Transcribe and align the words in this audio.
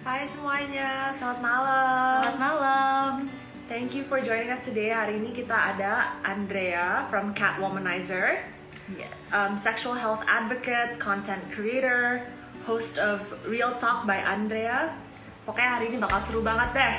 Hai 0.00 0.26
semuanya, 0.28 1.12
selamat 1.16 1.40
malam. 1.40 2.20
Selamat 2.24 2.40
malam. 2.40 3.10
Thank 3.70 3.94
you 3.94 4.02
for 4.04 4.18
joining 4.18 4.50
us 4.50 4.60
today. 4.66 4.90
Hari 4.90 5.22
ini 5.22 5.30
kita 5.30 5.54
ada 5.54 6.18
Andrea 6.26 7.06
from 7.08 7.30
Catwomanizer, 7.32 8.42
Yes. 8.98 9.06
um, 9.30 9.54
sexual 9.54 9.94
health 9.94 10.26
advocate, 10.26 10.98
content 10.98 11.38
creator, 11.54 12.26
host 12.66 12.98
of 12.98 13.22
Real 13.46 13.78
Talk 13.78 14.02
by 14.04 14.18
Andrea. 14.18 14.90
Pokoknya 15.46 15.70
hari 15.78 15.94
ini 15.94 15.96
bakal 16.02 16.20
seru 16.26 16.42
banget 16.42 16.74
deh. 16.74 16.94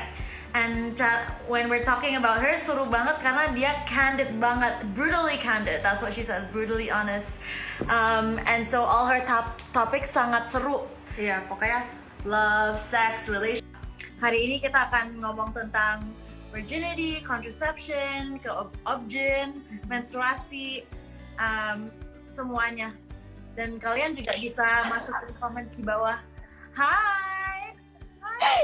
And 0.52 1.00
uh, 1.00 1.32
when 1.48 1.72
we're 1.72 1.84
talking 1.84 2.20
about 2.20 2.44
her, 2.44 2.56
seru 2.60 2.84
banget 2.88 3.24
karena 3.24 3.56
dia 3.56 3.72
candid 3.88 4.36
banget, 4.40 4.84
brutally 4.96 5.40
candid. 5.40 5.80
That's 5.80 6.04
what 6.04 6.12
she 6.12 6.24
says, 6.24 6.44
brutally 6.52 6.92
honest. 6.92 7.40
Um, 7.88 8.36
and 8.52 8.68
so 8.68 8.84
all 8.84 9.08
her 9.08 9.24
top 9.24 9.60
topics 9.72 10.12
sangat 10.12 10.52
seru. 10.52 10.84
Iya, 11.22 11.46
pokoknya 11.46 11.86
love, 12.26 12.82
sex, 12.82 13.30
relation. 13.30 13.62
Hari 14.18 14.42
ini 14.42 14.56
kita 14.58 14.90
akan 14.90 15.22
ngomong 15.22 15.54
tentang 15.54 16.02
virginity, 16.50 17.22
contraception, 17.22 18.42
ke 18.42 18.50
ob- 18.50 18.74
obgyn, 18.90 19.62
menstruasi, 19.86 20.82
um, 21.38 21.94
semuanya. 22.34 22.98
Dan 23.54 23.78
kalian 23.78 24.18
juga 24.18 24.34
bisa 24.34 24.66
masukin 24.90 25.30
komen 25.38 25.70
di 25.70 25.86
bawah. 25.86 26.18
Hai. 26.74 27.78
Hai. 28.18 28.62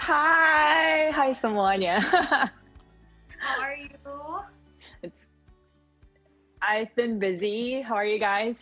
Hai, 0.00 1.12
hai 1.12 1.30
semuanya. 1.36 2.00
How 3.44 3.60
are 3.60 3.76
you? 3.76 3.92
it's 5.04 5.28
I've 6.64 6.88
been 6.96 7.20
busy. 7.20 7.84
How 7.84 8.00
are 8.00 8.08
you 8.08 8.16
guys? 8.16 8.56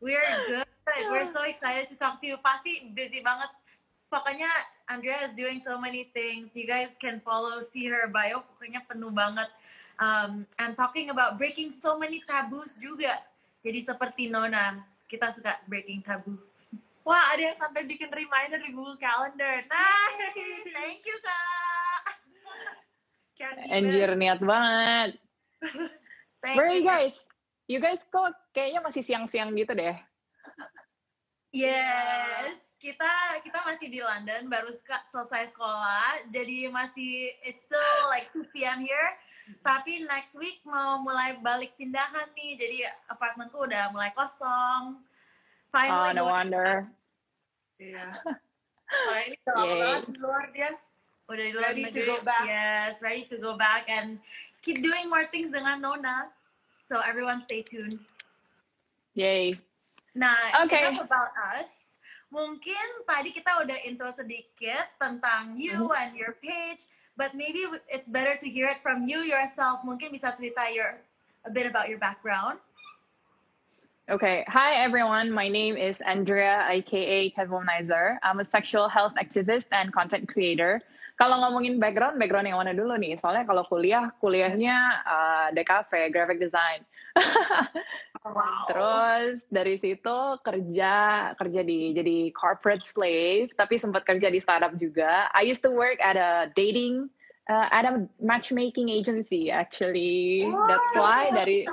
We're 0.00 0.24
good. 0.48 0.67
We're 1.06 1.28
so 1.28 1.46
excited 1.46 1.86
to 1.92 1.96
talk 1.96 2.18
to 2.22 2.26
you. 2.26 2.36
Pasti 2.42 2.90
busy 2.90 3.22
banget. 3.22 3.50
Pokoknya 4.10 4.48
Andrea 4.90 5.22
is 5.28 5.36
doing 5.36 5.62
so 5.62 5.78
many 5.78 6.10
things. 6.16 6.50
You 6.56 6.66
guys 6.66 6.90
can 6.98 7.22
follow, 7.22 7.60
see 7.60 7.86
her 7.86 8.10
bio. 8.10 8.42
Pokoknya 8.42 8.82
penuh 8.90 9.14
banget. 9.14 9.46
Um, 9.98 10.46
and 10.58 10.74
talking 10.78 11.10
about 11.10 11.36
breaking 11.36 11.74
so 11.74 11.98
many 11.98 12.24
taboos 12.24 12.78
juga. 12.80 13.22
Jadi 13.62 13.82
seperti 13.82 14.30
Nona, 14.30 14.80
kita 15.10 15.34
suka 15.34 15.58
breaking 15.66 16.02
taboo. 16.02 16.38
Wah, 17.02 17.32
ada 17.32 17.52
yang 17.52 17.58
sampai 17.58 17.88
bikin 17.88 18.12
reminder 18.12 18.60
di 18.60 18.70
Google 18.70 19.00
Calendar. 19.00 19.64
Nah, 19.64 20.06
Thank 20.76 21.02
you, 21.08 21.16
Kak. 21.24 21.58
Miss. 23.80 24.18
niat 24.18 24.40
banget. 24.42 25.10
Thank 26.44 26.56
Where 26.58 26.70
you 26.70 26.84
Kak. 26.84 27.08
guys? 27.08 27.14
You 27.68 27.78
guys 27.80 28.00
kok 28.08 28.32
kayaknya 28.56 28.80
masih 28.80 29.02
siang-siang 29.04 29.52
gitu 29.56 29.72
deh. 29.76 29.96
Yes, 31.48 32.60
kita 32.76 33.40
kita 33.40 33.58
masih 33.64 33.88
di 33.88 34.00
London, 34.04 34.52
baru 34.52 34.68
selesai 35.10 35.50
sekolah, 35.56 36.28
jadi 36.28 36.68
masih 36.68 37.32
it's 37.40 37.64
still 37.64 37.96
like 38.12 38.28
2 38.36 38.44
p.m. 38.52 38.84
here. 38.84 39.10
Tapi 39.64 40.04
next 40.04 40.36
week 40.36 40.60
mau 40.68 41.00
mulai 41.00 41.40
balik 41.40 41.72
pindahan 41.80 42.28
nih, 42.36 42.52
jadi 42.60 42.76
apartemenku 43.08 43.64
udah 43.64 43.88
mulai 43.96 44.12
kosong. 44.12 45.00
Oh, 45.00 45.72
Finally, 45.72 46.16
no 46.16 46.24
gue 46.24 46.28
wonder. 46.28 46.72
Iya. 47.80 48.06
Wah, 49.08 49.20
ini 49.24 49.36
udah 49.44 49.54
lama 49.56 49.68
Yay. 49.68 49.80
banget 49.80 50.02
di 50.04 50.18
luar 50.20 50.44
dia. 50.52 50.70
udah 51.28 51.44
di 51.44 51.52
luar 51.52 51.70
ready 51.76 51.84
to 51.92 52.00
go 52.08 52.16
back. 52.24 52.44
Yes, 52.48 53.04
ready 53.04 53.24
to 53.28 53.36
go 53.36 53.52
back 53.56 53.84
and 53.92 54.16
keep 54.64 54.80
doing 54.80 55.12
more 55.12 55.28
things 55.28 55.52
dengan 55.52 55.80
Nona. 55.80 56.32
So 56.88 57.04
everyone 57.04 57.44
stay 57.44 57.60
tuned. 57.60 58.00
Yay. 59.12 59.52
Nah, 60.18 60.66
Okay. 60.66 60.90
enough 60.90 61.06
about 61.06 61.30
us. 61.54 61.78
Mungkin 62.34 63.06
tadi 63.06 63.30
kita 63.30 63.62
udah 63.62 63.78
intro 63.86 64.10
sedikit 64.12 64.90
tentang 64.98 65.54
you 65.56 65.94
and 65.94 66.12
your 66.18 66.36
page, 66.42 66.84
but 67.14 67.32
maybe 67.38 67.64
it's 67.88 68.10
better 68.10 68.34
to 68.36 68.50
hear 68.50 68.68
it 68.68 68.82
from 68.82 69.06
you 69.06 69.22
yourself. 69.22 69.80
Mungkin 69.86 70.10
bisa 70.12 70.34
cerita 70.34 70.66
your 70.74 70.98
a 71.46 71.50
bit 71.54 71.64
about 71.64 71.86
your 71.88 72.02
background. 72.02 72.58
Okay. 74.08 74.44
Hi 74.48 74.80
everyone. 74.80 75.30
My 75.30 75.48
name 75.48 75.78
is 75.78 76.00
Andrea, 76.04 76.66
aka 76.68 77.30
Catwomanizer. 77.32 78.18
I'm 78.24 78.40
a 78.40 78.46
sexual 78.48 78.88
health 78.88 79.14
activist 79.20 79.70
and 79.70 79.92
content 79.94 80.26
creator. 80.28 80.80
Kalau 81.20 81.34
ngomongin 81.44 81.80
background, 81.82 82.16
background 82.16 82.46
yang 82.48 82.60
mana 82.60 82.72
dulu 82.72 82.96
nih? 82.96 83.18
Soalnya 83.20 83.44
kalau 83.44 83.66
kuliah, 83.68 84.08
kuliahnya 84.22 84.76
uh, 85.02 85.48
DKV, 85.52 86.14
graphic 86.14 86.38
design. 86.40 86.86
Wow. 88.24 88.66
Terus 88.70 89.40
dari 89.48 89.76
situ 89.78 90.18
kerja 90.42 90.94
kerja 91.34 91.60
di 91.62 91.92
jadi 91.94 92.18
corporate 92.34 92.84
slave, 92.84 93.52
tapi 93.54 93.78
sempat 93.78 94.04
kerja 94.04 94.28
di 94.30 94.40
startup 94.42 94.74
juga. 94.76 95.28
I 95.32 95.46
used 95.46 95.62
to 95.64 95.72
work 95.72 95.98
at 96.02 96.18
a 96.18 96.50
dating 96.54 97.10
uh, 97.48 97.68
at 97.72 97.84
a 97.88 98.06
matchmaking 98.20 98.88
agency 98.88 99.50
actually. 99.50 100.46
That's 100.46 100.92
why 100.94 101.32
dari 101.32 101.64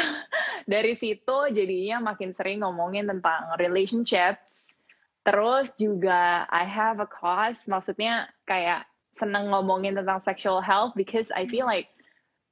dari 0.72 0.92
situ 0.96 1.36
jadinya 1.50 2.14
makin 2.14 2.36
sering 2.36 2.62
ngomongin 2.62 3.08
tentang 3.08 3.56
relationships. 3.58 4.76
Terus 5.24 5.72
juga 5.80 6.44
I 6.52 6.68
have 6.68 7.00
a 7.00 7.08
cause, 7.08 7.64
maksudnya 7.64 8.28
kayak 8.44 8.84
seneng 9.16 9.48
ngomongin 9.48 9.96
tentang 9.96 10.20
sexual 10.20 10.60
health 10.60 10.92
because 10.92 11.32
I 11.32 11.48
feel 11.48 11.64
like 11.64 11.88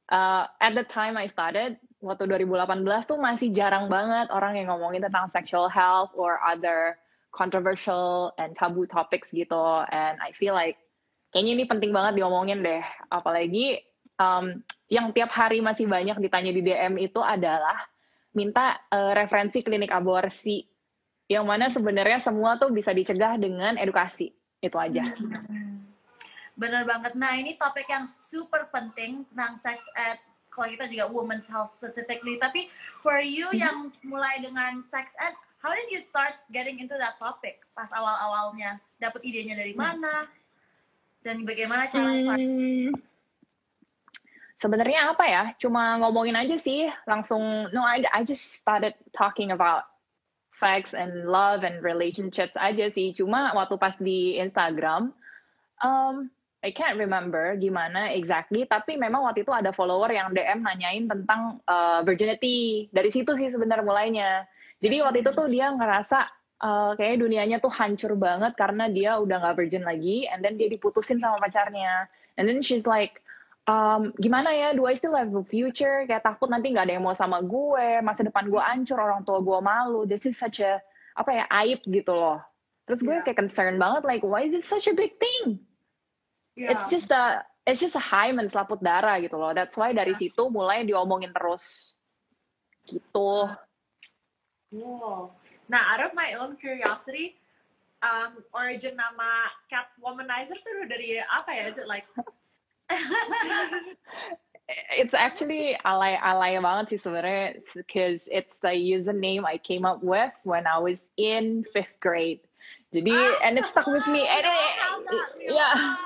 uh, 0.09 0.49
at 0.63 0.73
the 0.73 0.87
time 0.87 1.21
I 1.21 1.29
started 1.29 1.77
waktu 2.03 2.27
2018 2.27 2.83
tuh 3.07 3.19
masih 3.23 3.55
jarang 3.55 3.87
banget 3.87 4.27
orang 4.35 4.59
yang 4.59 4.75
ngomongin 4.75 5.07
tentang 5.07 5.31
sexual 5.31 5.71
health 5.71 6.11
or 6.19 6.43
other 6.43 6.99
controversial 7.31 8.35
and 8.37 8.53
taboo 8.59 8.85
topics 8.85 9.31
gitu. 9.31 9.87
And 9.89 10.19
I 10.19 10.35
feel 10.35 10.53
like 10.53 10.77
kayaknya 11.33 11.63
ini 11.63 11.65
penting 11.71 11.95
banget 11.95 12.19
diomongin 12.19 12.61
deh. 12.61 12.83
Apalagi 13.09 13.81
um, 14.19 14.61
yang 14.91 15.15
tiap 15.15 15.33
hari 15.33 15.63
masih 15.65 15.89
banyak 15.89 16.19
ditanya 16.21 16.53
di 16.53 16.61
DM 16.61 17.01
itu 17.01 17.23
adalah 17.23 17.79
minta 18.37 18.83
uh, 18.93 19.15
referensi 19.17 19.63
klinik 19.63 19.95
aborsi. 19.95 20.67
Yang 21.31 21.45
mana 21.49 21.67
sebenarnya 21.73 22.21
semua 22.21 22.61
tuh 22.61 22.69
bisa 22.75 22.93
dicegah 22.93 23.41
dengan 23.41 23.81
edukasi. 23.81 24.35
Itu 24.61 24.77
aja. 24.77 25.07
Bener 26.53 26.85
banget. 26.85 27.17
Nah, 27.17 27.33
ini 27.41 27.57
topik 27.57 27.89
yang 27.89 28.05
super 28.05 28.69
penting 28.69 29.25
tentang 29.33 29.57
sex 29.65 29.81
ed. 29.97 30.21
Kalau 30.53 30.69
kita 30.69 30.85
juga 30.93 31.09
women's 31.09 31.49
health 31.49 31.73
specifically. 31.73 32.37
Tapi 32.37 32.69
for 33.01 33.17
you 33.25 33.49
yang 33.57 33.89
mulai 34.05 34.37
dengan 34.45 34.85
sex 34.85 35.17
ed, 35.17 35.33
how 35.65 35.73
did 35.73 35.89
you 35.89 35.97
start 35.97 36.37
getting 36.53 36.77
into 36.77 36.95
that 37.01 37.17
topic 37.17 37.65
pas 37.73 37.89
awal-awalnya? 37.97 38.77
Dapat 39.01 39.25
idenya 39.25 39.57
dari 39.57 39.73
mana? 39.73 40.29
Dan 41.25 41.49
bagaimana 41.49 41.89
cara 41.89 42.13
start? 42.13 42.37
Hmm, 42.37 42.93
sebenarnya 44.61 45.17
apa 45.17 45.25
ya? 45.25 45.45
Cuma 45.57 45.97
ngomongin 46.05 46.37
aja 46.37 46.61
sih, 46.61 46.93
langsung. 47.09 47.73
No, 47.73 47.81
I, 47.81 48.05
I 48.13 48.21
just 48.21 48.61
started 48.61 48.93
talking 49.17 49.57
about 49.57 49.89
sex 50.53 50.93
and 50.93 51.27
love 51.27 51.65
and 51.65 51.81
relationships 51.81 52.61
aja 52.61 52.93
sih. 52.93 53.17
Cuma 53.17 53.57
waktu 53.57 53.81
pas 53.81 53.97
di 53.97 54.37
Instagram, 54.37 55.17
um, 55.81 56.29
I 56.63 56.71
can't 56.71 56.95
remember 56.95 57.59
gimana 57.59 58.15
exactly, 58.15 58.63
tapi 58.71 58.95
memang 58.95 59.27
waktu 59.27 59.43
itu 59.43 59.51
ada 59.51 59.75
follower 59.75 60.07
yang 60.15 60.31
DM 60.31 60.63
nanyain 60.63 61.11
tentang 61.11 61.59
uh, 61.67 62.07
virginity. 62.07 62.87
Dari 62.95 63.11
situ 63.11 63.35
sih 63.35 63.51
sebenarnya 63.51 63.83
mulainya. 63.83 64.31
Jadi 64.79 65.03
waktu 65.03 65.27
itu 65.27 65.31
tuh 65.35 65.51
dia 65.51 65.75
ngerasa 65.75 66.31
uh, 66.63 66.95
kayak 66.95 67.19
dunianya 67.19 67.59
tuh 67.59 67.71
hancur 67.75 68.15
banget 68.15 68.55
karena 68.55 68.87
dia 68.87 69.19
udah 69.19 69.43
nggak 69.43 69.59
virgin 69.59 69.83
lagi, 69.83 70.31
and 70.31 70.47
then 70.47 70.55
dia 70.55 70.71
diputusin 70.71 71.19
sama 71.19 71.43
pacarnya. 71.43 72.07
And 72.39 72.47
then 72.47 72.63
she's 72.63 72.87
like, 72.87 73.19
um, 73.67 74.15
gimana 74.23 74.55
ya, 74.55 74.69
do 74.71 74.87
I 74.87 74.95
still 74.95 75.19
have 75.19 75.35
a 75.35 75.43
future? 75.43 76.07
Kayak 76.07 76.23
takut 76.23 76.47
nanti 76.47 76.71
nggak 76.71 76.87
ada 76.87 76.95
yang 76.95 77.03
mau 77.03 77.19
sama 77.19 77.43
gue, 77.43 77.99
masa 78.07 78.23
depan 78.23 78.47
gue 78.47 78.63
hancur, 78.63 79.03
orang 79.03 79.27
tua 79.27 79.43
gue 79.43 79.59
malu. 79.59 80.07
This 80.07 80.31
is 80.31 80.39
such 80.39 80.63
a, 80.63 80.79
apa 81.19 81.43
ya, 81.43 81.45
aib 81.51 81.83
gitu 81.91 82.15
loh. 82.15 82.39
Terus 82.87 83.03
gue 83.03 83.15
Yeah. 83.19 83.27
kayak 83.27 83.39
concerned 83.39 83.83
banget, 83.83 84.07
like, 84.07 84.23
why 84.23 84.47
is 84.47 84.55
it 84.55 84.63
such 84.63 84.87
a 84.87 84.95
big 84.95 85.19
thing? 85.19 85.59
Iya. 86.57 86.77
It's 86.77 86.87
just 86.93 87.11
a, 87.11 87.45
it's 87.67 87.81
just 87.81 87.97
a 87.97 88.03
hymen 88.03 88.49
selaput 88.49 88.83
darah 88.83 89.21
gitu 89.23 89.39
loh. 89.39 89.55
That's 89.57 89.77
why 89.77 89.95
dari 89.97 90.13
situ 90.13 90.51
mulai 90.53 90.85
diomongin 90.85 91.33
terus. 91.33 91.97
Gitu. 92.85 93.31
Cool. 94.73 95.33
Nah, 95.69 95.83
out 95.97 96.03
of 96.05 96.13
my 96.13 96.35
own 96.37 96.57
curiosity, 96.57 97.39
um, 98.03 98.43
origin 98.53 98.99
nama 98.99 99.49
Catwomanizer 99.71 100.59
tuh 100.61 100.85
dari 100.91 101.23
apa 101.23 101.51
ya? 101.55 101.65
Is 101.71 101.79
it 101.79 101.89
like 101.89 102.05
It's 104.97 105.13
actually 105.13 105.77
alay 105.85 106.17
alay 106.23 106.57
banget 106.57 106.97
sih 106.97 107.01
sebenarnya 107.05 107.61
because 107.77 108.29
it's 108.33 108.63
the 108.63 108.73
username 108.73 109.45
I 109.45 109.59
came 109.59 109.85
up 109.85 110.01
with 110.01 110.33
when 110.49 110.65
I 110.65 110.79
was 110.81 111.05
in 111.21 111.67
fifth 111.69 111.99
grade. 112.01 112.41
Jadi 112.93 113.13
and 113.45 113.57
it 113.57 113.65
stuck 113.69 113.89
with 113.89 114.05
me. 114.09 114.25
And 114.29 114.45
it, 114.45 114.55
yeah, 115.57 115.97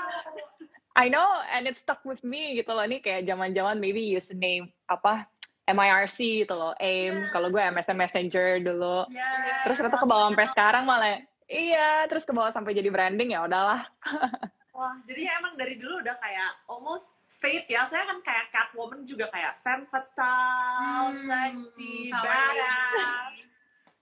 I 0.96 1.12
know 1.12 1.28
and 1.52 1.68
it 1.68 1.76
stuck 1.76 2.00
with 2.08 2.24
me 2.24 2.56
gitu 2.56 2.72
loh. 2.72 2.82
Ini 2.82 3.04
kayak 3.04 3.28
zaman-zaman 3.28 3.76
maybe 3.76 4.00
username 4.00 4.72
apa 4.88 5.28
MIRC 5.68 6.48
gitu 6.48 6.54
loh, 6.56 6.72
AIM. 6.80 7.28
Yeah. 7.28 7.30
Kalau 7.36 7.48
gue 7.52 7.60
MSN 7.60 7.98
Messenger 8.00 8.48
dulu. 8.64 9.04
Yeah. 9.12 9.68
Terus 9.68 9.76
ternyata 9.82 10.00
ke 10.00 10.08
bawah 10.08 10.32
sampai 10.32 10.46
sekarang 10.54 10.84
malah 10.88 11.20
iya, 11.46 12.08
terus 12.08 12.24
ke 12.24 12.32
bawah 12.32 12.50
sampai 12.54 12.72
jadi 12.72 12.88
branding 12.88 13.36
ya 13.36 13.44
udahlah. 13.44 13.84
Wah, 14.76 14.96
jadi 15.08 15.32
emang 15.40 15.56
dari 15.56 15.80
dulu 15.80 16.04
udah 16.04 16.16
kayak 16.20 16.50
almost 16.68 17.12
fate 17.40 17.68
ya. 17.68 17.88
Saya 17.88 18.04
kan 18.08 18.20
kayak 18.24 18.52
Catwoman 18.52 19.04
juga 19.08 19.28
kayak 19.32 19.60
femme 19.64 19.88
fatale, 19.88 21.16
Hmm, 21.16 21.24
sexy, 21.24 22.12
badass. 22.12 23.34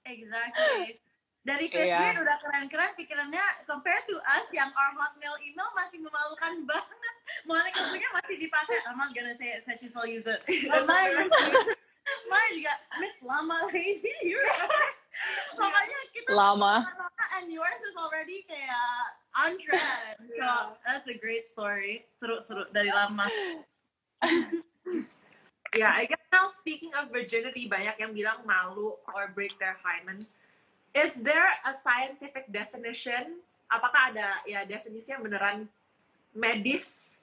Exactly. 0.05 0.99
Dari 1.45 1.69
Fate 1.69 1.93
Iya. 1.93 2.17
Udah 2.17 2.41
keren-keren 2.41 2.97
pikirannya 2.97 3.45
compared 3.69 4.09
to 4.09 4.17
us 4.25 4.49
yang 4.49 4.73
our 4.73 4.97
hotmail 4.97 5.37
email 5.45 5.69
masih 5.77 6.01
memalukan 6.01 6.65
banget. 6.65 7.15
Monica 7.45 7.85
punya 7.93 8.09
masih 8.17 8.37
dipakai. 8.41 8.81
I'm 8.89 8.97
not 8.97 9.13
gonna 9.13 9.37
say 9.37 9.53
it 9.53 9.61
since 9.63 9.85
she 9.85 9.93
still 9.93 10.09
use 10.09 10.25
it. 10.25 10.41
Dan 10.49 10.89
mine, 10.89 11.29
mine 12.27 12.51
juga 12.57 12.75
Miss 12.97 13.15
Lama 13.21 13.61
Lady. 13.69 14.09
You're. 14.25 14.41
Makanya 15.55 15.99
kita 16.11 16.33
Lama. 16.33 16.83
lama 16.91 17.25
and 17.39 17.47
yours 17.53 17.79
is 17.87 17.95
already 17.95 18.43
kayak 18.49 19.13
on 19.37 19.55
trend. 19.61 20.17
So 20.27 20.35
Yeah. 20.35 20.75
that's 20.83 21.05
a 21.07 21.17
great 21.21 21.45
story. 21.53 22.09
Seru-seru 22.17 22.67
dari 22.73 22.89
lama. 22.89 23.29
Yeah, 25.75 25.91
I 25.91 26.07
guess 26.07 26.23
now 26.31 26.47
speaking 26.47 26.95
of 26.95 27.11
virginity, 27.11 27.67
banyak 27.67 27.99
yang 27.99 28.15
bilang 28.15 28.47
malu 28.47 28.95
or 29.11 29.27
break 29.35 29.59
their 29.59 29.75
hymen. 29.83 30.23
Is 30.95 31.19
there 31.19 31.51
a 31.67 31.75
scientific 31.75 32.47
definition? 32.55 33.43
Apakah 33.67 34.15
ada 34.15 34.39
ya 34.47 34.63
definisi 34.63 35.11
yang 35.11 35.27
beneran 35.27 35.67
medis 36.31 37.19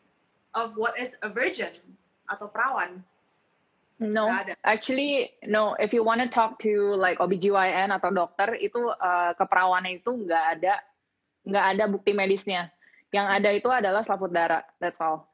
of 0.51 0.75
what 0.75 0.99
is 0.99 1.15
a 1.23 1.31
virgin 1.31 1.71
atau 2.27 2.51
perawan? 2.51 2.99
No, 4.01 4.27
actually 4.65 5.29
no. 5.45 5.77
If 5.77 5.93
you 5.93 6.01
want 6.01 6.25
to 6.25 6.27
talk 6.27 6.57
to 6.65 6.97
like 6.97 7.21
OBGYN 7.21 7.93
atau 7.93 8.09
dokter 8.09 8.57
itu 8.57 8.89
uh, 8.91 9.31
keperawanan 9.37 10.01
itu 10.01 10.09
nggak 10.09 10.45
ada 10.57 10.73
nggak 11.45 11.65
ada 11.77 11.83
bukti 11.85 12.11
medisnya. 12.11 12.73
Yang 13.13 13.27
ada 13.29 13.49
itu 13.53 13.69
adalah 13.69 14.01
selaput 14.01 14.33
darah. 14.33 14.65
That's 14.81 14.97
all. 14.97 15.29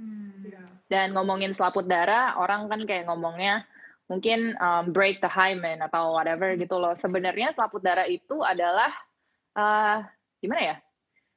Hmm. 0.00 0.48
Dan 0.88 1.12
ngomongin 1.12 1.52
selaput 1.52 1.84
darah, 1.84 2.40
orang 2.40 2.72
kan 2.72 2.80
kayak 2.88 3.04
ngomongnya 3.04 3.68
mungkin 4.06 4.54
um, 4.62 4.94
break 4.94 5.18
the 5.18 5.30
hymen 5.30 5.82
atau 5.82 6.14
whatever 6.14 6.54
gitu 6.54 6.78
loh. 6.78 6.94
Sebenarnya 6.94 7.50
selaput 7.50 7.82
darah 7.82 8.06
itu 8.06 8.42
adalah 8.42 8.90
uh, 9.58 10.02
gimana 10.38 10.62
ya? 10.62 10.76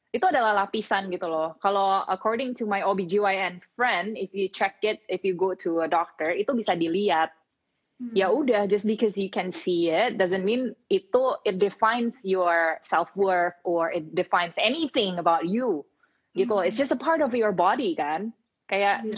Itu 0.10 0.26
adalah 0.26 0.66
lapisan 0.66 1.14
gitu 1.14 1.30
loh. 1.30 1.54
Kalau 1.62 2.02
according 2.10 2.58
to 2.58 2.66
my 2.66 2.82
OBGYN 2.82 3.62
friend, 3.78 4.18
if 4.18 4.34
you 4.34 4.50
check 4.50 4.82
it, 4.82 5.06
if 5.06 5.22
you 5.22 5.38
go 5.38 5.54
to 5.54 5.86
a 5.86 5.90
doctor, 5.90 6.34
itu 6.34 6.50
bisa 6.54 6.74
dilihat. 6.74 7.30
Hmm. 8.00 8.16
Ya 8.16 8.32
udah, 8.32 8.66
just 8.66 8.88
because 8.88 9.20
you 9.20 9.30
can 9.30 9.52
see 9.52 9.92
it 9.92 10.16
doesn't 10.16 10.48
mean 10.48 10.72
itu 10.88 11.36
it 11.44 11.60
defines 11.60 12.24
your 12.24 12.80
self 12.82 13.12
worth 13.14 13.60
or 13.68 13.92
it 13.92 14.16
defines 14.16 14.56
anything 14.58 15.20
about 15.20 15.46
you. 15.46 15.86
Gitu. 16.34 16.54
Hmm. 16.54 16.66
It's 16.66 16.80
just 16.80 16.96
a 16.96 16.98
part 16.98 17.22
of 17.22 17.36
your 17.38 17.52
body 17.52 17.94
kan. 17.94 18.34
Kayak 18.70 19.10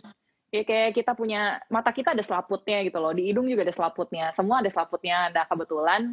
ya 0.51 0.61
kayak 0.67 0.99
kita 0.99 1.15
punya 1.15 1.63
mata 1.71 1.95
kita 1.95 2.11
ada 2.11 2.21
selaputnya 2.21 2.83
gitu 2.83 2.99
loh. 2.99 3.15
Di 3.15 3.31
hidung 3.31 3.47
juga 3.47 3.63
ada 3.63 3.73
selaputnya. 3.73 4.35
Semua 4.35 4.59
ada 4.59 4.67
selaputnya. 4.67 5.31
Nah, 5.31 5.47
kebetulan 5.47 6.11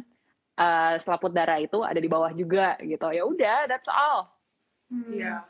uh, 0.55 0.95
selaput 0.95 1.35
darah 1.35 1.59
itu 1.59 1.83
ada 1.83 1.99
di 1.99 2.07
bawah 2.07 2.31
juga 2.31 2.79
gitu. 2.79 3.11
Ya 3.11 3.23
udah, 3.27 3.67
that's 3.67 3.91
all. 3.91 4.31
Hmm. 4.87 5.11
Yeah. 5.11 5.43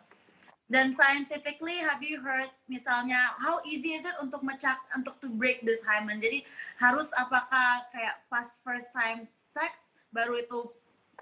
Dan 0.70 0.94
scientifically, 0.94 1.82
have 1.82 2.02
you 2.06 2.22
heard 2.22 2.54
misalnya 2.70 3.34
how 3.42 3.58
easy 3.66 3.98
is 3.98 4.06
it 4.06 4.14
untuk 4.22 4.46
mecah 4.46 4.78
untuk 4.94 5.18
to 5.18 5.30
break 5.34 5.66
this 5.66 5.82
hymen? 5.82 6.22
Jadi 6.22 6.46
harus 6.78 7.10
apakah 7.18 7.90
kayak 7.90 8.22
pas 8.30 8.46
first 8.62 8.94
time 8.94 9.26
sex 9.26 9.82
baru 10.14 10.38
itu 10.38 10.70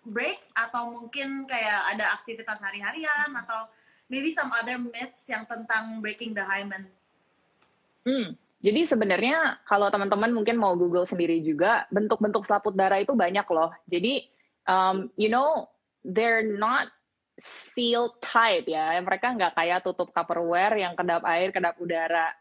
break 0.04 0.44
atau 0.52 0.92
mungkin 0.92 1.48
kayak 1.48 1.96
ada 1.96 2.12
aktivitas 2.20 2.60
hari-harian 2.60 3.32
atau 3.40 3.72
maybe 4.12 4.36
some 4.36 4.52
other 4.52 4.76
myths 4.76 5.24
yang 5.32 5.48
tentang 5.48 6.04
breaking 6.04 6.36
the 6.36 6.44
hymen? 6.44 6.92
Hmm. 8.08 8.40
Jadi 8.64 8.88
sebenarnya 8.88 9.60
kalau 9.68 9.92
teman-teman 9.92 10.32
mungkin 10.32 10.56
mau 10.56 10.74
Google 10.74 11.04
sendiri 11.04 11.44
juga, 11.44 11.86
bentuk-bentuk 11.92 12.48
selaput 12.48 12.74
darah 12.74 13.04
itu 13.04 13.14
banyak 13.14 13.46
loh. 13.52 13.70
Jadi, 13.92 14.26
um, 14.66 15.12
you 15.20 15.28
know, 15.28 15.68
they're 16.08 16.42
not 16.42 16.90
seal 17.38 18.18
type 18.24 18.66
ya. 18.66 18.98
Mereka 18.98 19.38
nggak 19.38 19.54
kayak 19.54 19.86
tutup 19.86 20.10
Tupperware 20.16 20.74
yang 20.80 20.98
kedap 20.98 21.22
air, 21.28 21.54
kedap 21.54 21.78
udara. 21.78 22.34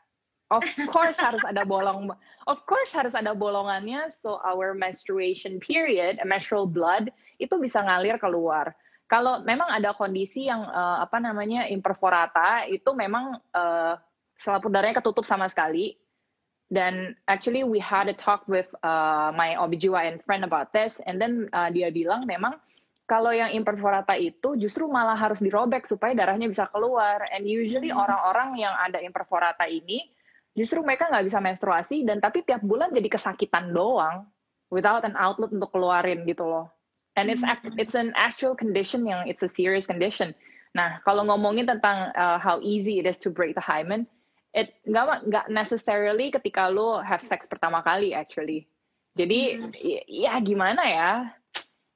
Of 0.48 0.62
course 0.94 1.20
harus 1.20 1.42
ada 1.44 1.66
bolong. 1.66 2.08
Of 2.48 2.64
course 2.64 2.96
harus 2.96 3.12
ada 3.12 3.36
bolongannya. 3.36 4.08
So 4.08 4.40
our 4.40 4.72
menstruation 4.72 5.60
period, 5.60 6.16
menstrual 6.24 6.64
blood 6.70 7.12
itu 7.36 7.60
bisa 7.60 7.84
ngalir 7.84 8.16
keluar. 8.16 8.72
Kalau 9.06 9.44
memang 9.44 9.70
ada 9.70 9.92
kondisi 9.94 10.48
yang 10.48 10.64
uh, 10.66 11.04
apa 11.04 11.22
namanya 11.22 11.68
imperforata 11.70 12.66
itu 12.66 12.90
memang 12.90 13.38
uh, 13.54 13.94
selaput 14.36 14.70
darahnya 14.70 15.00
ketutup 15.00 15.24
sama 15.24 15.48
sekali. 15.50 15.96
Dan 16.66 17.14
actually 17.30 17.62
we 17.62 17.78
had 17.78 18.10
a 18.10 18.16
talk 18.16 18.42
with 18.50 18.66
uh, 18.82 19.30
my 19.30 19.54
OBGYN 19.54 20.18
friend 20.26 20.42
about 20.42 20.74
this, 20.74 20.98
and 21.06 21.22
then 21.22 21.46
uh, 21.54 21.70
dia 21.70 21.94
bilang 21.94 22.26
memang 22.26 22.58
kalau 23.06 23.30
yang 23.30 23.54
imperforata 23.54 24.18
itu 24.18 24.58
justru 24.58 24.90
malah 24.90 25.14
harus 25.14 25.38
dirobek 25.38 25.86
supaya 25.86 26.10
darahnya 26.12 26.50
bisa 26.50 26.66
keluar. 26.74 27.22
And 27.30 27.46
usually 27.46 27.94
orang-orang 27.94 28.58
yang 28.58 28.74
ada 28.74 28.98
imperforata 28.98 29.70
ini 29.70 30.10
justru 30.58 30.82
mereka 30.82 31.06
nggak 31.06 31.26
bisa 31.30 31.38
menstruasi 31.38 32.02
dan 32.02 32.18
tapi 32.18 32.42
tiap 32.42 32.66
bulan 32.66 32.90
jadi 32.90 33.06
kesakitan 33.06 33.70
doang 33.70 34.26
without 34.74 35.06
an 35.06 35.14
outlet 35.14 35.54
untuk 35.54 35.70
keluarin 35.70 36.26
gitu 36.26 36.42
loh. 36.42 36.66
And 37.14 37.30
it's 37.30 37.46
act- 37.46 37.78
it's 37.78 37.94
an 37.94 38.12
actual 38.18 38.58
condition 38.58 39.06
yang 39.06 39.30
it's 39.30 39.46
a 39.46 39.48
serious 39.48 39.86
condition. 39.86 40.34
Nah 40.74 40.98
kalau 41.06 41.24
ngomongin 41.30 41.70
tentang 41.70 42.10
uh, 42.12 42.42
how 42.42 42.58
easy 42.58 42.98
it 42.98 43.06
is 43.06 43.22
to 43.22 43.30
break 43.30 43.54
the 43.54 43.62
hymen, 43.62 44.10
it 44.52 44.76
nggak 44.86 45.26
nggak 45.26 45.46
necessarily 45.50 46.30
ketika 46.30 46.70
lo 46.70 47.00
have 47.02 47.22
sex 47.22 47.46
pertama 47.48 47.82
kali 47.82 48.12
actually. 48.12 48.68
Jadi 49.16 49.64
y- 49.80 50.04
ya 50.28 50.36
gimana 50.44 50.82
ya? 50.84 51.12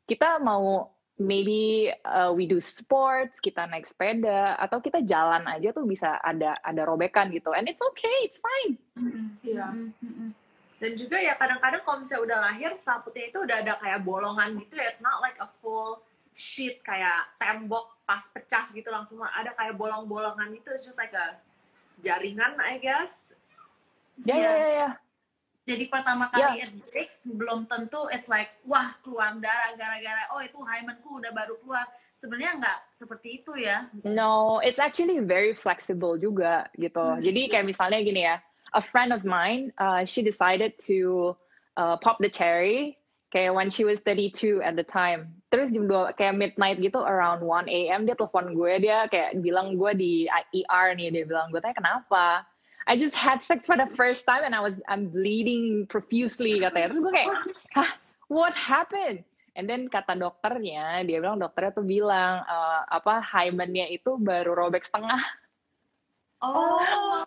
Kita 0.08 0.40
mau 0.40 0.88
maybe 1.20 1.92
uh, 2.08 2.32
we 2.32 2.48
do 2.48 2.56
sports, 2.58 3.38
kita 3.44 3.68
naik 3.68 3.84
sepeda 3.84 4.56
atau 4.56 4.80
kita 4.80 5.04
jalan 5.04 5.44
aja 5.44 5.68
tuh 5.76 5.84
bisa 5.84 6.16
ada 6.24 6.56
ada 6.64 6.82
robekan 6.88 7.28
gitu. 7.28 7.52
And 7.52 7.68
it's 7.68 7.84
okay, 7.92 8.24
it's 8.24 8.40
fine. 8.40 8.80
Iya. 9.44 9.68
Mm-mm. 10.00 10.32
Dan 10.80 10.96
juga 10.96 11.20
ya 11.20 11.36
kadang-kadang 11.36 11.84
kalau 11.84 12.00
misalnya 12.00 12.24
udah 12.24 12.38
lahir 12.48 12.72
selaputnya 12.80 13.28
itu 13.28 13.38
udah 13.44 13.56
ada 13.60 13.76
kayak 13.84 14.00
bolongan 14.00 14.56
gitu 14.64 14.80
ya. 14.80 14.88
It's 14.88 15.04
not 15.04 15.20
like 15.20 15.36
a 15.36 15.48
full 15.60 16.00
sheet 16.32 16.80
kayak 16.80 17.36
tembok 17.36 18.00
pas 18.08 18.24
pecah 18.32 18.72
gitu 18.72 18.88
langsung 18.88 19.20
ada 19.20 19.52
kayak 19.60 19.76
bolong-bolongan 19.76 20.56
itu. 20.56 20.72
It's 20.72 20.88
just 20.88 20.96
like 20.96 21.12
a 21.12 21.36
jaringan 22.00 22.56
I 22.60 22.80
guess. 22.80 23.32
Ya 24.24 24.36
ya 24.36 24.52
ya 24.56 24.70
ya. 24.84 24.90
Jadi 25.68 25.86
pertama 25.86 26.26
kali 26.32 26.66
it 26.66 26.72
breaks 26.90 27.22
belum 27.22 27.68
tentu 27.70 28.08
it's 28.10 28.26
like 28.26 28.50
wah 28.66 28.90
keluar 29.04 29.36
darah 29.38 29.76
gara-gara 29.76 30.24
oh 30.34 30.40
itu 30.42 30.58
hymenku 30.58 31.20
udah 31.20 31.32
baru 31.32 31.54
keluar. 31.62 31.86
Sebenarnya 32.20 32.60
nggak 32.60 32.78
seperti 32.92 33.40
itu 33.40 33.52
ya. 33.56 33.88
No, 34.04 34.60
it's 34.60 34.76
actually 34.76 35.24
very 35.24 35.56
flexible 35.56 36.20
juga 36.20 36.68
gitu. 36.76 37.16
Jadi 37.24 37.48
kayak 37.48 37.64
misalnya 37.64 38.04
gini 38.04 38.28
ya, 38.28 38.36
a 38.76 38.82
friend 38.84 39.08
of 39.08 39.24
mine, 39.24 39.72
uh, 39.80 40.04
she 40.04 40.20
decided 40.20 40.76
to 40.84 41.32
uh, 41.80 41.96
pop 41.96 42.20
the 42.20 42.28
cherry 42.28 43.00
kayak 43.32 43.56
when 43.56 43.72
she 43.72 43.88
was 43.88 44.04
32 44.04 44.60
at 44.60 44.76
the 44.76 44.84
time. 44.84 45.39
Terus 45.50 45.74
jam 45.74 45.90
dua 45.90 46.14
kayak 46.14 46.38
midnight 46.38 46.78
gitu 46.78 47.02
around 47.02 47.42
1 47.42 47.66
a.m. 47.66 48.06
dia 48.06 48.14
telepon 48.14 48.54
gue 48.54 48.86
dia 48.86 49.10
kayak 49.10 49.42
bilang 49.42 49.74
gue 49.74 49.90
di 49.98 50.12
ER 50.30 50.94
nih 50.94 51.10
dia 51.10 51.26
bilang 51.26 51.50
gue 51.50 51.58
tanya 51.58 51.74
kenapa? 51.74 52.46
I 52.86 52.94
just 52.94 53.18
had 53.18 53.42
sex 53.42 53.66
for 53.66 53.74
the 53.74 53.90
first 53.98 54.24
time 54.24 54.46
and 54.46 54.54
I 54.54 54.62
was 54.62 54.78
I'm 54.86 55.10
bleeding 55.10 55.90
profusely 55.90 56.62
katanya. 56.62 56.94
Terus 56.94 57.02
gue 57.02 57.12
kayak, 57.12 57.34
hah, 57.74 57.90
what 58.30 58.54
happened? 58.54 59.26
And 59.58 59.66
then 59.66 59.90
kata 59.90 60.14
dokternya, 60.14 61.02
dia 61.02 61.18
bilang 61.18 61.42
dokternya 61.42 61.74
tuh 61.74 61.82
bilang 61.82 62.46
eh, 62.46 62.80
apa 62.86 63.18
hymennya 63.18 63.90
itu 63.90 64.16
baru 64.22 64.54
robek 64.54 64.86
setengah. 64.86 65.18
Oh. 66.40 67.26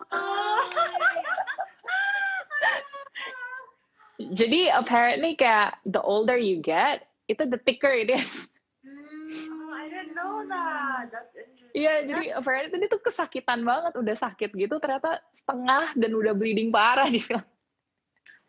Jadi 4.38 4.70
apparently 4.72 5.36
kayak 5.36 5.76
the 5.84 6.00
older 6.00 6.38
you 6.38 6.62
get, 6.64 7.06
itu 7.30 7.42
the 7.48 7.60
thicker 7.60 7.92
it 7.92 8.12
is. 8.12 8.48
Oh, 8.84 9.72
I 9.72 9.88
didn't 9.88 10.12
know 10.12 10.44
that. 10.48 11.08
That's 11.08 11.32
interesting. 11.32 11.72
Iya, 11.74 11.94
jadi 12.06 12.24
apparently 12.36 12.78
dia 12.84 12.90
tuh 12.92 13.02
kesakitan 13.02 13.64
banget, 13.64 13.96
udah 13.98 14.16
sakit 14.16 14.50
gitu, 14.54 14.76
ternyata 14.78 15.18
setengah 15.34 15.96
dan 15.96 16.10
udah 16.14 16.36
bleeding 16.36 16.70
parah 16.70 17.08
dia 17.08 17.24
bilang. 17.24 17.46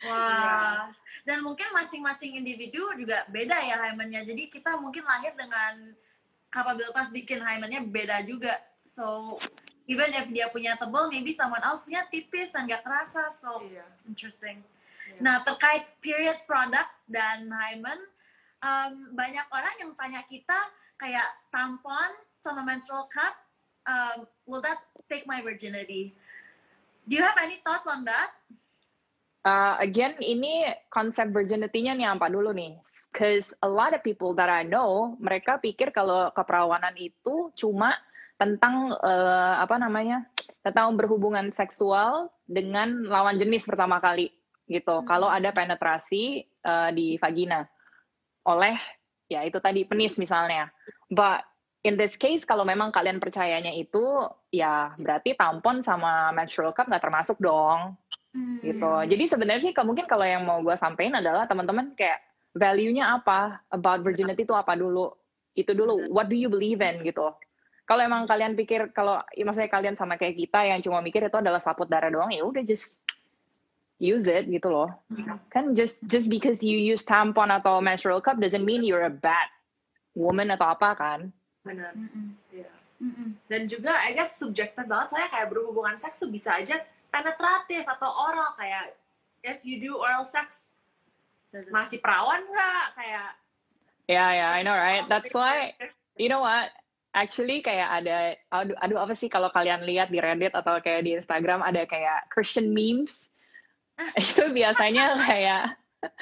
Wah. 0.05 0.91
Dan 1.25 1.41
mungkin 1.41 1.65
masing-masing 1.73 2.37
individu 2.37 2.93
juga 2.93 3.25
beda 3.33 3.57
ya 3.65 3.81
hymennya. 3.89 4.21
Jadi 4.21 4.45
kita 4.53 4.77
mungkin 4.77 5.01
lahir 5.01 5.33
dengan 5.33 5.97
kapabilitas 6.53 7.09
bikin 7.09 7.41
hymennya 7.41 7.81
beda 7.81 8.21
juga. 8.21 8.61
So 8.85 9.35
even 9.89 10.13
if 10.13 10.29
dia 10.29 10.53
punya 10.53 10.77
tebal, 10.77 11.09
maybe 11.09 11.33
someone 11.33 11.65
else 11.65 11.81
punya 11.81 12.05
tipis 12.13 12.53
dan 12.53 12.69
gak 12.69 12.85
kerasa. 12.85 13.33
So 13.33 13.65
Iya. 13.65 13.89
interesting. 14.05 14.61
Nah, 15.17 15.41
terkait 15.41 15.89
period 16.01 16.37
products 16.45 17.01
dan 17.09 17.49
hymen, 17.49 17.97
um, 18.65 19.13
banyak 19.13 19.45
orang 19.53 19.75
yang 19.77 19.91
tanya 19.93 20.25
kita 20.25 20.57
kayak 20.97 21.27
tampon 21.53 22.09
sama 22.41 22.65
menstrual 22.65 23.05
cup, 23.13 23.37
um, 23.85 24.25
will 24.49 24.61
that 24.65 24.81
take 25.05 25.29
my 25.29 25.45
virginity? 25.45 26.17
Do 27.05 27.21
you 27.21 27.23
have 27.23 27.37
any 27.37 27.61
thoughts 27.61 27.85
on 27.85 28.01
that? 28.09 28.33
Uh, 29.45 29.77
again, 29.77 30.17
ini 30.17 30.73
konsep 30.89 31.29
virginity-nya 31.29 31.93
nih 31.93 32.09
apa 32.09 32.33
dulu 32.33 32.49
nih? 32.49 32.81
Cause 33.13 33.53
a 33.61 33.69
lot 33.69 33.93
of 33.93 34.01
people 34.01 34.33
that 34.35 34.49
I 34.49 34.65
know, 34.65 35.13
mereka 35.21 35.61
pikir 35.61 35.93
kalau 35.93 36.33
keperawanan 36.33 36.97
itu 36.97 37.53
cuma 37.53 37.93
tentang 38.41 38.97
uh, 38.97 39.61
apa 39.61 39.77
namanya? 39.77 40.25
tentang 40.65 40.97
berhubungan 40.97 41.53
seksual 41.53 42.33
dengan 42.49 43.05
lawan 43.05 43.37
jenis 43.37 43.69
pertama 43.69 44.01
kali 44.01 44.33
gitu. 44.65 44.97
Hmm. 45.01 45.05
Kalau 45.05 45.29
ada 45.29 45.53
penetrasi 45.53 46.41
uh, 46.65 46.89
di 46.89 47.21
vagina 47.21 47.69
oleh 48.45 48.77
ya 49.27 49.41
itu 49.43 49.57
tadi 49.57 49.83
penis 49.85 50.17
misalnya. 50.21 50.69
But 51.09 51.45
in 51.85 51.97
this 51.97 52.17
case 52.17 52.45
kalau 52.45 52.65
memang 52.65 52.89
kalian 52.89 53.21
percayanya 53.21 53.73
itu 53.73 54.25
ya 54.49 54.93
berarti 54.97 55.37
tampon 55.37 55.85
sama 55.85 56.33
menstrual 56.33 56.73
cup 56.73 56.89
nggak 56.89 57.03
termasuk 57.03 57.37
dong. 57.41 57.97
Hmm. 58.35 58.59
gitu. 58.59 58.91
Jadi 59.07 59.31
sebenarnya 59.31 59.63
sih 59.63 59.73
mungkin 59.79 60.11
kalau 60.11 60.27
yang 60.27 60.43
mau 60.43 60.59
gue 60.59 60.75
sampaikan 60.75 61.23
adalah 61.23 61.47
teman-teman 61.47 61.95
kayak 61.95 62.19
value-nya 62.51 63.15
apa? 63.15 63.63
About 63.71 64.03
virginity 64.03 64.43
itu 64.43 64.51
apa 64.51 64.75
dulu? 64.75 65.07
Itu 65.55 65.71
dulu. 65.71 66.11
What 66.11 66.27
do 66.27 66.35
you 66.35 66.51
believe 66.51 66.83
in? 66.83 66.99
Gitu. 67.07 67.23
Kalau 67.85 68.01
emang 68.01 68.27
kalian 68.27 68.57
pikir 68.59 68.91
kalau 68.91 69.23
ya 69.31 69.45
maksudnya 69.47 69.71
kalian 69.71 69.95
sama 69.95 70.19
kayak 70.19 70.35
kita 70.35 70.67
yang 70.67 70.83
cuma 70.83 70.99
mikir 70.99 71.21
itu 71.23 71.37
adalah 71.37 71.61
selaput 71.61 71.85
darah 71.85 72.09
doang 72.09 72.33
ya 72.33 72.41
udah 72.41 72.65
just 72.65 72.97
use 73.99 74.27
it 74.27 74.47
gitu 74.51 74.67
loh. 74.67 74.91
Kan 75.51 75.75
just 75.75 76.03
just 76.11 76.27
because 76.27 76.59
you 76.59 76.75
use 76.75 77.03
tampon 77.07 77.47
atau 77.51 77.79
menstrual 77.79 78.19
cup 78.19 78.39
doesn't 78.43 78.67
mean 78.67 78.83
you're 78.83 79.07
a 79.07 79.13
bad 79.13 79.47
woman 80.15 80.51
atau 80.51 80.75
apa 80.75 80.89
kan. 80.95 81.19
Benar. 81.63 81.95
Mm 81.95 82.09
-mm. 82.11 82.27
yeah. 82.51 82.75
mm 82.99 83.11
-mm. 83.11 83.29
dan 83.51 83.61
juga 83.67 83.91
I 84.03 84.15
guess 84.15 84.39
subjektif 84.39 84.87
banget 84.87 85.15
saya 85.15 85.27
kayak 85.31 85.51
berhubungan 85.51 85.99
seks 85.99 86.19
tuh 86.19 86.31
bisa 86.31 86.55
aja 86.59 86.79
penetratif 87.11 87.83
atau 87.87 88.09
oral. 88.11 88.51
Kayak 88.59 88.95
if 89.43 89.63
you 89.63 89.79
do 89.79 89.95
oral 89.95 90.27
sex 90.27 90.67
masih 91.71 92.03
perawan 92.03 92.43
nggak? 92.43 92.85
Kayak 92.99 93.29
yeah 94.11 94.29
yeah 94.35 94.49
I 94.51 94.61
know 94.63 94.75
right? 94.75 95.07
That's 95.07 95.31
why 95.31 95.71
you 96.19 96.27
know 96.27 96.43
what? 96.43 96.71
Actually 97.15 97.63
kayak 97.63 98.03
ada 98.03 98.35
aduh, 98.51 98.75
aduh 98.83 98.99
apa 99.07 99.15
sih 99.15 99.31
kalau 99.31 99.47
kalian 99.47 99.87
lihat 99.87 100.11
di 100.11 100.19
Reddit 100.19 100.51
atau 100.51 100.83
kayak 100.83 101.07
di 101.07 101.15
Instagram 101.15 101.63
ada 101.63 101.87
kayak 101.87 102.27
Christian 102.27 102.75
memes 102.75 103.31
itu 104.23 104.43
biasanya 104.51 105.05
kayak 105.23 105.63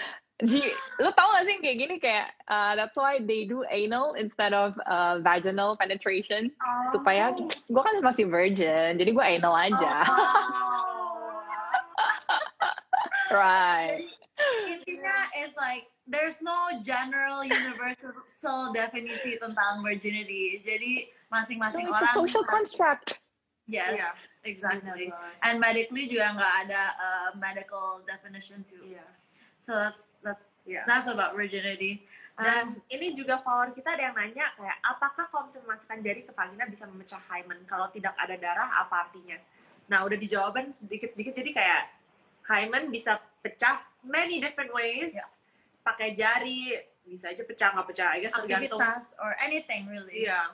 Ji, 0.44 0.60
lu 1.00 1.14
tau 1.16 1.30
gak 1.32 1.46
sih 1.48 1.56
kayak 1.62 1.78
gini 1.78 1.96
kayak 2.04 2.36
uh, 2.52 2.76
that's 2.76 2.98
why 3.00 3.16
they 3.22 3.48
do 3.48 3.64
anal 3.72 4.12
instead 4.20 4.52
of 4.52 4.76
uh, 4.90 5.22
vaginal 5.24 5.78
penetration 5.80 6.52
oh. 6.60 6.90
supaya 6.92 7.32
gue 7.48 7.82
kan 7.86 7.96
masih 8.04 8.28
virgin 8.28 9.00
jadi 9.00 9.14
gue 9.14 9.24
anal 9.24 9.56
aja. 9.56 10.04
Oh. 10.04 10.20
right. 13.40 14.04
Intinya 14.68 15.32
is 15.46 15.56
like 15.56 15.88
there's 16.10 16.42
no 16.44 16.82
general 16.84 17.46
universal 17.46 18.74
definisi 18.76 19.40
tentang 19.40 19.80
virginity. 19.80 20.60
Jadi 20.66 21.08
masing-masing 21.32 21.88
so, 21.88 21.94
orang. 21.94 22.04
It's 22.04 22.12
a 22.12 22.20
social 22.20 22.44
construct. 22.44 23.22
Yes. 23.70 23.96
Yeah. 23.96 24.14
Exactly. 24.44 25.08
And 25.40 25.60
medically 25.60 26.12
juga 26.12 26.36
nggak 26.36 26.54
ada 26.68 26.84
uh, 27.00 27.30
medical 27.40 28.04
definition 28.04 28.64
too. 28.68 28.84
Yeah. 28.84 29.08
So 29.64 29.80
that's 29.80 30.04
that's 30.20 30.44
yeah. 30.68 30.84
that's 30.84 31.08
about 31.08 31.40
virginity. 31.40 32.04
Dan 32.34 32.82
um, 32.82 32.90
ini 32.90 33.14
juga 33.14 33.40
follower 33.46 33.72
kita 33.78 33.94
ada 33.94 34.10
yang 34.10 34.16
nanya 34.18 34.52
kayak 34.58 34.78
apakah 34.82 35.30
kalau 35.30 35.46
misalnya 35.48 35.70
memasukkan 35.70 36.00
jari 36.02 36.22
ke 36.26 36.32
vagina 36.34 36.66
bisa 36.68 36.84
memecah 36.90 37.22
hymen? 37.30 37.60
Kalau 37.70 37.88
tidak 37.94 38.18
ada 38.20 38.36
darah 38.36 38.70
apa 38.84 39.08
artinya? 39.08 39.38
Nah 39.88 40.04
udah 40.04 40.18
dijawaban 40.18 40.74
sedikit-sedikit 40.74 41.38
jadi 41.40 41.52
kayak 41.54 41.84
hymen 42.50 42.92
bisa 42.92 43.22
pecah 43.40 43.86
many 44.04 44.44
different 44.44 44.74
ways. 44.76 45.16
Yeah. 45.16 45.30
Pakai 45.86 46.18
jari 46.18 46.84
bisa 47.06 47.32
aja 47.32 47.46
pecah 47.48 47.70
nggak 47.80 47.88
pecah. 47.96 48.10
I 48.12 48.20
guess 48.20 48.34
tergantung. 48.36 48.82
or 49.24 49.32
anything 49.40 49.88
really. 49.88 50.28
Yeah. 50.28 50.52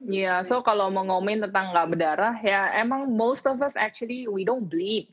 Iya, 0.00 0.24
yeah, 0.24 0.38
so 0.40 0.64
kalau 0.64 0.88
mau 0.88 1.04
ngomongin 1.04 1.44
tentang 1.44 1.76
nggak 1.76 1.88
berdarah, 1.92 2.34
ya 2.40 2.72
emang 2.80 3.12
most 3.12 3.44
of 3.44 3.60
us 3.60 3.76
actually 3.76 4.24
we 4.24 4.48
don't 4.48 4.64
bleed 4.64 5.12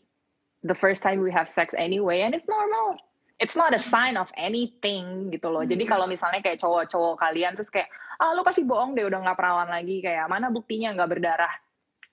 the 0.63 0.75
first 0.75 1.03
time 1.03 1.19
we 1.19 1.27
have 1.27 1.51
sex 1.51 1.75
anyway, 1.75 2.23
and 2.23 2.31
it's 2.31 2.47
normal 2.47 2.95
it's 3.37 3.55
not 3.55 3.73
a 3.73 3.81
sign 3.81 4.17
of 4.17 4.29
anything 4.37 5.29
gitu 5.29 5.49
loh. 5.49 5.61
Jadi 5.61 5.85
hmm. 5.85 5.91
kalau 5.91 6.05
misalnya 6.09 6.41
kayak 6.41 6.57
cowok-cowok 6.61 7.15
kalian 7.21 7.53
terus 7.53 7.69
kayak 7.69 7.89
ah 8.17 8.33
lu 8.33 8.41
pasti 8.41 8.65
bohong 8.65 8.97
deh 8.97 9.05
udah 9.05 9.21
nggak 9.21 9.37
perawan 9.37 9.69
lagi 9.69 10.01
kayak 10.01 10.25
mana 10.25 10.49
buktinya 10.49 10.93
nggak 10.97 11.09
berdarah. 11.09 11.53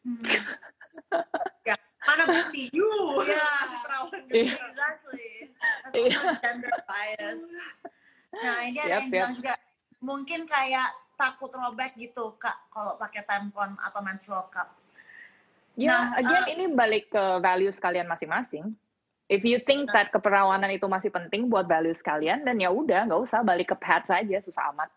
Hmm. 0.04 0.21
ya, 1.69 1.76
mana 2.04 2.23
bukti 2.28 2.69
you? 2.73 2.88
Ya, 3.25 3.49
perawan 3.88 4.21
yeah. 4.28 4.52
exactly. 4.69 5.33
yeah. 5.97 6.37
gender 6.45 6.76
bias. 6.85 7.40
Nah 8.35 8.57
ini 8.69 8.78
ada 8.83 8.88
yep, 8.88 9.00
yang 9.00 9.09
bilang 9.09 9.33
juga 9.40 9.54
mungkin 10.04 10.45
kayak 10.45 10.93
takut 11.14 11.50
robek 11.50 11.94
gitu 11.99 12.35
kak 12.37 12.71
kalau 12.71 12.99
pakai 12.99 13.23
tampon 13.26 13.75
atau 13.80 14.00
menstrual 14.02 14.47
cup. 14.50 14.71
Ya, 15.75 16.14
nah, 16.14 16.23
again 16.23 16.44
uh, 16.47 16.52
ini 16.54 16.64
balik 16.71 17.11
ke 17.11 17.25
values 17.42 17.83
kalian 17.83 18.06
masing-masing 18.06 18.78
if 19.28 19.42
you 19.44 19.61
think 19.64 19.88
that 19.92 20.12
keperawanan 20.12 20.68
itu 20.73 20.85
masih 20.85 21.09
penting 21.09 21.49
buat 21.49 21.64
values 21.64 22.04
kalian 22.04 22.44
dan 22.44 22.61
ya 22.61 22.68
udah 22.68 23.09
nggak 23.09 23.23
usah 23.25 23.40
balik 23.40 23.73
ke 23.73 23.76
pet 23.80 24.04
saja 24.04 24.37
susah 24.44 24.71
amat. 24.75 24.90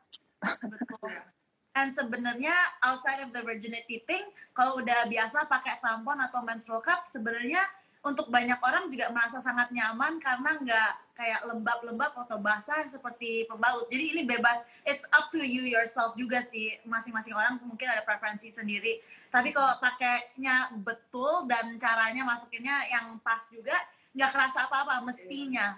Dan 1.77 1.93
sebenarnya 1.93 2.53
outside 2.81 3.21
of 3.21 3.29
the 3.29 3.41
virginity 3.45 4.01
thing, 4.09 4.25
kalau 4.57 4.81
udah 4.81 5.05
biasa 5.05 5.45
pakai 5.45 5.77
tampon 5.77 6.17
atau 6.17 6.41
menstrual 6.41 6.81
cup, 6.81 7.05
sebenarnya 7.05 7.62
untuk 8.05 8.29
banyak 8.29 8.59
orang 8.61 8.89
juga 8.93 9.09
merasa 9.09 9.41
sangat 9.41 9.73
nyaman 9.73 10.21
karena 10.21 10.51
nggak 10.61 10.91
kayak 11.17 11.41
lembab-lembab 11.49 12.13
atau 12.13 12.37
basah 12.37 12.85
seperti 12.85 13.49
pembalut. 13.49 13.89
Jadi 13.89 14.03
ini 14.15 14.21
bebas, 14.23 14.61
it's 14.85 15.03
up 15.11 15.33
to 15.33 15.41
you 15.41 15.65
yourself 15.65 16.13
juga 16.13 16.45
sih. 16.45 16.77
Masing-masing 16.85 17.33
orang 17.33 17.57
mungkin 17.65 17.89
ada 17.89 18.05
preferensi 18.05 18.53
sendiri. 18.53 19.01
Tapi 19.33 19.51
kalau 19.51 19.75
pakainya 19.81 20.71
betul 20.81 21.49
dan 21.49 21.75
caranya 21.81 22.23
masukinnya 22.23 22.85
yang 22.87 23.17
pas 23.19 23.43
juga, 23.49 23.75
nggak 24.17 24.31
kerasa 24.33 24.69
apa-apa 24.69 25.03
mestinya 25.05 25.77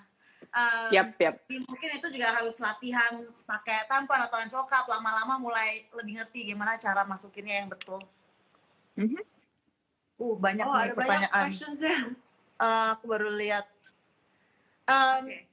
um, 0.53 0.89
yep, 0.93 1.15
yep. 1.19 1.35
mungkin 1.67 1.89
itu 1.97 2.07
juga 2.13 2.33
harus 2.33 2.55
latihan 2.57 3.25
pakai 3.45 3.85
tampon 3.89 4.19
atau 4.25 4.63
cup 4.65 4.85
lama-lama 4.87 5.37
mulai 5.37 5.85
lebih 5.93 6.21
ngerti 6.21 6.49
gimana 6.49 6.79
cara 6.79 7.05
masukinnya 7.05 7.65
yang 7.65 7.69
betul 7.69 8.01
mm-hmm. 8.97 9.23
Uh 10.19 10.35
banyak 10.35 10.65
oh, 10.67 10.75
nih 10.75 10.93
pertanyaan 10.93 11.47
ya. 11.49 11.97
uh, 12.59 12.87
aku 12.95 13.03
baru 13.07 13.29
lihat 13.39 13.65
um, 14.85 15.25
okay. 15.25 15.47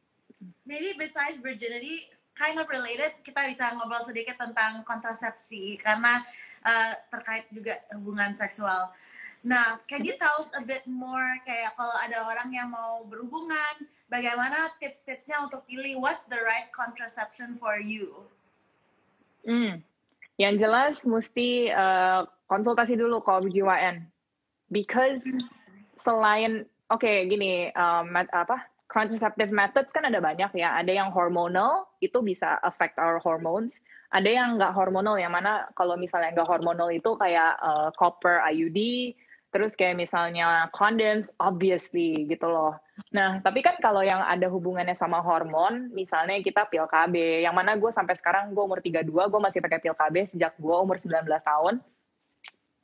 maybe 0.66 0.92
besides 0.99 1.38
virginity 1.38 2.11
kind 2.37 2.61
of 2.61 2.68
related 2.68 3.14
kita 3.23 3.49
bisa 3.49 3.73
ngobrol 3.78 4.02
sedikit 4.04 4.37
tentang 4.37 4.85
kontrasepsi 4.85 5.80
karena 5.80 6.20
uh, 6.66 6.92
terkait 7.08 7.49
juga 7.54 7.80
hubungan 7.94 8.35
seksual 8.35 8.92
Nah, 9.46 9.78
can 9.87 10.02
you 10.02 10.18
tell 10.18 10.42
us 10.42 10.50
a 10.58 10.62
bit 10.66 10.82
more 10.90 11.38
kayak 11.46 11.78
kalau 11.78 11.94
ada 12.02 12.26
orang 12.26 12.50
yang 12.50 12.75
mau 12.75 13.06
berhubungan, 13.06 13.87
bagaimana 14.11 14.75
tips-tipsnya 14.82 15.38
untuk 15.38 15.62
pilih 15.70 16.02
what's 16.02 16.26
the 16.26 16.40
right 16.42 16.66
contraception 16.75 17.54
for 17.62 17.78
you? 17.78 18.26
Hmm. 19.46 19.87
Yang 20.35 20.54
jelas 20.66 20.94
mesti 21.06 21.70
uh, 21.70 22.26
konsultasi 22.50 22.99
dulu 22.99 23.23
ke 23.23 23.30
OBGYN. 23.30 24.02
Because 24.70 25.23
selain 26.02 26.66
oke 26.90 27.02
okay, 27.02 27.26
gini 27.26 27.70
um, 27.75 28.11
met, 28.11 28.26
apa 28.35 28.62
contraceptive 28.87 29.50
methods 29.50 29.90
kan 29.90 30.06
ada 30.06 30.23
banyak 30.23 30.50
ya. 30.56 30.75
Ada 30.78 30.92
yang 30.94 31.11
hormonal 31.11 31.90
itu 32.02 32.23
bisa 32.23 32.58
affect 32.62 32.99
our 32.99 33.18
hormones. 33.23 33.75
Ada 34.14 34.30
yang 34.30 34.49
nggak 34.56 34.73
hormonal 34.73 35.18
yang 35.18 35.35
mana 35.35 35.66
kalau 35.75 35.99
misalnya 35.99 36.32
nggak 36.32 36.49
hormonal 36.49 36.88
itu 36.94 37.18
kayak 37.18 37.58
uh, 37.58 37.90
copper 37.99 38.38
IUD, 38.46 39.12
terus 39.56 39.73
kayak 39.73 39.96
misalnya 39.96 40.68
condoms 40.76 41.32
obviously 41.40 42.28
gitu 42.28 42.44
loh 42.44 42.76
nah 43.08 43.40
tapi 43.40 43.64
kan 43.64 43.80
kalau 43.80 44.04
yang 44.04 44.20
ada 44.20 44.52
hubungannya 44.52 44.92
sama 44.92 45.25
hormon 45.25 45.88
misalnya 45.96 46.37
kita 46.44 46.68
pil 46.68 46.85
KB 46.85 47.40
yang 47.40 47.56
mana 47.56 47.73
gue 47.80 47.88
sampai 47.88 48.20
sekarang 48.20 48.52
gue 48.52 48.61
umur 48.61 48.85
32 48.85 49.08
gue 49.08 49.40
masih 49.40 49.61
pakai 49.64 49.80
pil 49.80 49.96
KB 49.96 50.28
sejak 50.28 50.52
gue 50.61 50.76
umur 50.76 51.00
19 51.00 51.25
tahun 51.25 51.75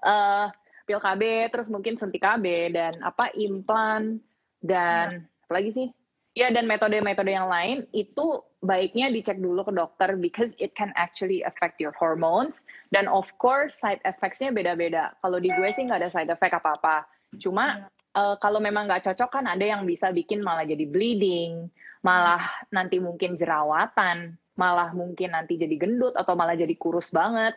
uh, 0.01 0.49
pil 0.93 1.01
KB 1.01 1.49
terus 1.49 1.73
mungkin 1.73 1.97
suntik 1.97 2.21
KB 2.21 2.77
dan 2.77 2.93
apa 3.01 3.33
implan 3.33 4.21
dan 4.61 5.25
ya. 5.25 5.45
apa 5.49 5.53
lagi 5.57 5.71
sih 5.73 5.89
ya 6.37 6.53
dan 6.53 6.69
metode-metode 6.69 7.33
yang 7.33 7.49
lain 7.49 7.89
itu 7.97 8.45
baiknya 8.61 9.09
dicek 9.09 9.41
dulu 9.41 9.65
ke 9.65 9.73
dokter 9.73 10.21
because 10.21 10.53
it 10.61 10.77
can 10.77 10.93
actually 11.01 11.41
affect 11.49 11.81
your 11.81 11.97
hormones 11.97 12.61
dan 12.93 13.09
of 13.09 13.25
course 13.41 13.81
side 13.81 14.01
effects-nya 14.05 14.53
beda-beda. 14.53 15.17
Kalau 15.25 15.41
di 15.41 15.49
gue 15.49 15.69
sih 15.73 15.89
nggak 15.89 16.01
ada 16.05 16.13
side 16.13 16.29
effect 16.29 16.61
apa-apa. 16.61 17.09
Cuma 17.41 17.89
uh, 18.17 18.37
kalau 18.39 18.61
memang 18.61 18.85
nggak 18.85 19.09
cocok 19.09 19.41
kan 19.41 19.45
ada 19.49 19.65
yang 19.65 19.89
bisa 19.89 20.13
bikin 20.13 20.45
malah 20.45 20.65
jadi 20.65 20.85
bleeding, 20.89 21.69
malah 22.05 22.45
nanti 22.71 23.01
mungkin 23.03 23.35
jerawatan, 23.35 24.37
malah 24.57 24.93
mungkin 24.93 25.35
nanti 25.35 25.57
jadi 25.57 25.75
gendut 25.75 26.15
atau 26.17 26.33
malah 26.37 26.55
jadi 26.55 26.73
kurus 26.79 27.11
banget 27.13 27.57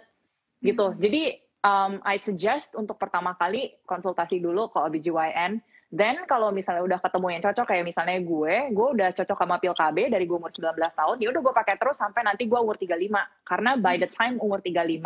gitu. 0.66 0.90
Hmm. 0.90 1.00
Jadi 1.00 1.45
um, 1.66 1.98
I 2.06 2.22
suggest 2.22 2.78
untuk 2.78 3.02
pertama 3.02 3.34
kali 3.34 3.74
konsultasi 3.90 4.38
dulu 4.38 4.70
ke 4.70 4.78
OBGYN. 4.78 5.58
Then 5.96 6.28
kalau 6.30 6.52
misalnya 6.54 6.84
udah 6.86 7.00
ketemu 7.02 7.28
yang 7.34 7.42
cocok 7.46 7.66
kayak 7.66 7.86
misalnya 7.88 8.18
gue, 8.22 8.56
gue 8.74 8.88
udah 9.00 9.10
cocok 9.16 9.38
sama 9.38 9.58
pil 9.58 9.74
KB 9.74 9.98
dari 10.12 10.26
gue 10.28 10.38
umur 10.38 10.52
19 10.52 10.76
tahun, 10.76 11.18
ya 11.24 11.28
udah 11.32 11.42
gue 11.42 11.54
pakai 11.56 11.76
terus 11.80 11.98
sampai 11.98 12.22
nanti 12.26 12.46
gue 12.46 12.60
umur 12.60 12.76
35. 12.78 13.10
Karena 13.48 13.72
by 13.80 13.96
the 13.98 14.10
time 14.10 14.38
umur 14.38 14.60
35 14.62 15.02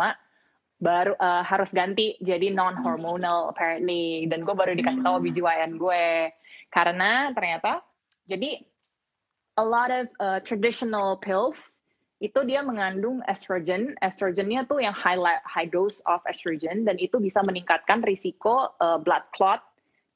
baru 0.80 1.12
uh, 1.20 1.44
harus 1.44 1.70
ganti 1.76 2.16
jadi 2.24 2.56
non 2.56 2.80
hormonal 2.80 3.52
apparently 3.52 4.24
dan 4.32 4.40
gue 4.40 4.54
baru 4.56 4.72
dikasih 4.72 5.04
tahu 5.04 5.20
OBGYN 5.20 5.76
gue 5.76 6.32
karena 6.72 7.28
ternyata 7.36 7.84
jadi 8.24 8.64
a 9.60 9.64
lot 9.64 9.92
of 9.92 10.08
uh, 10.24 10.40
traditional 10.40 11.20
pills 11.20 11.76
itu 12.20 12.40
dia 12.44 12.60
mengandung 12.60 13.24
estrogen. 13.24 13.96
Estrogennya 14.04 14.68
tuh 14.68 14.84
yang 14.84 14.92
high, 14.92 15.16
high 15.48 15.68
dose 15.68 16.04
of 16.04 16.20
estrogen 16.28 16.84
dan 16.84 17.00
itu 17.00 17.16
bisa 17.16 17.40
meningkatkan 17.40 18.04
risiko 18.04 18.76
uh, 18.76 19.00
blood 19.00 19.24
clot 19.32 19.64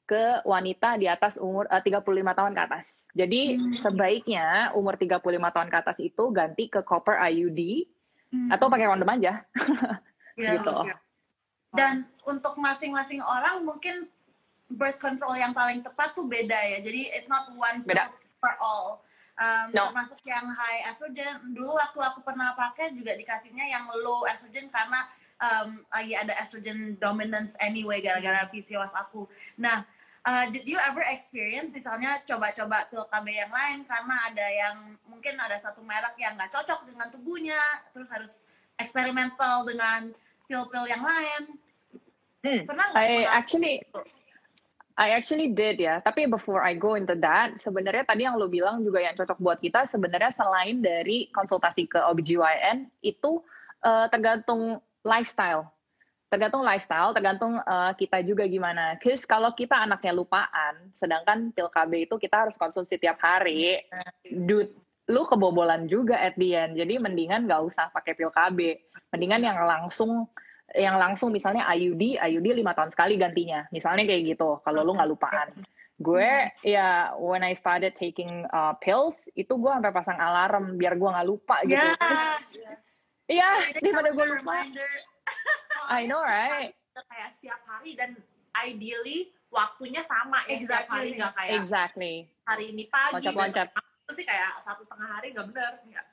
ke 0.05 0.45
wanita 0.45 1.01
di 1.01 1.09
atas 1.09 1.41
umur 1.41 1.65
uh, 1.73 1.81
35 1.81 2.05
tahun 2.05 2.53
ke 2.53 2.61
atas. 2.61 2.93
Jadi 3.17 3.57
hmm. 3.57 3.73
sebaiknya 3.73 4.45
umur 4.77 5.01
35 5.01 5.17
tahun 5.33 5.69
ke 5.73 5.77
atas 5.81 5.97
itu 5.97 6.23
ganti 6.29 6.69
ke 6.69 6.85
copper 6.85 7.17
IUD 7.17 7.89
hmm. 8.29 8.49
atau 8.53 8.69
pakai 8.69 8.85
kondom 8.85 9.09
aja. 9.09 9.41
yeah, 10.37 10.61
gitu. 10.61 10.77
Yeah. 10.85 10.99
Dan 11.73 12.05
untuk 12.29 12.53
masing-masing 12.61 13.25
orang 13.25 13.65
mungkin 13.65 14.05
birth 14.69 15.01
control 15.01 15.33
yang 15.41 15.57
paling 15.57 15.81
tepat 15.81 16.13
tuh 16.13 16.29
beda 16.29 16.77
ya. 16.77 16.85
Jadi 16.85 17.09
it's 17.17 17.25
not 17.25 17.49
one 17.57 17.81
beda. 17.81 18.13
for 18.37 18.53
all 18.61 19.04
um, 19.39 19.67
no. 19.71 19.91
termasuk 19.91 20.19
yang 20.23 20.45
high 20.51 20.87
estrogen 20.87 21.55
dulu 21.55 21.75
waktu 21.75 21.99
aku 21.99 22.19
pernah 22.23 22.55
pakai 22.55 22.95
juga 22.95 23.15
dikasihnya 23.15 23.65
yang 23.67 23.87
low 24.03 24.23
estrogen 24.27 24.67
karena 24.71 25.07
um, 25.39 25.83
lagi 25.91 26.13
ada 26.15 26.33
estrogen 26.39 26.95
dominance 26.99 27.55
anyway 27.59 27.99
gara-gara 27.99 28.47
PCOS 28.51 28.95
aku 28.95 29.27
nah 29.59 29.83
uh, 30.25 30.45
did 30.51 30.65
you 30.67 30.79
ever 30.79 31.03
experience 31.05 31.75
misalnya 31.75 32.19
coba-coba 32.23 32.87
pil 32.89 33.05
KB 33.07 33.27
yang 33.29 33.51
lain 33.51 33.83
karena 33.83 34.15
ada 34.31 34.47
yang 34.47 34.75
mungkin 35.07 35.35
ada 35.39 35.55
satu 35.59 35.83
merek 35.83 36.15
yang 36.17 36.35
nggak 36.35 36.51
cocok 36.51 36.87
dengan 36.87 37.07
tubuhnya 37.11 37.59
terus 37.91 38.09
harus 38.11 38.47
eksperimental 38.79 39.63
dengan 39.63 40.11
pil-pil 40.45 40.85
yang 40.87 41.03
lain 41.03 41.41
hmm. 42.43 42.63
pernah 42.67 42.91
nggak 42.91 43.03
I 43.03 43.25
actually 43.29 43.81
I 44.95 45.11
actually 45.11 45.51
did 45.51 45.75
ya, 45.83 45.99
tapi 45.99 46.23
before 46.23 46.63
I 46.63 46.71
go 46.71 46.95
into 46.95 47.19
that, 47.19 47.59
sebenarnya 47.59 48.07
tadi 48.07 48.23
yang 48.23 48.39
lo 48.39 48.47
bilang 48.47 48.79
juga 48.79 49.03
yang 49.03 49.11
cocok 49.19 49.43
buat 49.43 49.59
kita 49.59 49.91
sebenarnya 49.91 50.31
selain 50.39 50.79
dari 50.79 51.27
konsultasi 51.35 51.91
ke 51.91 51.99
OBGYN 51.99 52.87
itu 53.03 53.43
uh, 53.83 54.07
tergantung 54.07 54.79
lifestyle. 55.03 55.67
Tergantung 56.31 56.63
lifestyle, 56.63 57.11
tergantung 57.11 57.59
uh, 57.67 57.91
kita 57.99 58.23
juga 58.23 58.47
gimana. 58.47 58.95
Cause 59.03 59.27
kalau 59.27 59.51
kita 59.51 59.75
anaknya 59.75 60.15
lupaan, 60.15 60.87
sedangkan 60.95 61.51
pil 61.51 61.67
KB 61.67 62.07
itu 62.07 62.15
kita 62.15 62.47
harus 62.47 62.55
konsumsi 62.55 62.95
tiap 62.95 63.19
hari, 63.19 63.83
dude, 64.23 64.71
lu 65.11 65.27
kebobolan 65.27 65.91
juga 65.91 66.15
at 66.17 66.39
the 66.39 66.55
end. 66.55 66.79
Jadi 66.79 67.03
mendingan 67.03 67.51
gak 67.51 67.61
usah 67.67 67.91
pakai 67.91 68.15
pil 68.15 68.31
KB. 68.31 68.79
Mendingan 69.11 69.43
yang 69.43 69.59
langsung 69.59 70.31
yang 70.73 70.97
langsung 70.97 71.29
misalnya 71.29 71.69
IUD, 71.69 72.17
IUD 72.17 72.47
lima 72.57 72.73
tahun 72.73 72.89
sekali 72.89 73.21
gantinya. 73.21 73.69
Misalnya 73.69 74.09
kayak 74.09 74.23
gitu, 74.33 74.57
kalau 74.65 74.81
lu 74.81 74.97
nggak 74.97 75.09
lupaan. 75.13 75.49
Gue 75.95 76.51
ya 76.65 77.15
when 77.15 77.45
I 77.45 77.53
started 77.55 77.93
taking 77.93 78.49
uh, 78.49 78.73
pills, 78.81 79.15
itu 79.37 79.53
gue 79.53 79.71
sampai 79.71 79.93
pasang 79.93 80.17
alarm 80.17 80.75
biar 80.75 80.97
gue 80.97 81.09
nggak 81.09 81.27
lupa 81.29 81.61
gitu. 81.63 81.87
Iya, 83.25 83.41
yeah, 83.41 83.55
daripada 83.81 84.09
gue 84.13 84.25
lupa. 84.37 84.53
I 85.89 86.09
know 86.09 86.21
right. 86.21 86.73
Kayak 86.93 87.29
setiap 87.37 87.61
hari 87.65 87.93
dan 87.97 88.17
ideally 88.55 89.33
waktunya 89.53 90.03
sama 90.03 90.43
ya 90.49 90.59
exactly. 90.59 90.65
setiap 90.65 90.87
hari 90.89 91.09
nggak 91.15 91.33
kayak 91.35 91.53
exactly. 91.61 92.15
hari 92.45 92.65
ini 92.75 92.83
pagi, 92.91 93.13
loncat-loncat. 93.17 93.67
Nanti 94.05 94.23
kayak 94.27 94.51
satu 94.61 94.81
setengah 94.83 95.09
hari 95.09 95.27
nggak 95.31 95.47
bener. 95.49 95.71
Ya 95.89 96.03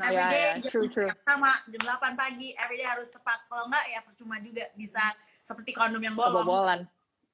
Nah, 0.00 0.08
every 0.08 0.26
day 0.32 0.40
yeah, 0.40 0.56
yeah. 0.56 0.70
True, 0.72 0.88
true. 0.88 1.12
sama 1.28 1.60
jam 1.68 1.82
8 1.84 2.16
pagi 2.16 2.56
every 2.56 2.80
day 2.80 2.88
harus 2.88 3.12
tepat. 3.12 3.44
Kalau 3.52 3.68
enggak 3.68 3.84
ya 3.92 4.00
percuma 4.00 4.40
juga 4.40 4.64
bisa 4.72 5.12
seperti 5.44 5.76
kondom 5.76 6.00
yang 6.00 6.16
bolong 6.16 6.40
Kebobolan. 6.40 6.80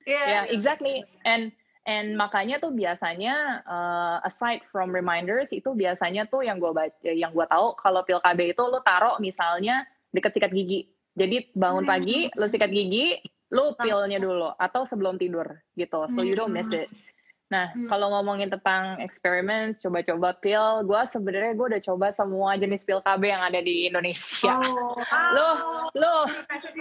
yeah, 0.02 0.26
yeah 0.26 0.44
exactly. 0.50 1.06
And 1.22 1.54
and 1.86 2.18
makanya 2.18 2.58
tuh 2.58 2.74
biasanya 2.74 3.62
uh, 3.62 4.18
aside 4.26 4.66
from 4.74 4.90
reminders 4.90 5.54
itu 5.54 5.70
biasanya 5.78 6.26
tuh 6.26 6.42
yang 6.42 6.58
gue 6.58 6.74
baca 6.74 6.90
yang 7.06 7.30
gue 7.30 7.46
tahu 7.46 7.78
kalau 7.78 8.02
pil 8.02 8.18
KB 8.18 8.50
itu 8.50 8.62
lo 8.66 8.82
taruh 8.82 9.22
misalnya 9.22 9.86
dekat 10.10 10.34
sikat 10.34 10.50
gigi. 10.50 10.90
Jadi 11.14 11.54
bangun 11.54 11.86
hmm. 11.86 11.92
pagi 11.94 12.18
lo 12.34 12.50
sikat 12.50 12.74
gigi 12.74 13.22
lo 13.54 13.78
pilnya 13.78 14.18
dulu 14.18 14.50
atau 14.58 14.82
sebelum 14.82 15.22
tidur 15.22 15.46
gitu. 15.78 16.10
So 16.10 16.26
you 16.26 16.34
don't 16.34 16.50
miss 16.50 16.66
it 16.74 16.90
Nah, 17.46 17.70
hmm. 17.70 17.86
kalau 17.86 18.10
ngomongin 18.10 18.50
tentang 18.50 18.98
experiments, 18.98 19.78
coba-coba 19.78 20.34
pil, 20.42 20.82
gue 20.82 21.02
sebenarnya 21.06 21.54
gue 21.54 21.66
udah 21.78 21.82
coba 21.94 22.06
semua 22.10 22.58
jenis 22.58 22.82
pil 22.82 22.98
KB 22.98 23.22
yang 23.22 23.42
ada 23.46 23.62
di 23.62 23.86
Indonesia. 23.86 24.58
Oh, 24.58 24.98
lo, 25.30 25.48
lo, 25.94 26.14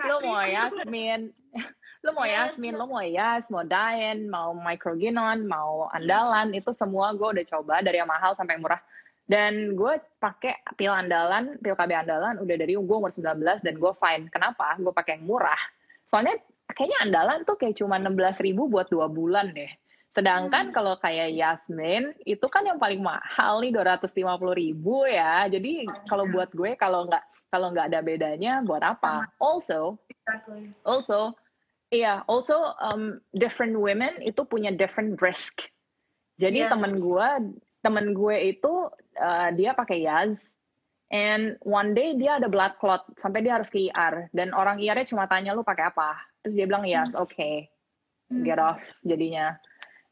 lo 0.10 0.15
mau 0.25 0.41
Yasmin, 0.41 1.30
lo 2.06 2.10
mau 2.17 2.25
Yasmin, 2.25 2.73
lo 2.73 2.89
mau 2.89 3.06
Yas, 3.06 3.54
mau 3.54 3.62
Dian, 3.62 4.25
mau 4.25 4.58
Microginon, 4.58 5.45
mau 5.45 5.86
Andalan, 5.93 6.58
itu 6.58 6.73
semua 6.73 7.13
gue 7.13 7.30
udah 7.38 7.45
coba 7.45 7.86
dari 7.86 8.01
yang 8.01 8.10
mahal 8.10 8.34
sampai 8.34 8.58
yang 8.58 8.65
murah. 8.65 8.82
Dan 9.25 9.73
gue 9.73 9.97
pakai 10.21 10.62
pil 10.78 10.93
andalan, 10.93 11.58
pil 11.58 11.73
KB 11.73 11.97
andalan 11.97 12.38
udah 12.38 12.56
dari 12.62 12.78
gue 12.78 12.93
umur 12.93 13.10
19 13.10 13.41
dan 13.41 13.73
gue 13.73 13.93
fine. 13.97 14.30
Kenapa? 14.30 14.78
Gue 14.78 14.93
pakai 14.93 15.17
yang 15.17 15.25
murah. 15.25 15.58
Soalnya 16.13 16.38
kayaknya 16.78 17.10
andalan 17.10 17.41
tuh 17.41 17.58
kayak 17.58 17.73
cuma 17.73 17.97
16 17.97 18.45
ribu 18.45 18.69
buat 18.69 18.86
dua 18.86 19.10
bulan 19.10 19.49
deh 19.49 19.69
Sedangkan 20.15 20.71
hmm. 20.71 20.73
kalau 20.73 20.95
kayak 21.04 21.36
Yasmin 21.36 22.15
itu 22.23 22.47
kan 22.47 22.63
yang 22.63 22.80
paling 22.80 23.04
mahal 23.04 23.60
nih 23.60 23.75
250 23.75 24.15
ribu 24.56 25.04
ya. 25.04 25.51
Jadi 25.51 25.84
oh, 25.84 26.08
kalau 26.08 26.25
iya. 26.25 26.32
buat 26.32 26.49
gue 26.56 26.71
kalau 26.80 27.06
nggak 27.12 27.23
kalau 27.51 27.67
nggak 27.75 27.91
ada 27.91 27.99
bedanya 27.99 28.63
buat 28.63 28.80
apa? 28.80 29.28
Also, 29.39 29.99
exactly. 30.12 30.71
also, 30.84 31.32
iya, 31.91 32.19
yeah, 32.19 32.28
also 32.28 32.75
um, 32.84 33.19
different 33.36 33.75
women 33.75 34.12
itu 34.23 34.43
punya 34.47 34.71
different 34.71 35.19
risk. 35.19 35.67
Jadi 36.39 36.67
yes. 36.67 36.71
temen 36.71 36.99
gue 36.99 37.28
temen 37.86 38.17
gue 38.17 38.36
itu 38.49 38.89
uh, 39.21 39.49
dia 39.54 39.78
pakai 39.78 40.04
Yaz 40.04 40.49
and 41.13 41.54
one 41.62 41.93
day 41.93 42.17
dia 42.17 42.41
ada 42.41 42.49
blood 42.49 42.73
clot 42.82 43.06
sampai 43.21 43.45
dia 43.45 43.62
harus 43.62 43.69
ke 43.69 43.93
IR 43.93 44.25
dan 44.34 44.49
orang 44.58 44.82
IR-nya 44.82 45.06
cuma 45.06 45.30
tanya 45.30 45.54
lu 45.54 45.62
pakai 45.62 45.93
apa 45.93 46.17
terus 46.41 46.58
dia 46.58 46.65
bilang 46.65 46.82
Yaz 46.82 47.13
hmm. 47.13 47.21
oke 47.21 47.30
okay. 47.30 47.69
get 48.41 48.58
hmm. 48.58 48.69
off 48.73 48.82
jadinya 49.06 49.54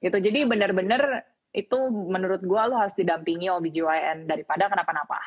gitu. 0.04 0.18
Jadi 0.20 0.44
bener-bener 0.44 1.24
itu 1.56 1.78
menurut 1.90 2.44
gue 2.44 2.62
lo 2.68 2.76
harus 2.76 2.92
didampingi 2.98 3.48
OBGYN 3.48 4.28
daripada 4.28 4.68
kenapa-napa. 4.68 5.22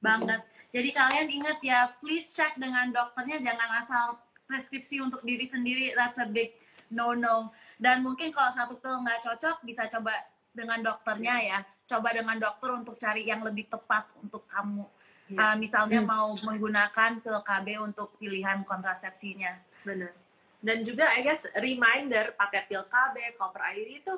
Banget. 0.00 0.40
Jadi 0.70 0.90
kalian 0.94 1.28
ingat 1.28 1.58
ya 1.60 1.92
please 2.00 2.32
check 2.32 2.56
dengan 2.56 2.94
dokternya 2.94 3.42
jangan 3.42 3.70
asal 3.82 4.06
preskripsi 4.48 5.04
untuk 5.04 5.20
diri 5.26 5.44
sendiri. 5.44 5.92
That's 5.92 6.16
a 6.16 6.26
big 6.30 6.56
no 6.90 7.12
no 7.14 7.54
dan 7.78 8.02
mungkin 8.02 8.34
kalau 8.34 8.50
satu 8.50 8.78
pil 8.80 8.98
nggak 9.02 9.22
cocok 9.22 9.62
bisa 9.66 9.90
coba 9.90 10.14
dengan 10.54 10.80
dokternya 10.80 11.36
ya. 11.42 11.58
Coba 11.90 12.14
dengan 12.14 12.38
dokter 12.38 12.70
untuk 12.70 12.94
cari 12.96 13.26
yang 13.26 13.42
lebih 13.42 13.68
tepat 13.68 14.08
untuk 14.22 14.46
kamu. 14.46 14.86
Yeah. 15.30 15.54
uh, 15.54 15.56
misalnya 15.58 16.02
hmm. 16.02 16.10
mau 16.10 16.34
menggunakan 16.38 17.22
pil 17.22 17.38
KB 17.42 17.66
untuk 17.82 18.14
pilihan 18.22 18.62
kontrasepsinya. 18.62 19.82
Benar 19.82 20.29
dan 20.60 20.84
juga 20.84 21.08
I 21.08 21.24
guess 21.24 21.48
reminder 21.56 22.36
pakai 22.36 22.68
pil 22.68 22.84
KB, 22.84 23.16
copper 23.40 23.64
IUD 23.64 23.90
itu 24.04 24.14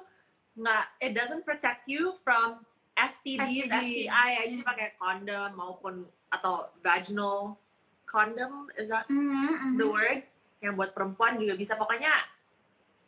nggak 0.59 0.85
it 1.01 1.13
doesn't 1.15 1.47
protect 1.47 1.89
you 1.89 2.19
from 2.27 2.61
STDs, 2.93 3.71
STD. 3.71 4.07
STI 4.11 4.29
ya 4.37 4.43
jadi 4.53 4.63
pakai 4.67 4.89
kondom 5.01 5.51
maupun 5.57 5.95
atau 6.29 6.69
vaginal 6.85 7.57
condom 8.05 8.69
is 8.77 8.93
that 8.93 9.09
mm 9.09 9.17
-hmm. 9.17 9.81
the 9.81 9.87
word 9.89 10.21
yang 10.61 10.77
buat 10.77 10.93
perempuan 10.93 11.41
juga 11.41 11.57
bisa 11.57 11.75
pokoknya 11.75 12.13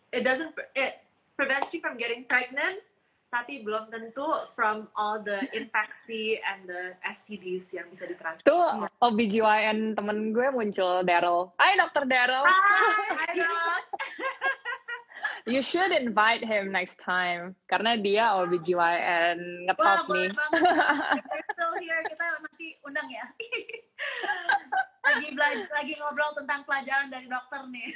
it 0.08 0.24
doesn't 0.24 0.56
it 0.72 1.04
prevents 1.36 1.74
you 1.74 1.82
from 1.84 2.00
getting 2.00 2.24
pregnant 2.24 2.80
tapi 3.34 3.66
belum 3.66 3.90
tentu 3.90 4.46
from 4.54 4.86
all 4.94 5.18
the 5.18 5.42
infeksi 5.58 6.38
and 6.38 6.70
the 6.70 6.94
STDs 7.02 7.66
yang 7.74 7.90
bisa 7.90 8.06
ditransfer. 8.06 8.46
Tuh. 8.46 8.86
OBGYN 9.02 9.98
temen 9.98 10.30
gue 10.30 10.54
muncul 10.54 11.02
Daryl. 11.02 11.50
Hai 11.58 11.74
Dokter 11.74 12.06
Daryl. 12.06 12.46
Hai 12.46 13.34
You 15.44 15.60
should 15.60 15.92
invite 15.92 16.40
him 16.40 16.72
next 16.72 17.02
time 17.04 17.52
karena 17.68 18.00
dia 18.00 18.32
OBGYN 18.38 19.68
ngetop 19.68 20.08
nih. 20.08 20.32
Still 21.52 21.74
here 21.82 22.00
kita 22.06 22.24
nanti 22.40 22.80
undang 22.86 23.08
ya. 23.12 23.26
lagi 25.04 25.28
belajar, 25.36 25.68
lagi 25.74 25.92
ngobrol 26.00 26.32
tentang 26.32 26.64
pelajaran 26.64 27.12
dari 27.12 27.28
dokter 27.28 27.60
nih. 27.68 27.88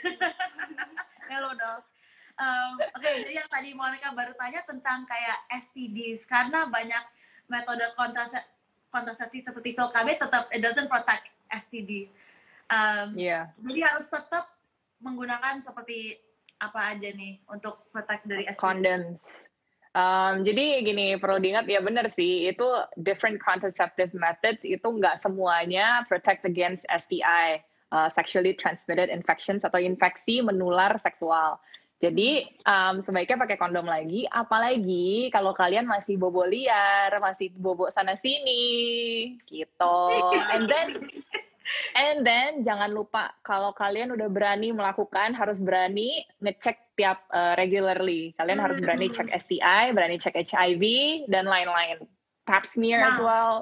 Hello 1.30 1.56
dok. 1.56 1.97
Um, 2.38 2.78
Oke, 2.94 3.26
jadi 3.26 3.42
yang 3.42 3.48
tadi 3.50 3.74
Monica 3.74 4.14
baru 4.14 4.30
tanya 4.38 4.62
tentang 4.62 5.02
kayak 5.10 5.38
STDs 5.58 6.22
karena 6.22 6.70
banyak 6.70 7.02
metode 7.50 7.82
kontrasepsi, 7.98 8.46
kontrasepsi 8.94 9.38
seperti 9.42 9.74
pil 9.74 9.90
KB 9.90 10.08
tetap 10.14 10.46
it 10.54 10.62
doesn't 10.62 10.86
protect 10.86 11.26
STD. 11.50 12.06
Um, 12.70 13.18
Iya. 13.18 13.50
Jadi 13.58 13.80
harus 13.82 14.06
tetap 14.06 14.54
menggunakan 15.02 15.58
seperti 15.58 16.14
apa 16.58 16.94
aja 16.94 17.10
nih 17.10 17.42
untuk 17.50 17.90
protect 17.90 18.26
dari 18.26 18.46
STD. 18.46 18.62
condoms. 18.62 19.18
Um, 19.98 20.46
jadi 20.46 20.84
gini 20.84 21.18
perlu 21.18 21.42
diingat 21.42 21.66
ya 21.66 21.82
benar 21.82 22.06
sih 22.12 22.46
itu 22.46 22.66
different 23.02 23.42
contraceptive 23.42 24.14
methods 24.14 24.62
itu 24.62 24.84
nggak 24.84 25.18
semuanya 25.18 26.06
protect 26.06 26.46
against 26.46 26.86
STI, 26.86 27.58
uh, 27.90 28.06
sexually 28.14 28.54
transmitted 28.54 29.10
infections 29.10 29.66
atau 29.66 29.80
infeksi 29.80 30.38
menular 30.44 30.94
seksual. 31.02 31.58
Jadi 31.98 32.46
um, 32.62 33.02
sebaiknya 33.02 33.42
pakai 33.42 33.58
kondom 33.58 33.82
lagi, 33.82 34.22
apalagi 34.30 35.34
kalau 35.34 35.50
kalian 35.50 35.82
masih 35.82 36.14
bobo 36.14 36.46
liar, 36.46 37.10
masih 37.18 37.50
bobo 37.58 37.90
sana 37.90 38.14
sini, 38.22 39.34
gitu. 39.50 39.98
And 40.54 40.70
then 40.70 40.88
And 41.96 42.24
then 42.24 42.64
jangan 42.64 42.96
lupa 42.96 43.36
kalau 43.44 43.76
kalian 43.76 44.12
udah 44.16 44.28
berani 44.32 44.72
melakukan 44.72 45.36
harus 45.36 45.60
berani 45.60 46.24
ngecek 46.40 46.96
tiap 46.96 47.28
uh, 47.28 47.54
regularly. 47.60 48.32
Kalian 48.40 48.60
harus 48.60 48.80
berani 48.80 49.12
cek 49.12 49.28
STI, 49.28 49.92
berani 49.92 50.16
cek 50.16 50.36
HIV 50.48 50.82
dan 51.28 51.44
lain-lain. 51.44 52.08
Pap 52.48 52.64
smear 52.64 53.04
as 53.04 53.20
Nah. 53.20 53.24
well. 53.24 53.54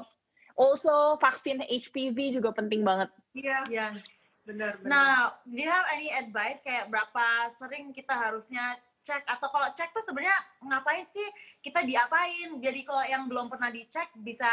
Also 0.57 1.20
vaksin 1.20 1.61
HPV 1.66 2.38
juga 2.38 2.55
penting 2.55 2.81
banget. 2.87 3.12
Iya, 3.37 3.59
Yes. 3.68 4.16
Benar 4.47 4.79
benar. 4.79 4.89
Nah, 4.89 5.15
do 5.43 5.59
you 5.59 5.67
have 5.67 5.85
any 5.91 6.09
advice 6.15 6.63
kayak 6.63 6.87
berapa 6.87 7.51
sering 7.59 7.91
kita 7.91 8.15
harusnya 8.15 8.79
cek 9.03 9.27
atau 9.27 9.51
kalau 9.51 9.69
cek 9.75 9.91
tuh 9.91 10.03
sebenarnya 10.07 10.39
ngapain 10.63 11.07
sih 11.11 11.29
kita 11.61 11.83
diapain? 11.83 12.63
Jadi 12.63 12.81
kalau 12.87 13.05
yang 13.05 13.27
belum 13.27 13.51
pernah 13.51 13.75
dicek 13.75 14.15
bisa 14.23 14.49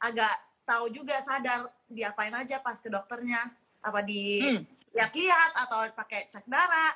agak 0.00 0.34
tahu 0.64 0.88
juga 0.88 1.20
sadar 1.20 1.68
diapain 1.86 2.32
aja 2.32 2.64
pas 2.64 2.80
ke 2.80 2.88
dokternya 2.88 3.52
apa 3.84 4.00
di 4.00 4.40
Hmm. 4.40 4.62
lihat-lihat 4.96 5.50
atau 5.54 5.86
pakai 5.92 6.32
cek 6.32 6.48
darah. 6.48 6.92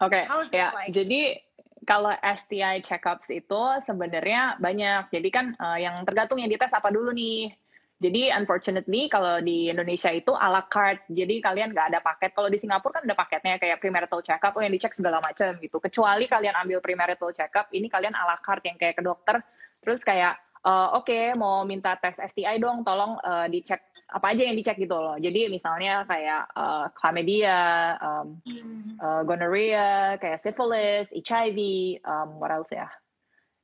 Oke, 0.00 0.24
it 0.24 0.56
ya. 0.56 0.72
like? 0.72 0.88
Jadi 0.88 1.36
kalau 1.84 2.12
STI 2.20 2.80
checkups 2.80 3.28
itu 3.32 3.62
sebenarnya 3.84 4.56
banyak. 4.60 5.12
Jadi 5.12 5.28
kan 5.28 5.52
uh, 5.56 5.76
yang 5.76 6.00
tergantung 6.04 6.40
yang 6.40 6.48
dites 6.48 6.72
apa 6.72 6.88
dulu 6.88 7.12
nih. 7.12 7.52
Jadi 8.00 8.32
unfortunately 8.32 9.12
kalau 9.12 9.44
di 9.44 9.68
Indonesia 9.68 10.08
itu 10.08 10.32
a 10.32 10.48
la 10.48 10.64
carte. 10.64 11.04
Jadi 11.12 11.44
kalian 11.44 11.76
nggak 11.76 11.92
ada 11.92 12.00
paket. 12.00 12.32
Kalau 12.32 12.48
di 12.48 12.56
Singapura 12.56 13.00
kan 13.00 13.04
ada 13.04 13.12
paketnya 13.12 13.60
kayak 13.60 13.76
premarital 13.76 14.24
checkup, 14.24 14.56
oh 14.56 14.64
yang 14.64 14.72
dicek 14.72 14.96
segala 14.96 15.20
macam 15.20 15.60
gitu. 15.60 15.76
Kecuali 15.76 16.24
kalian 16.24 16.56
ambil 16.64 16.80
premarital 16.80 17.28
checkup, 17.36 17.68
ini 17.76 17.92
kalian 17.92 18.16
a 18.16 18.24
la 18.24 18.36
carte 18.40 18.72
yang 18.72 18.80
kayak 18.80 18.96
ke 18.96 19.04
dokter. 19.04 19.44
Terus 19.84 20.00
kayak 20.00 20.40
eh, 20.64 20.88
oke 20.96 21.36
mau 21.36 21.60
minta 21.68 21.92
tes 22.00 22.16
STI 22.16 22.56
dong, 22.56 22.88
tolong 22.88 23.20
eh, 23.20 23.46
dicek 23.52 23.84
apa 24.10 24.32
aja 24.32 24.48
yang 24.48 24.56
dicek 24.56 24.80
gitu 24.80 24.96
loh. 24.96 25.20
Jadi 25.20 25.52
misalnya 25.52 26.08
kayak 26.08 26.42
eh, 26.56 26.86
chlamydia, 26.96 27.60
um, 28.00 28.40
uh, 29.00 29.22
gonorrhea, 29.24 30.20
kayak 30.20 30.40
syphilis, 30.44 31.08
HIV, 31.12 31.58
um, 32.04 32.36
what 32.36 32.52
else 32.52 32.68
ya? 32.72 32.88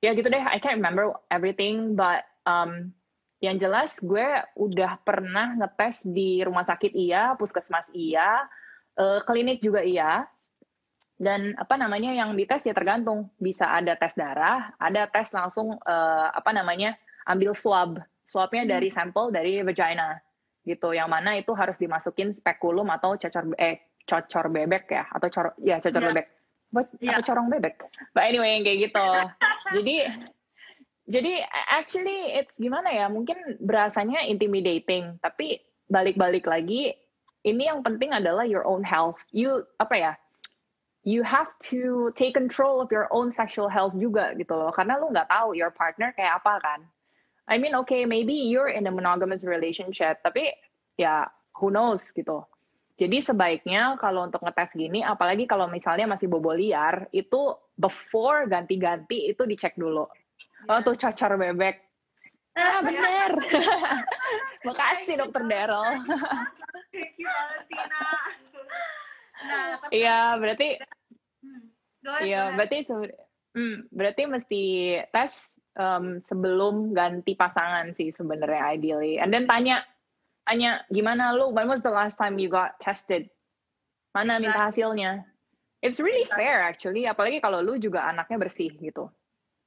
Ya 0.04 0.12
gitu 0.12 0.28
deh, 0.28 0.40
I 0.40 0.60
can't 0.60 0.80
remember 0.80 1.16
everything, 1.32 1.96
but 1.96 2.24
um, 2.44 2.95
yang 3.44 3.60
jelas 3.60 3.92
gue 4.00 4.24
udah 4.56 4.96
pernah 5.04 5.52
ngetes 5.60 6.04
di 6.08 6.40
rumah 6.40 6.64
sakit 6.64 6.92
iya, 6.96 7.36
puskesmas 7.36 7.84
iya, 7.92 8.48
eh, 8.96 9.20
klinik 9.28 9.60
juga 9.60 9.84
iya, 9.84 10.24
dan 11.16 11.56
apa 11.56 11.80
namanya 11.80 12.12
yang 12.12 12.36
dites 12.36 12.64
ya 12.68 12.76
tergantung, 12.76 13.32
bisa 13.40 13.72
ada 13.72 13.96
tes 13.96 14.12
darah, 14.12 14.72
ada 14.76 15.08
tes 15.08 15.32
langsung 15.32 15.76
eh, 15.80 16.28
apa 16.32 16.52
namanya 16.52 16.96
ambil 17.28 17.56
swab, 17.56 18.00
swabnya 18.28 18.68
dari 18.68 18.92
sampel 18.92 19.32
dari 19.32 19.64
vagina 19.64 20.20
gitu, 20.68 20.92
yang 20.92 21.08
mana 21.08 21.38
itu 21.40 21.56
harus 21.56 21.80
dimasukin 21.80 22.36
spekulum 22.36 22.88
atau 22.92 23.16
cocor 23.16 23.52
eh 23.56 23.80
cocor 24.06 24.50
bebek 24.52 24.84
ya 24.92 25.04
atau 25.08 25.28
cor 25.32 25.46
ya 25.62 25.80
cocor 25.80 26.02
Iya. 26.04 26.08
bebek. 26.12 26.26
What? 26.74 26.86
Iya. 26.98 27.22
atau 27.22 27.32
corong 27.32 27.48
bebek? 27.48 27.74
But 28.12 28.26
anyway 28.26 28.58
yang 28.58 28.64
kayak 28.66 28.78
gitu. 28.90 29.06
Jadi 29.80 29.94
jadi 31.06 31.46
actually 31.70 32.34
it's 32.34 32.50
gimana 32.58 32.90
ya 32.90 33.06
mungkin 33.06 33.38
berasanya 33.62 34.26
intimidating 34.26 35.22
tapi 35.22 35.62
balik-balik 35.86 36.42
lagi 36.50 36.98
ini 37.46 37.70
yang 37.70 37.86
penting 37.86 38.10
adalah 38.10 38.42
your 38.42 38.66
own 38.66 38.82
health. 38.82 39.22
You 39.30 39.62
apa 39.78 39.94
ya 39.94 40.12
you 41.06 41.22
have 41.22 41.46
to 41.70 42.10
take 42.18 42.34
control 42.34 42.82
of 42.82 42.90
your 42.90 43.06
own 43.14 43.30
sexual 43.30 43.70
health 43.70 43.94
juga 43.94 44.34
gitu 44.34 44.50
loh 44.58 44.74
karena 44.74 44.98
lu 44.98 45.14
nggak 45.14 45.30
tahu 45.30 45.54
your 45.54 45.70
partner 45.70 46.10
kayak 46.18 46.42
apa 46.42 46.58
kan. 46.58 46.80
I 47.46 47.62
mean 47.62 47.78
okay 47.78 48.02
maybe 48.02 48.34
you're 48.34 48.74
in 48.74 48.90
a 48.90 48.92
monogamous 48.92 49.46
relationship 49.46 50.18
tapi 50.26 50.50
ya 50.98 51.30
who 51.54 51.70
knows 51.70 52.10
gitu. 52.10 52.42
Jadi 52.98 53.22
sebaiknya 53.22 53.94
kalau 54.02 54.26
untuk 54.26 54.42
ngetes 54.42 54.74
gini 54.74 55.06
apalagi 55.06 55.46
kalau 55.46 55.70
misalnya 55.70 56.10
masih 56.10 56.26
bobo 56.26 56.50
liar 56.50 57.06
itu 57.14 57.54
before 57.78 58.50
ganti-ganti 58.50 59.30
itu 59.30 59.46
dicek 59.46 59.78
dulu 59.78 60.10
oh 60.68 60.80
tuh 60.82 60.96
cocor 60.98 61.32
bebek 61.38 61.76
ah 62.56 62.78
bener 62.82 63.30
makasih 64.66 65.14
dokter 65.20 65.42
Daryl 65.44 66.02
Thank 66.96 67.20
you 67.20 67.28
Valentina. 67.28 68.08
Nah, 69.36 69.76
iya 69.92 70.32
berarti 70.40 70.80
Hmm. 72.06 72.22
Iya, 72.22 72.54
berarti 72.54 72.78
hmm, 73.56 73.76
berarti 73.90 74.22
mesti 74.30 74.64
tes 75.10 75.32
um, 75.74 76.22
sebelum 76.22 76.94
ganti 76.94 77.34
pasangan 77.34 77.90
sih 77.98 78.14
sebenarnya 78.14 78.78
ideally. 78.78 79.18
And 79.18 79.34
then 79.34 79.50
tanya 79.50 79.82
tanya 80.46 80.86
gimana 80.86 81.34
lu 81.34 81.50
when 81.50 81.66
was 81.66 81.82
the 81.82 81.90
last 81.90 82.14
time 82.14 82.38
you 82.38 82.46
got 82.46 82.78
tested? 82.78 83.26
Mana 84.14 84.38
minta 84.38 84.70
hasilnya? 84.70 85.26
It's 85.84 86.00
really 86.00 86.24
Exactly. 86.24 86.40
fair 86.40 86.58
actually, 86.64 87.02
apalagi 87.04 87.38
kalau 87.42 87.60
lu 87.60 87.76
juga 87.76 88.06
anaknya 88.08 88.38
bersih 88.40 88.72
gitu. 88.80 89.12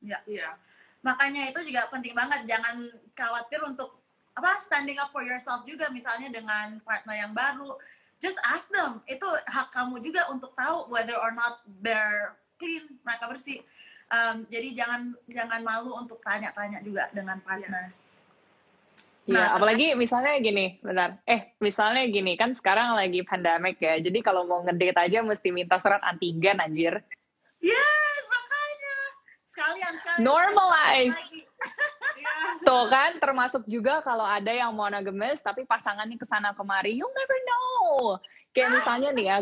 Iya. 0.01 0.57
Makanya 0.99 1.47
itu 1.47 1.63
juga 1.67 1.87
penting 1.87 2.11
banget 2.11 2.43
jangan 2.43 2.91
khawatir 3.15 3.63
untuk 3.63 3.99
apa 4.35 4.59
standing 4.59 4.99
up 4.99 5.11
for 5.11 5.23
yourself 5.23 5.63
juga 5.63 5.87
misalnya 5.91 6.31
dengan 6.31 6.79
partner 6.83 7.15
yang 7.15 7.31
baru 7.31 7.75
just 8.19 8.39
ask 8.43 8.67
them 8.71 8.99
itu 9.07 9.25
hak 9.47 9.71
kamu 9.71 9.99
juga 10.03 10.27
untuk 10.27 10.51
tahu 10.55 10.91
whether 10.91 11.15
or 11.15 11.31
not 11.31 11.63
they're 11.79 12.35
clean 12.59 12.99
mereka 13.03 13.31
bersih 13.31 13.63
Um, 14.09 14.41
jadi 14.49 14.73
jangan 14.73 15.13
jangan 15.29 15.61
malu 15.61 15.93
untuk 15.93 16.17
tanya-tanya 16.25 16.81
juga 16.81 17.13
dengan 17.13 17.37
partner 17.45 17.93
Yes. 17.93 18.09
Iya, 19.29 19.37
Nah, 19.37 19.47
apalagi 19.61 19.93
misalnya 19.93 20.41
gini, 20.41 20.81
benar. 20.81 21.21
Eh, 21.29 21.53
misalnya 21.61 22.01
gini, 22.09 22.33
kan 22.33 22.57
sekarang 22.57 22.97
lagi 22.97 23.21
pandemic 23.21 23.77
ya. 23.77 24.01
Jadi 24.01 24.25
kalau 24.25 24.49
mau 24.49 24.65
ngedate 24.65 24.97
aja 24.97 25.21
mesti 25.21 25.53
minta 25.53 25.77
surat 25.77 26.01
antigen 26.01 26.57
anjir. 26.57 26.97
yes 27.61 27.77
makanya 27.77 28.08
sekalian 29.59 29.93
sekalian 29.99 30.23
Normalize. 30.23 31.19
Iya. 32.19 32.63
Tuh 32.67 32.87
kan, 32.91 33.15
termasuk 33.19 33.63
juga 33.67 34.03
kalau 34.03 34.23
ada 34.23 34.51
yang 34.51 34.75
monogamous 34.75 35.39
tapi 35.39 35.63
pasangannya 35.63 36.19
ke 36.19 36.27
sana 36.27 36.51
kemari, 36.51 36.95
you 36.95 37.07
never 37.15 37.39
know. 37.47 38.19
Kayak 38.51 38.79
misalnya 38.79 39.09
nih 39.15 39.25
ya, 39.27 39.37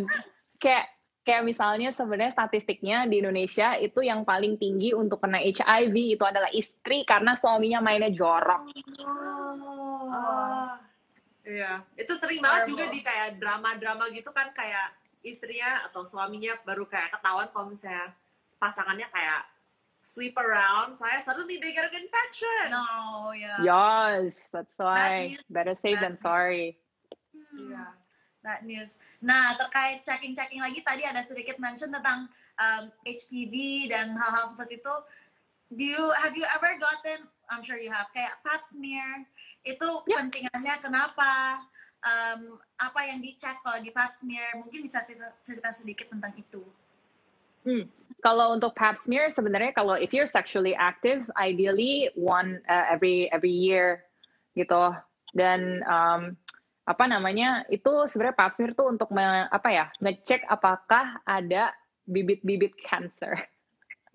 kayak 0.62 0.86
kayak 1.26 1.44
misalnya 1.46 1.90
sebenarnya 1.90 2.34
statistiknya 2.38 3.10
di 3.10 3.22
Indonesia 3.22 3.74
itu 3.82 4.06
yang 4.06 4.22
paling 4.26 4.62
tinggi 4.62 4.94
untuk 4.94 5.26
kena 5.26 5.42
HIV 5.42 6.18
itu 6.18 6.24
adalah 6.26 6.50
istri 6.54 7.02
karena 7.02 7.34
suaminya 7.34 7.82
mainnya 7.82 8.14
jorok. 8.14 8.70
oh. 9.02 10.06
Oh. 10.06 10.70
Iya. 11.42 11.82
Itu 11.98 12.14
sering 12.18 12.42
banget 12.42 12.70
juga 12.70 12.86
di 12.94 13.02
kayak 13.02 13.42
drama-drama 13.42 14.10
gitu 14.14 14.30
kan 14.34 14.54
kayak 14.54 14.94
istrinya 15.26 15.86
atau 15.90 16.06
suaminya 16.06 16.54
baru 16.62 16.86
kayak 16.86 17.10
ketahuan 17.18 17.50
kalau 17.50 17.74
misalnya 17.74 18.14
pasangannya 18.62 19.10
kayak 19.10 19.57
sleep 20.08 20.40
around, 20.40 20.96
saya 20.96 21.20
suddenly 21.22 21.60
they 21.60 21.76
get 21.76 21.84
an 21.84 21.94
infection. 21.94 22.72
no 22.72 23.30
ya 23.32 23.60
Yes, 23.60 24.48
that's 24.50 24.72
why. 24.80 25.36
news. 25.36 25.44
Better 25.52 25.76
safe 25.76 26.00
than 26.00 26.16
sorry. 26.24 26.80
Hmm. 27.36 27.68
Iya. 27.70 27.86
Bad 28.40 28.62
news. 28.64 28.96
Nah, 29.20 29.60
terkait 29.60 30.02
checking-checking 30.02 30.64
lagi 30.64 30.80
tadi 30.80 31.04
ada 31.04 31.20
sedikit 31.22 31.60
mention 31.60 31.92
tentang 31.92 32.32
um, 32.56 32.88
HPV 33.04 33.54
dan 33.92 34.16
hal-hal 34.16 34.48
seperti 34.48 34.80
itu. 34.80 34.96
Do 35.68 35.84
you 35.84 36.04
have 36.16 36.32
you 36.32 36.48
ever 36.48 36.80
gotten? 36.80 37.28
I'm 37.52 37.60
sure 37.60 37.76
you 37.76 37.92
have. 37.92 38.08
Kayak 38.16 38.40
pap 38.42 38.64
smear 38.64 39.28
itu 39.62 39.88
Ya. 40.08 40.24
pentingannya 40.24 40.76
kenapa? 40.80 41.60
Um, 42.00 42.56
apa 42.80 43.04
yang 43.04 43.20
dicek 43.20 43.60
kalau 43.60 43.84
di 43.84 43.92
pap 43.92 44.16
smear? 44.16 44.56
Mungkin 44.56 44.80
bisa 44.88 45.04
cerita, 45.04 45.28
cerita 45.44 45.70
sedikit 45.76 46.08
tentang 46.08 46.32
itu. 46.40 46.64
Kalau 48.26 48.58
untuk 48.58 48.74
pap 48.74 48.98
smear 48.98 49.30
sebenarnya 49.30 49.78
kalau 49.78 49.94
if 49.94 50.10
you're 50.10 50.30
sexually 50.30 50.74
active, 50.74 51.30
ideally 51.38 52.10
one 52.18 52.58
uh, 52.66 52.86
every 52.90 53.30
every 53.30 53.54
year 53.54 54.04
gitu. 54.58 54.90
Dan 55.38 55.86
um, 55.86 56.34
apa 56.90 57.06
namanya 57.06 57.68
itu 57.70 58.10
sebenarnya 58.10 58.38
pap 58.40 58.52
smear 58.58 58.74
tuh 58.74 58.90
untuk 58.90 59.14
me- 59.14 59.46
apa 59.54 59.70
ya 59.70 59.86
ngecek 60.02 60.50
apakah 60.50 61.22
ada 61.30 61.76
bibit-bibit 62.10 62.74
cancer. 62.82 63.38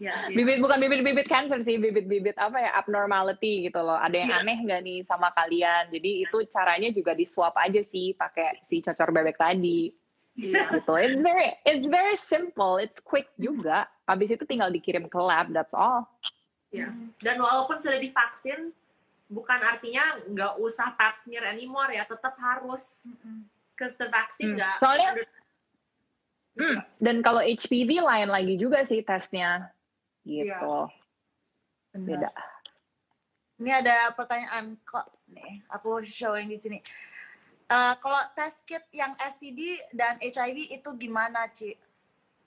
Ya, 0.02 0.26
ya. 0.26 0.34
Bibit 0.34 0.58
bukan 0.58 0.82
bibit-bibit 0.82 1.30
cancer 1.30 1.62
sih, 1.62 1.78
bibit-bibit 1.78 2.34
apa 2.42 2.58
ya 2.58 2.74
abnormality 2.74 3.70
gitu 3.70 3.86
loh. 3.86 3.94
Ada 3.94 4.16
yang 4.18 4.30
Iya. 4.34 4.40
aneh 4.42 4.58
nggak 4.66 4.82
nih 4.82 4.98
sama 5.06 5.30
kalian? 5.30 5.94
Jadi 5.94 6.26
itu 6.26 6.38
caranya 6.50 6.90
juga 6.90 7.14
di 7.14 7.22
swab 7.22 7.54
aja 7.54 7.78
sih 7.86 8.10
pakai 8.18 8.58
si 8.66 8.82
cocor 8.82 9.14
bebek 9.14 9.38
tadi 9.38 9.94
Iya. 10.32 10.80
gitu. 10.80 10.92
It's 10.96 11.20
very 11.20 11.48
it's 11.68 11.84
very 11.84 12.16
simple, 12.16 12.80
it's 12.80 13.04
quick 13.04 13.28
juga. 13.36 13.84
Habis 14.08 14.32
itu 14.32 14.44
tinggal 14.48 14.72
dikirim 14.72 15.04
ke 15.04 15.18
lab, 15.20 15.52
that's 15.52 15.72
all. 15.76 16.08
Iya. 16.72 16.88
Dan 17.20 17.36
walaupun 17.36 17.76
sudah 17.76 18.00
divaksin, 18.00 18.72
bukan 19.28 19.60
artinya 19.60 20.20
nggak 20.24 20.56
usah 20.56 20.96
pap 20.96 21.12
smear 21.20 21.44
anymore 21.44 21.92
ya, 21.92 22.08
tetap 22.08 22.32
harus. 22.40 23.04
Because 23.76 23.92
the 24.00 24.08
vaccine 24.08 24.56
Hmm. 24.56 24.58
nggak. 24.60 24.76
Soalnya- 24.80 25.14
Hmm. 26.52 26.84
Dan 27.00 27.24
kalau 27.24 27.40
HPV 27.40 28.04
lain 28.04 28.28
lagi 28.28 28.60
juga 28.60 28.84
sih 28.84 29.00
tesnya. 29.00 29.72
Gitu. 30.20 30.48
Iya. 30.48 30.88
Benar. 31.96 32.08
Beda. 32.08 32.30
Ini 33.56 33.70
ada 33.84 33.96
pertanyaan 34.12 34.74
kok 34.84 35.06
nih, 35.32 35.64
aku 35.72 36.04
showing 36.04 36.48
di 36.48 36.58
sini. 36.60 36.78
Eh, 37.72 37.94
kalau 38.04 38.20
test 38.36 38.60
kit 38.68 38.84
yang 38.92 39.16
STD 39.16 39.80
dan 39.96 40.20
HIV 40.20 40.76
itu 40.76 40.90
gimana, 41.00 41.48
Ci? 41.56 41.72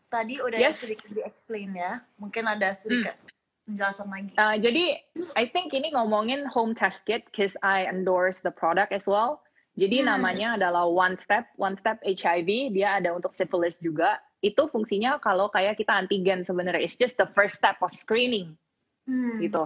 Tadi 0.06 0.38
udah 0.38 0.60
Yes. 0.62 0.86
sedikit 0.86 1.10
di-explain 1.10 1.74
ya. 1.74 1.98
Mungkin 2.22 2.46
ada 2.46 2.78
sedikit 2.78 3.18
penjelasan 3.66 4.06
lagi. 4.06 4.38
Uh, 4.38 4.54
jadi 4.62 5.02
I 5.34 5.50
think 5.50 5.74
ini 5.74 5.98
ngomongin 5.98 6.46
home 6.46 6.78
test 6.78 7.10
kit 7.10 7.26
because 7.34 7.58
I 7.66 7.90
endorse 7.90 8.38
the 8.46 8.54
product 8.54 8.94
as 8.94 9.10
well. 9.10 9.42
Jadi 9.82 10.06
Hmm. 10.06 10.14
namanya 10.14 10.62
adalah 10.62 10.86
one 10.86 11.18
step, 11.18 11.50
one 11.58 11.74
step 11.82 11.98
HIV. 12.06 12.70
Dia 12.70 13.02
ada 13.02 13.18
untuk 13.18 13.34
syphilis 13.34 13.82
juga. 13.82 14.22
Itu 14.46 14.70
fungsinya 14.70 15.18
kalau 15.18 15.50
kayak 15.50 15.82
kita 15.82 16.06
antigen 16.06 16.46
sebenarnya. 16.46 16.86
It's 16.86 16.96
just 16.96 17.18
the 17.18 17.26
first 17.34 17.58
step 17.58 17.82
of 17.82 17.90
screening 17.98 18.54
Hmm. 19.10 19.42
gitu. 19.42 19.66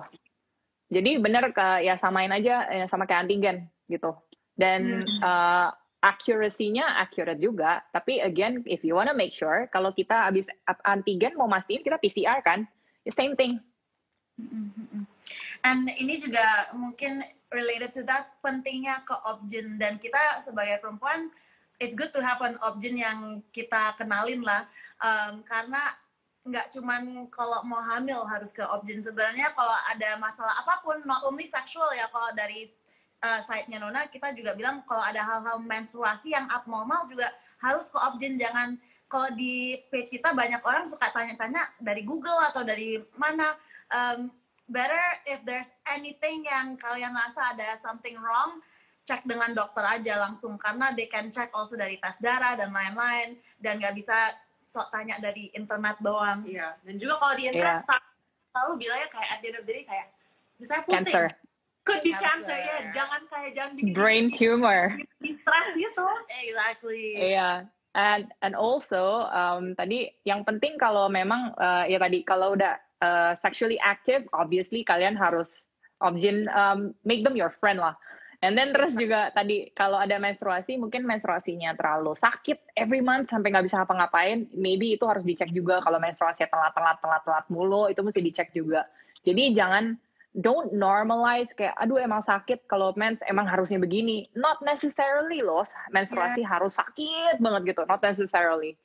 Jadi 0.87 1.19
bener 1.19 1.51
ya 1.83 1.99
samain 1.99 2.31
aja 2.31 2.63
eh, 2.71 2.87
sama 2.87 3.03
kayak 3.03 3.27
antigen 3.27 3.67
gitu. 3.91 4.15
Dan 4.59 5.07
Hmm. 5.07 5.23
uh, 5.23 5.69
accuracy-nya 6.03 6.99
accurate 6.99 7.39
juga. 7.39 7.83
Tapi 7.95 8.19
again, 8.19 8.63
if 8.67 8.83
you 8.83 8.95
wanna 8.95 9.15
make 9.15 9.31
sure, 9.31 9.67
kalau 9.71 9.95
kita 9.95 10.27
habis 10.27 10.51
antigen 10.87 11.35
mau 11.39 11.47
mastiin 11.47 11.83
kita 11.83 11.99
PCR 11.99 12.43
kan, 12.43 12.67
the 13.07 13.11
same 13.11 13.35
thing. 13.39 13.59
Mm, 14.39 14.71
mm, 14.71 14.87
mm. 14.95 15.05
And 15.67 15.91
ini 15.99 16.23
juga 16.23 16.71
mungkin 16.71 17.19
related 17.51 17.91
to 17.99 18.01
that 18.07 18.39
pentingnya 18.39 19.03
ke 19.03 19.15
objin 19.27 19.75
dan 19.75 19.99
kita 19.99 20.39
sebagai 20.39 20.79
perempuan 20.79 21.27
it's 21.81 21.95
good 21.95 22.15
to 22.15 22.23
have 22.23 22.39
an 22.39 22.55
objin 22.63 22.95
yang 22.99 23.43
kita 23.51 23.95
kenalin 23.99 24.43
lah 24.45 24.67
Um, 24.99 25.47
karena 25.47 25.95
nggak 26.43 26.75
cuman 26.75 27.31
kalau 27.31 27.63
mau 27.63 27.79
hamil 27.79 28.27
harus 28.27 28.51
ke 28.51 28.59
objin 28.67 28.99
sebenarnya 28.99 29.55
kalau 29.55 29.71
ada 29.87 30.19
masalah 30.19 30.59
apa 30.59 30.83
pun 30.83 30.99
not 31.07 31.23
only 31.23 31.47
sexual 31.47 31.87
ya 31.95 32.11
kalau 32.11 32.35
dari 32.35 32.67
uh, 33.23 33.39
side-nya 33.43 33.79
Nona 33.83 34.07
kita 34.07 34.31
juga 34.35 34.55
bilang 34.55 34.83
kalau 34.87 35.03
ada 35.03 35.23
hal-hal 35.23 35.59
menstruasi 35.63 36.31
yang 36.31 36.47
abnormal 36.47 37.07
juga 37.11 37.31
harus 37.59 37.91
ke 37.91 37.97
objin 37.99 38.39
jangan 38.39 38.79
kalau 39.09 39.33
di 39.33 39.73
page 39.89 40.13
kita 40.13 40.37
banyak 40.37 40.61
orang 40.61 40.85
suka 40.85 41.09
tanya-tanya 41.09 41.65
dari 41.81 42.05
Google 42.05 42.37
atau 42.45 42.61
dari 42.61 43.01
mana. 43.17 43.57
Um, 43.89 44.29
better 44.69 45.01
if 45.25 45.41
there's 45.49 45.65
anything 45.89 46.45
yang 46.45 46.77
kalian 46.77 47.17
rasa 47.17 47.57
ada 47.57 47.81
something 47.81 48.13
wrong 48.21 48.61
cek 49.09 49.25
dengan 49.25 49.57
dokter 49.57 49.81
aja 49.81 50.21
langsung. 50.21 50.61
Karena 50.61 50.93
they 50.93 51.09
can 51.09 51.33
check 51.33 51.49
also 51.57 51.73
dari 51.73 51.97
tes 51.97 52.21
darah 52.21 52.53
dan 52.53 52.69
lain-lain. 52.69 53.41
Dan 53.57 53.81
nggak 53.81 53.97
bisa 53.97 54.37
sok 54.69 54.93
tanya 54.93 55.17
dari 55.17 55.49
internet 55.57 55.97
doang. 56.05 56.45
Iya. 56.45 56.77
Dan 56.85 57.01
juga 57.01 57.17
kalau 57.17 57.33
di 57.33 57.49
internet 57.49 57.81
selalu, 57.89 58.05
selalu 58.53 58.71
bilangnya 58.77 59.09
kayak 59.09 59.29
at 59.33 59.39
the 59.41 59.47
end 59.49 59.57
of 59.57 59.65
the 59.65 59.73
day 59.73 59.83
kayak 59.89 60.07
misalnya 60.61 60.83
pusing, 60.85 61.01
Cancer, 61.09 61.25
could 61.89 62.05
be 62.05 62.13
Cancer. 62.13 62.53
cancer 62.53 62.57
ya. 62.57 62.77
Jangan 62.93 63.21
kayak 63.27 63.51
jangan 63.57 63.71
bikin 63.73 63.93
brain 63.97 64.25
tumor. 64.29 64.93
di 65.17 65.31
stres 65.33 65.69
gitu. 65.73 66.07
exactly 66.29 67.33
Iya. 67.33 67.65
And 67.97 68.29
and 68.45 68.53
also 68.53 69.25
um, 69.33 69.73
tadi 69.73 70.13
yang 70.23 70.45
penting 70.45 70.77
kalau 70.77 71.09
memang 71.09 71.57
uh, 71.57 71.89
ya 71.89 71.97
tadi 71.97 72.21
kalau 72.21 72.53
udah 72.53 72.77
uh, 73.01 73.33
sexually 73.33 73.81
active, 73.81 74.29
obviously 74.31 74.85
kalian 74.85 75.17
harus 75.17 75.57
objin 75.99 76.45
um, 76.53 76.93
make 77.01 77.25
them 77.25 77.33
your 77.33 77.49
friend 77.49 77.81
lah. 77.81 77.97
And 78.39 78.55
then 78.55 78.71
terus 78.71 78.95
juga 78.95 79.35
tadi 79.35 79.67
kalau 79.75 79.99
ada 79.99 80.15
menstruasi 80.15 80.79
mungkin 80.79 81.03
menstruasinya 81.03 81.75
terlalu 81.75 82.15
sakit 82.15 82.71
every 82.79 83.03
month 83.03 83.35
sampai 83.35 83.51
nggak 83.51 83.67
bisa 83.67 83.83
ngapa-ngapain, 83.83 84.47
maybe 84.55 84.95
itu 84.95 85.03
harus 85.03 85.27
dicek 85.27 85.51
juga 85.51 85.83
kalau 85.83 85.99
menstruasi 85.99 86.47
telat-telat 86.47 87.03
telat-telat 87.03 87.45
mulu 87.51 87.91
itu 87.91 87.99
mesti 87.99 88.21
dicek 88.23 88.55
juga. 88.55 88.87
Jadi 89.27 89.51
jangan 89.51 89.99
don't 90.37 90.69
normalize 90.69 91.49
kayak 91.57 91.73
aduh 91.81 91.97
emang 91.97 92.21
sakit 92.21 92.69
kalau 92.69 92.93
mens 92.93 93.17
emang 93.25 93.49
harusnya 93.49 93.81
begini. 93.81 94.29
Not 94.37 94.61
necessarily 94.61 95.41
loh 95.41 95.65
menstruasi 95.89 96.45
harus 96.45 96.77
sakit 96.77 97.41
banget 97.41 97.73
gitu. 97.73 97.81
Not 97.89 98.01
necessarily. 98.05 98.77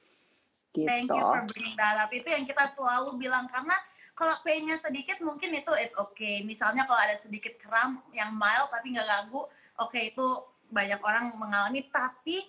Gitu. 0.75 0.91
Thank 0.91 1.13
you 1.13 1.23
for 1.23 1.45
bringing 1.47 1.77
that 1.79 2.01
up. 2.01 2.11
Itu 2.11 2.27
yang 2.33 2.49
kita 2.49 2.73
selalu 2.75 3.21
bilang 3.21 3.47
karena 3.47 3.77
kalau 4.15 4.35
painnya 4.43 4.79
sedikit 4.79 5.19
mungkin 5.23 5.55
itu 5.55 5.71
it's 5.77 5.95
okay. 5.95 6.43
Misalnya 6.43 6.87
kalau 6.87 6.99
ada 6.99 7.19
sedikit 7.21 7.55
kram 7.61 8.03
yang 8.15 8.35
mild 8.35 8.71
tapi 8.71 8.95
nggak 8.95 9.07
ganggu, 9.07 9.47
oke 9.79 9.99
itu 10.01 10.27
banyak 10.75 10.99
orang 11.03 11.35
mengalami. 11.39 11.87
Tapi 11.93 12.43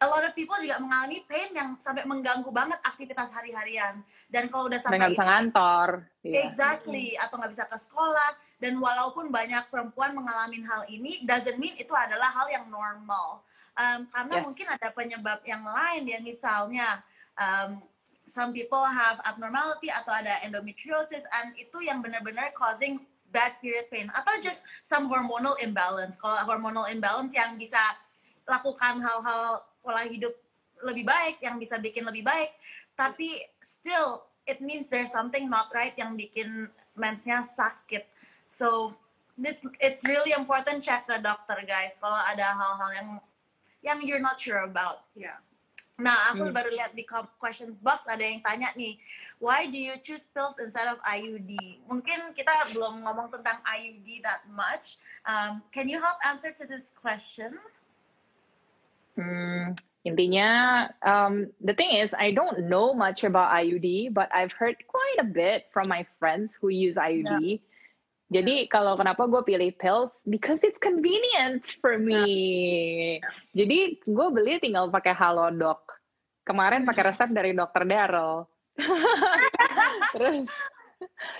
a 0.00 0.06
lot 0.08 0.24
of 0.24 0.32
people 0.32 0.56
juga 0.56 0.80
mengalami 0.80 1.20
pain 1.28 1.52
yang 1.52 1.76
sampai 1.76 2.08
mengganggu 2.08 2.48
banget 2.48 2.80
aktivitas 2.80 3.28
hari-harian. 3.36 4.00
Dan 4.32 4.48
kalau 4.48 4.72
udah 4.72 4.80
Sampai 4.80 4.96
nggak 4.96 5.12
bisa 5.12 5.28
ngantor. 5.28 5.88
Iya. 6.24 6.48
Exactly, 6.48 7.20
atau 7.20 7.36
nggak 7.36 7.52
bisa 7.52 7.64
ke 7.68 7.76
sekolah. 7.76 8.32
Dan 8.56 8.80
walaupun 8.80 9.28
banyak 9.28 9.68
perempuan 9.68 10.16
mengalami 10.16 10.64
hal 10.64 10.88
ini, 10.88 11.20
doesn't 11.28 11.60
mean 11.60 11.76
itu 11.76 11.92
adalah 11.92 12.32
hal 12.32 12.48
yang 12.48 12.64
normal. 12.72 13.44
Um, 13.76 14.08
karena 14.08 14.40
Yes. 14.40 14.44
mungkin 14.48 14.66
ada 14.72 14.88
penyebab 14.92 15.40
yang 15.44 15.62
lain 15.68 16.02
yang 16.08 16.22
misalnya 16.24 17.04
um, 17.36 17.84
some 18.24 18.56
people 18.56 18.82
have 18.82 19.20
abnormality 19.28 19.92
atau 19.92 20.16
ada 20.16 20.40
endometriosis, 20.40 21.24
and 21.44 21.52
itu 21.60 21.84
yang 21.84 22.00
benar-benar 22.00 22.56
causing 22.56 23.04
bad 23.30 23.54
period 23.62 23.86
pain 23.92 24.10
atau 24.10 24.32
just 24.40 24.64
some 24.80 25.06
hormonal 25.12 25.54
imbalance. 25.60 26.16
Kalau 26.16 26.40
hormonal 26.48 26.88
imbalance 26.88 27.36
yang 27.36 27.54
bisa 27.60 27.78
lakukan 28.48 28.98
hal-hal 28.98 29.62
pola 29.80 30.06
hidup 30.06 30.32
lebih 30.80 31.04
baik, 31.04 31.44
yang 31.44 31.60
bisa 31.60 31.76
bikin 31.76 32.08
lebih 32.08 32.24
baik, 32.24 32.56
tapi 32.96 33.44
still 33.60 34.24
it 34.48 34.64
means 34.64 34.88
there's 34.88 35.12
something 35.12 35.48
not 35.48 35.68
right 35.76 35.92
yang 36.00 36.16
bikin 36.16 36.72
mensnya 36.96 37.44
sakit. 37.44 38.08
So 38.48 38.96
it's, 39.36 39.60
it's 39.80 40.04
really 40.08 40.32
important 40.32 40.80
check 40.80 41.04
ke 41.04 41.16
dokter 41.20 41.60
guys 41.68 41.96
kalau 42.00 42.16
ada 42.16 42.56
hal-hal 42.56 42.90
yang 42.96 43.08
yang 43.80 43.98
you're 44.04 44.20
not 44.20 44.36
sure 44.40 44.64
about. 44.64 45.08
Iya. 45.16 45.40
Nah, 46.00 46.32
aku 46.32 46.48
Hmm. 46.48 46.56
baru 46.56 46.72
lihat 46.72 46.96
di 46.96 47.04
questions 47.36 47.76
box 47.76 48.08
ada 48.08 48.24
yang 48.24 48.40
tanya 48.40 48.72
nih, 48.72 48.96
why 49.36 49.68
do 49.68 49.76
you 49.76 50.00
choose 50.00 50.24
pills 50.32 50.56
instead 50.56 50.88
of 50.88 50.96
IUD? 51.04 51.52
Mungkin 51.84 52.32
kita 52.32 52.72
belum 52.72 53.04
ngomong 53.04 53.28
tentang 53.28 53.60
IUD 53.68 54.24
that 54.24 54.48
much. 54.48 54.96
Um, 55.28 55.60
can 55.76 55.92
you 55.92 56.00
help 56.00 56.16
answer 56.24 56.56
to 56.56 56.64
this 56.64 56.88
question? 56.96 57.60
Hmm, 59.20 59.76
intinya, 60.08 60.88
um, 61.04 61.52
the 61.60 61.76
thing 61.76 61.92
is, 61.92 62.08
I 62.16 62.32
don't 62.32 62.72
know 62.72 62.96
much 62.96 63.20
about 63.20 63.52
IUD, 63.52 64.16
but 64.16 64.32
I've 64.32 64.56
heard 64.56 64.80
quite 64.88 65.20
a 65.20 65.28
bit 65.28 65.68
from 65.76 65.92
my 65.92 66.08
friends 66.16 66.56
who 66.56 66.72
use 66.72 66.96
IUD. 66.96 67.60
Jadi 68.30 68.70
kalau 68.70 68.94
kenapa 68.94 69.26
gue 69.26 69.42
pilih 69.42 69.74
pills? 69.74 70.14
Because 70.22 70.62
it's 70.62 70.78
convenient 70.78 71.66
for 71.82 71.98
me. 71.98 73.18
Jadi 73.58 73.98
gue 74.06 74.28
beli 74.30 74.62
tinggal 74.62 74.86
pakai 74.88 75.12
Halodoc. 75.12 75.82
Kemarin 76.46 76.86
pakai 76.86 77.10
resep 77.10 77.28
dari 77.34 77.52
dokter 77.52 77.82
Daryl. 77.82 78.46
terus, 80.14 80.46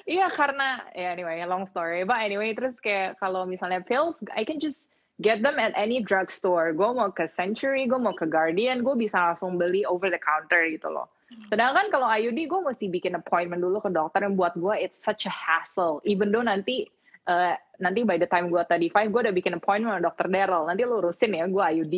iya 0.04 0.28
karena, 0.34 0.82
ya 0.92 1.14
anyway, 1.14 1.40
long 1.46 1.64
story. 1.64 2.02
But 2.02 2.26
anyway, 2.26 2.52
terus 2.58 2.74
kayak 2.82 3.22
kalau 3.22 3.46
misalnya 3.46 3.80
pills, 3.86 4.18
I 4.34 4.42
can 4.42 4.58
just 4.58 4.90
get 5.20 5.44
them 5.44 5.60
at 5.60 5.76
any 5.76 6.00
drugstore. 6.00 6.72
Gue 6.72 6.90
mau 6.90 7.12
ke 7.12 7.28
Century, 7.28 7.84
gue 7.86 8.00
mau 8.00 8.16
ke 8.16 8.24
Guardian, 8.24 8.80
gue 8.80 8.96
bisa 8.96 9.20
langsung 9.20 9.60
beli 9.60 9.84
over 9.84 10.08
the 10.08 10.20
counter 10.20 10.64
gitu 10.66 10.88
loh. 10.88 11.08
Sedangkan 11.46 11.92
kalau 11.94 12.10
IUD, 12.10 12.50
gue 12.50 12.60
mesti 12.60 12.90
bikin 12.90 13.14
appointment 13.14 13.62
dulu 13.62 13.78
ke 13.78 13.90
dokter 13.94 14.26
yang 14.26 14.34
buat 14.34 14.58
gue 14.58 14.74
it's 14.80 14.98
such 14.98 15.28
a 15.28 15.32
hassle. 15.32 16.02
Even 16.02 16.34
though 16.34 16.42
nanti 16.42 16.90
uh, 17.30 17.54
nanti 17.78 18.02
by 18.02 18.18
the 18.18 18.26
time 18.26 18.50
gue 18.50 18.58
35, 18.58 18.90
gue 19.14 19.20
udah 19.30 19.34
bikin 19.36 19.54
appointment 19.60 19.94
sama 19.94 20.02
dokter 20.02 20.26
Daryl. 20.26 20.66
Nanti 20.66 20.82
lu 20.82 20.98
urusin 20.98 21.36
ya, 21.36 21.46
gue 21.46 21.64
IUD. 21.78 21.96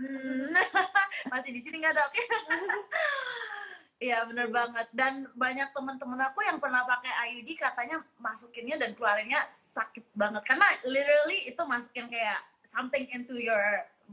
Hmm, 0.00 0.56
masih 1.30 1.50
di 1.52 1.60
sini 1.60 1.84
nggak 1.84 1.94
dok? 1.94 2.12
Iya 4.00 4.24
bener 4.24 4.48
banget 4.48 4.88
dan 4.96 5.28
banyak 5.36 5.76
teman-teman 5.76 6.32
aku 6.32 6.40
yang 6.40 6.56
pernah 6.56 6.88
pakai 6.88 7.12
IUD 7.36 7.52
katanya 7.52 8.00
masukinnya 8.16 8.80
dan 8.80 8.96
keluarinnya 8.96 9.44
sakit 9.76 10.08
banget 10.16 10.40
karena 10.48 10.64
literally 10.88 11.44
itu 11.44 11.60
masukin 11.68 12.08
kayak 12.08 12.40
something 12.72 13.04
into 13.12 13.36
your 13.36 13.60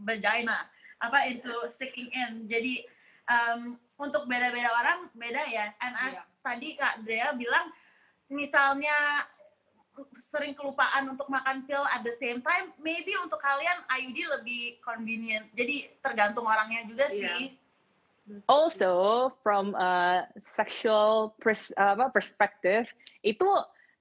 vagina 0.04 0.68
apa 1.00 1.32
into 1.32 1.56
sticking 1.72 2.12
in 2.12 2.52
jadi 2.52 2.84
um, 3.32 3.80
untuk 3.98 4.30
beda-beda 4.30 4.70
orang 4.72 5.10
beda 5.18 5.44
ya. 5.50 5.74
And 5.82 5.94
as 5.98 6.14
Iya. 6.16 6.24
tadi 6.46 6.70
Kak 6.78 7.02
Drea 7.04 7.34
bilang, 7.34 7.74
misalnya 8.30 9.26
sering 10.14 10.54
kelupaan 10.54 11.10
untuk 11.10 11.26
makan 11.28 11.66
pil 11.66 11.82
at 11.90 12.06
the 12.06 12.14
same 12.22 12.38
time, 12.46 12.70
maybe 12.78 13.18
untuk 13.18 13.42
kalian 13.42 13.82
IUD 13.90 14.18
lebih 14.38 14.78
convenient. 14.86 15.50
Jadi 15.58 15.90
tergantung 16.00 16.46
orangnya 16.46 16.86
juga 16.86 17.10
Iya. 17.10 17.18
sih. 17.18 17.42
Also, 18.48 19.32
from 19.40 19.72
a 19.76 20.28
sexual 20.52 21.36
pers 21.40 21.72
apa, 21.80 22.12
perspective, 22.12 22.92
itu 23.24 23.48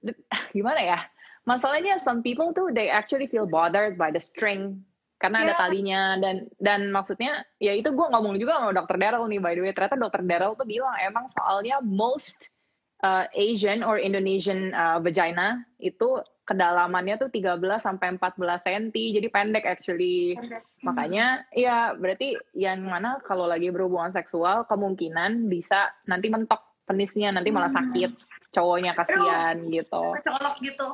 gimana 0.57 0.81
ya? 0.83 0.99
Masalahnya 1.47 1.95
some 2.03 2.19
people 2.19 2.51
tuh 2.51 2.75
they 2.75 2.91
actually 2.91 3.27
feel 3.31 3.47
bothered 3.47 3.95
by 3.95 4.11
the 4.11 4.19
string 4.19 4.83
karena 5.17 5.49
ada 5.49 5.53
Yeah. 5.53 5.61
talinya 5.63 6.01
dan 6.21 6.35
dan 6.61 6.79
maksudnya 6.93 7.41
ya 7.57 7.73
itu 7.73 7.89
gue 7.89 8.07
ngomong 8.13 8.37
juga 8.37 8.61
sama 8.61 8.73
dokter 8.75 9.01
Daryl 9.01 9.25
nih 9.25 9.41
by 9.41 9.53
the 9.57 9.61
way 9.65 9.73
ternyata 9.73 9.97
dokter 9.97 10.21
Daryl 10.21 10.53
tuh 10.53 10.67
bilang 10.69 10.93
emang 11.01 11.25
soalnya 11.25 11.81
most 11.81 12.53
uh, 13.03 13.25
Asian 13.33 13.83
or 13.85 14.01
Indonesian 14.01 14.73
uh, 14.73 14.97
vagina 15.01 15.61
itu 15.77 16.21
kedalamannya 16.47 17.19
tuh 17.19 17.29
13 17.29 17.59
sampai 17.77 18.15
14 18.15 18.39
cm 18.63 18.85
jadi 19.19 19.27
pendek 19.27 19.67
actually 19.67 20.39
Makanya 20.85 21.43
ya 21.51 21.91
berarti 21.97 22.39
yang 22.55 22.87
mana 22.87 23.19
kalau 23.27 23.49
lagi 23.49 23.67
berhubungan 23.67 24.15
seksual 24.15 24.63
kemungkinan 24.71 25.51
bisa 25.51 25.91
nanti 26.07 26.31
mentok 26.31 26.63
penisnya 26.87 27.35
nanti 27.35 27.51
malah 27.51 27.73
sakit 27.73 28.15
cowoknya 28.55 28.95
kasihan 28.95 29.59
gitu. 29.67 30.03
Kecolok 30.23 30.55
gitu. 30.63 30.87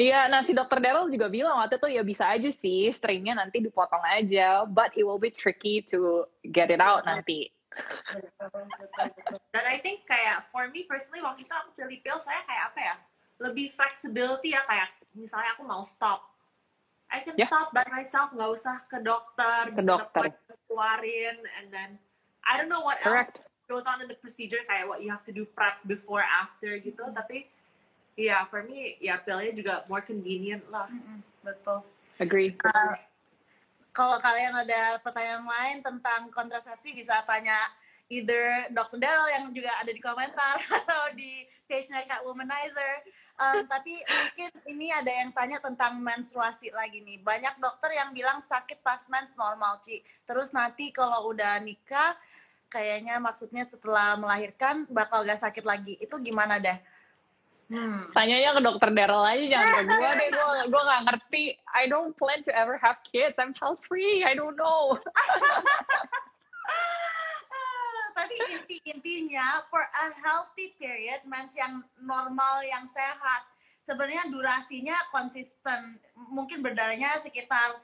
Iya, 0.00 0.32
nah 0.32 0.40
si 0.40 0.56
dokter 0.56 0.80
Daryl 0.80 1.12
juga 1.12 1.28
bilang 1.28 1.60
waktu 1.60 1.76
itu 1.76 1.88
ya 1.92 2.00
bisa 2.00 2.24
aja 2.24 2.48
sih 2.48 2.88
stringnya 2.88 3.36
nanti 3.36 3.60
dipotong 3.60 4.00
aja, 4.08 4.64
but 4.64 4.88
it 4.96 5.04
will 5.04 5.20
be 5.20 5.28
tricky 5.28 5.84
to 5.84 6.24
get 6.56 6.72
it 6.72 6.80
out 6.80 7.04
nanti. 7.04 7.52
Dan 9.50 9.64
I 9.66 9.78
think 9.78 10.06
kayak 10.06 10.50
for 10.50 10.66
me 10.70 10.86
personally 10.86 11.22
waktu 11.22 11.46
itu 11.46 11.54
aku 11.54 11.70
pilih 11.74 11.98
pil 12.02 12.18
saya 12.18 12.42
kayak 12.46 12.64
apa 12.74 12.80
ya? 12.80 12.94
Lebih 13.40 13.72
flexibility 13.72 14.52
ya 14.52 14.62
kayak 14.66 14.88
misalnya 15.14 15.54
aku 15.54 15.62
mau 15.64 15.82
stop. 15.82 16.26
I 17.10 17.26
can 17.26 17.34
Ya. 17.34 17.50
stop 17.50 17.74
by 17.74 17.82
myself, 17.90 18.30
nggak 18.30 18.50
usah 18.54 18.86
ke 18.86 19.02
dokter, 19.02 19.74
Ke 19.74 19.82
dokter. 19.82 20.30
keluarin, 20.70 21.42
and 21.58 21.66
then 21.74 21.98
I 22.46 22.54
don't 22.54 22.70
know 22.70 22.86
what 22.86 23.02
Correct. 23.02 23.34
else 23.34 23.50
goes 23.66 23.82
on 23.82 23.98
in 23.98 24.06
the 24.06 24.14
procedure 24.14 24.62
kayak 24.66 24.86
what 24.86 25.02
you 25.02 25.10
have 25.10 25.26
to 25.26 25.34
do 25.34 25.42
prep 25.42 25.82
before 25.90 26.22
after 26.22 26.70
gitu. 26.78 27.02
Tapi 27.10 27.50
ya 28.14 28.46
for 28.46 28.62
me 28.62 28.94
ya 29.02 29.18
pilnya 29.18 29.50
juga 29.50 29.74
more 29.90 30.06
convenient 30.06 30.62
lah. 30.70 30.86
Mm-mm, 30.86 31.18
Betul. 31.42 31.82
Agree. 32.22 32.54
Uh, 32.62 32.94
kalau 33.90 34.16
kalian 34.22 34.54
ada 34.54 34.98
pertanyaan 35.02 35.46
lain 35.46 35.76
tentang 35.82 36.30
kontrasepsi 36.30 36.94
bisa 36.94 37.22
tanya 37.26 37.58
either 38.10 38.66
Dr. 38.74 38.98
Daryl 38.98 39.30
yang 39.30 39.44
juga 39.54 39.70
ada 39.78 39.90
di 39.94 40.02
komentar 40.02 40.58
atau 40.82 41.14
di 41.14 41.46
page-nya 41.70 42.02
Kak 42.10 42.26
Womanizer. 42.26 43.06
Um, 43.38 43.64
tapi 43.70 44.02
mungkin 44.02 44.50
ini 44.66 44.90
ada 44.90 45.08
yang 45.08 45.30
tanya 45.30 45.62
tentang 45.62 46.02
menstruasi 46.02 46.74
lagi 46.74 47.00
nih. 47.06 47.22
Banyak 47.22 47.62
dokter 47.62 47.94
yang 47.94 48.10
bilang 48.10 48.42
sakit 48.42 48.82
pas 48.82 49.06
mens 49.06 49.30
normal, 49.38 49.78
Ci. 49.86 50.02
Terus 50.26 50.50
nanti 50.50 50.90
kalau 50.90 51.30
udah 51.30 51.62
nikah, 51.62 52.18
kayaknya 52.66 53.22
maksudnya 53.22 53.62
setelah 53.62 54.18
melahirkan 54.18 54.90
bakal 54.90 55.22
gak 55.22 55.38
sakit 55.38 55.62
lagi. 55.62 55.94
Itu 56.02 56.18
gimana 56.18 56.58
deh? 56.58 56.82
Hmm. 57.70 58.10
Tanyanya 58.10 58.58
ke 58.58 58.66
dokter 58.66 58.90
Daryl 58.90 59.22
aja 59.22 59.46
jangan 59.46 59.70
ke 59.70 59.82
gue 59.94 60.10
deh, 60.18 60.28
gue 60.34 60.46
gue 60.74 60.82
nggak 60.90 61.02
ngerti. 61.06 61.44
I 61.70 61.86
don't 61.86 62.18
plan 62.18 62.42
to 62.42 62.50
ever 62.50 62.74
have 62.74 62.98
kids. 63.06 63.38
I'm 63.38 63.54
child 63.54 63.78
free. 63.86 64.26
I 64.26 64.34
don't 64.34 64.58
know. 64.58 64.98
Tapi 68.18 68.34
inti 68.52 68.82
intinya 68.90 69.62
for 69.70 69.86
a 69.86 70.06
healthy 70.18 70.74
period 70.82 71.22
mens 71.30 71.54
yang 71.54 71.86
normal 72.02 72.60
yang 72.66 72.90
sehat 72.90 73.46
sebenarnya 73.86 74.28
durasinya 74.28 74.98
konsisten 75.08 75.96
mungkin 76.28 76.60
berdarahnya 76.60 77.22
sekitar 77.24 77.80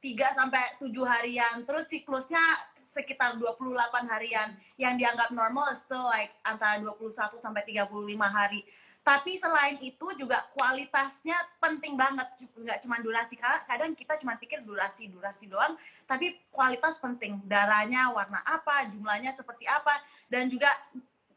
3 0.00 0.38
sampai 0.38 0.80
7 0.80 0.90
harian 1.04 1.66
terus 1.68 1.84
siklusnya 1.90 2.40
sekitar 2.88 3.36
28 3.36 3.76
harian 4.08 4.56
yang 4.80 4.96
dianggap 4.96 5.28
normal 5.28 5.68
still 5.76 6.08
like 6.08 6.32
antara 6.48 6.80
21 6.80 7.36
sampai 7.36 7.60
35 7.68 7.92
hari 8.24 8.64
tapi 9.06 9.38
selain 9.38 9.78
itu 9.78 10.02
juga 10.18 10.42
kualitasnya 10.58 11.38
penting 11.62 11.94
banget. 11.94 12.26
Nggak 12.58 12.82
cuma 12.82 12.98
durasi. 12.98 13.38
Kadang 13.38 13.94
kita 13.94 14.18
cuma 14.18 14.34
pikir 14.34 14.66
durasi 14.66 15.06
durasi 15.06 15.46
doang 15.46 15.78
tapi 16.10 16.34
kualitas 16.50 16.98
penting. 16.98 17.38
Darahnya 17.46 18.10
warna 18.10 18.42
apa 18.42 18.90
jumlahnya 18.90 19.30
seperti 19.38 19.62
apa 19.70 20.02
dan 20.26 20.50
juga 20.50 20.74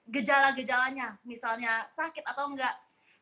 gejala-gejalanya. 0.10 1.22
Misalnya 1.22 1.86
sakit 1.94 2.26
atau 2.26 2.50
enggak 2.50 2.74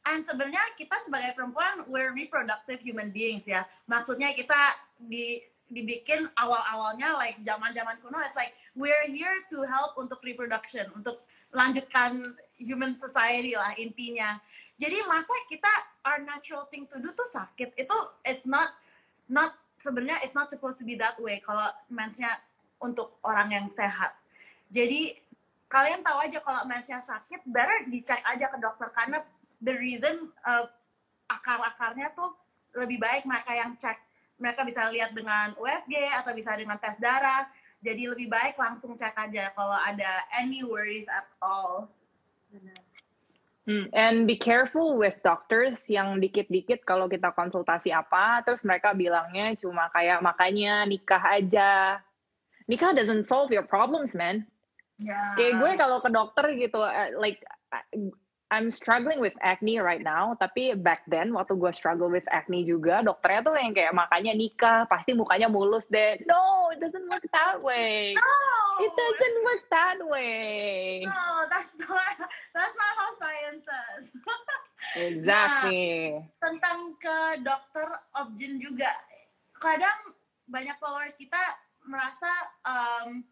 and 0.08 0.24
sebenarnya 0.24 0.64
kita 0.80 0.96
sebagai 1.04 1.36
perempuan 1.36 1.84
we're 1.92 2.16
reproductive 2.16 2.80
human 2.80 3.12
beings 3.12 3.44
ya. 3.44 3.68
Maksudnya 3.92 4.32
kita 4.32 4.80
di 4.96 5.44
dibikin 5.68 6.32
awal-awalnya 6.40 7.20
like 7.20 7.36
zaman-zaman 7.44 8.00
kuno 8.00 8.16
it's 8.24 8.40
like 8.40 8.56
we're 8.72 9.04
here 9.12 9.44
to 9.52 9.68
help 9.68 10.00
untuk 10.00 10.16
reproduction 10.24 10.88
untuk 10.96 11.28
lanjutkan 11.56 12.36
human 12.58 12.98
society 13.00 13.56
lah 13.56 13.74
intinya 13.78 14.36
jadi 14.78 15.02
masa 15.10 15.34
kita 15.50 15.70
our 16.06 16.22
natural 16.22 16.70
thing 16.70 16.86
to 16.86 17.02
do 17.02 17.10
tuh 17.14 17.28
sakit 17.34 17.74
itu 17.76 17.98
it's 18.28 18.46
not 18.46 18.74
not 19.28 19.58
sebenarnya 19.82 20.22
it's 20.26 20.34
not 20.34 20.50
supposed 20.50 20.78
to 20.78 20.86
be 20.86 20.98
that 20.98 21.18
way 21.22 21.42
kalau 21.42 21.70
mensnya 21.90 22.38
untuk 22.82 23.18
orang 23.26 23.50
yang 23.54 23.68
sehat. 23.74 24.14
Jadi 24.70 25.18
kalian 25.68 26.06
tahu 26.06 26.18
aja 26.22 26.40
kalau 26.42 26.62
mensnya 26.70 27.02
sakit, 27.02 27.44
better 27.50 27.90
dicek 27.90 28.22
aja 28.24 28.46
ke 28.52 28.58
dokter 28.62 28.90
karena 28.94 29.24
the 29.64 29.74
reason 29.74 30.30
uh, 30.46 30.70
akar-akarnya 31.28 32.14
tuh 32.14 32.34
lebih 32.78 33.02
baik 33.02 33.26
mereka 33.26 33.52
yang 33.58 33.74
cek. 33.76 33.98
Mereka 34.38 34.62
bisa 34.70 34.86
lihat 34.94 35.18
dengan 35.18 35.58
USG 35.58 35.94
atau 36.14 36.32
bisa 36.38 36.54
dengan 36.54 36.78
tes 36.78 36.94
darah. 37.02 37.50
Jadi 37.86 38.10
lebih 38.10 38.28
baik 38.28 38.58
langsung 38.58 38.98
cek 38.98 39.14
aja 39.14 39.54
kalau 39.54 39.78
ada 39.78 40.26
any 40.34 40.66
worries 40.66 41.06
at 41.08 41.30
all. 41.40 41.92
Hmm, 43.68 43.92
And 43.92 44.24
be 44.24 44.40
careful 44.40 44.96
with 44.96 45.20
doctors 45.22 45.84
yang 45.92 46.24
dikit-dikit 46.24 46.88
kalau 46.88 47.12
kita 47.12 47.36
konsultasi 47.36 47.92
apa, 47.92 48.40
terus 48.48 48.64
mereka 48.64 48.96
bilangnya 48.96 49.54
cuma 49.60 49.92
kayak 49.92 50.24
makanya 50.24 50.88
nikah 50.88 51.20
aja. 51.20 52.00
Nikah 52.72 52.96
doesn't 52.96 53.28
solve 53.28 53.52
your 53.52 53.68
problems, 53.68 54.16
man. 54.16 54.48
Ya. 55.04 55.36
Kayak 55.36 55.54
gue 55.60 55.72
kalau 55.78 55.98
ke 56.00 56.10
dokter 56.10 56.46
gitu, 56.56 56.80
uh, 56.80 57.12
like 57.20 57.44
I'm 58.48 58.72
struggling 58.72 59.20
with 59.20 59.36
acne 59.44 59.84
right 59.84 60.00
now, 60.00 60.32
tapi 60.40 60.72
back 60.80 61.04
then 61.12 61.36
waktu 61.36 61.60
gue 61.60 61.72
struggle 61.76 62.08
with 62.08 62.24
acne 62.32 62.64
juga, 62.64 63.04
dokternya 63.04 63.42
tuh 63.44 63.54
yang 63.60 63.76
kayak 63.76 63.92
makanya 63.92 64.32
nikah, 64.32 64.88
pasti 64.88 65.12
mukanya 65.12 65.52
mulus 65.52 65.84
deh. 65.92 66.16
No, 66.24 66.72
it 66.72 66.80
doesn't 66.80 67.04
work 67.12 67.28
that 67.36 67.60
way. 67.60 68.16
No, 68.16 68.32
It 68.78 68.94
doesn't 68.94 69.40
work 69.44 69.64
that 69.74 69.98
way. 70.06 71.02
No, 71.06 71.50
that's 71.50 71.74
not 71.82 72.14
that's 72.54 72.76
not 72.78 72.92
how 72.94 73.10
science 73.18 73.66
says. 73.66 74.14
Exactly. 74.98 76.22
tentang 76.38 76.94
ke 77.02 77.42
dokter 77.42 77.90
objin 78.14 78.62
juga 78.62 78.88
kadang 79.58 80.14
banyak 80.46 80.78
followers 80.78 81.18
kita 81.18 81.38
merasa 81.90 82.30
um, 82.64 83.26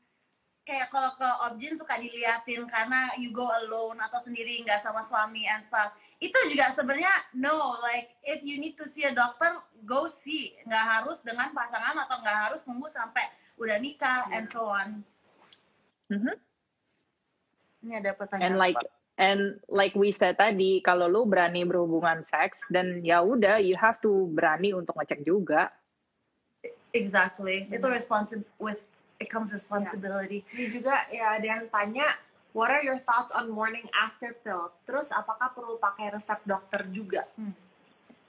kayak 0.66 0.90
kalau 0.90 1.14
ke 1.14 1.30
objin 1.46 1.78
suka 1.78 1.96
diliatin 2.02 2.66
karena 2.66 3.14
you 3.22 3.30
go 3.30 3.46
alone 3.46 4.02
atau 4.02 4.18
sendiri 4.18 4.66
nggak 4.66 4.82
sama 4.82 5.06
suami 5.06 5.46
and 5.46 5.62
stuff. 5.62 5.94
Itu 6.18 6.36
juga 6.50 6.74
sebenarnya 6.74 7.14
no 7.38 7.78
like 7.86 8.18
if 8.26 8.42
you 8.42 8.58
need 8.58 8.74
to 8.74 8.90
see 8.90 9.06
a 9.06 9.14
doctor 9.14 9.62
go 9.86 10.10
see. 10.10 10.58
Nggak 10.66 10.86
harus 10.86 11.22
dengan 11.22 11.54
pasangan 11.54 11.96
atau 12.10 12.18
nggak 12.18 12.40
harus 12.50 12.62
nunggu 12.66 12.90
sampai 12.90 13.30
udah 13.62 13.78
nikah 13.78 14.26
and 14.34 14.50
so 14.50 14.66
on. 14.66 15.06
Mhm. 16.10 16.34
ini 17.86 18.02
ada 18.02 18.18
pertanyaan 18.18 18.58
And 18.58 18.58
like 18.58 18.82
and 19.22 19.42
like 19.70 19.94
we 19.94 20.10
said 20.10 20.42
tadi, 20.42 20.82
kalau 20.82 21.06
lu 21.06 21.30
berani 21.30 21.62
berhubungan 21.62 22.26
seks 22.34 22.66
dan 22.74 23.06
ya 23.06 23.22
udah 23.22 23.62
you 23.62 23.78
have 23.78 24.02
to 24.02 24.26
berani 24.34 24.74
untuk 24.74 24.98
ngecek 24.98 25.22
juga. 25.22 25.70
exactly. 26.96 27.70
Itu 27.70 27.92
responsible 27.92 28.48
with 28.58 28.82
it 29.20 29.28
comes 29.32 29.52
responsibility 29.56 30.44
Ini 30.52 30.66
juga 30.72 31.08
ya 31.12 31.40
ada 31.40 31.46
yang 31.46 31.64
tanya, 31.72 32.16
what 32.56 32.72
are 32.72 32.84
your 32.84 33.00
thoughts 33.04 33.32
on 33.36 33.52
morning 33.52 33.88
after 33.96 34.36
pill? 34.44 34.72
Terus 34.88 35.12
apakah 35.12 35.52
perlu 35.52 35.76
pakai 35.80 36.16
resep 36.16 36.40
dokter 36.48 36.88
juga? 36.92 37.28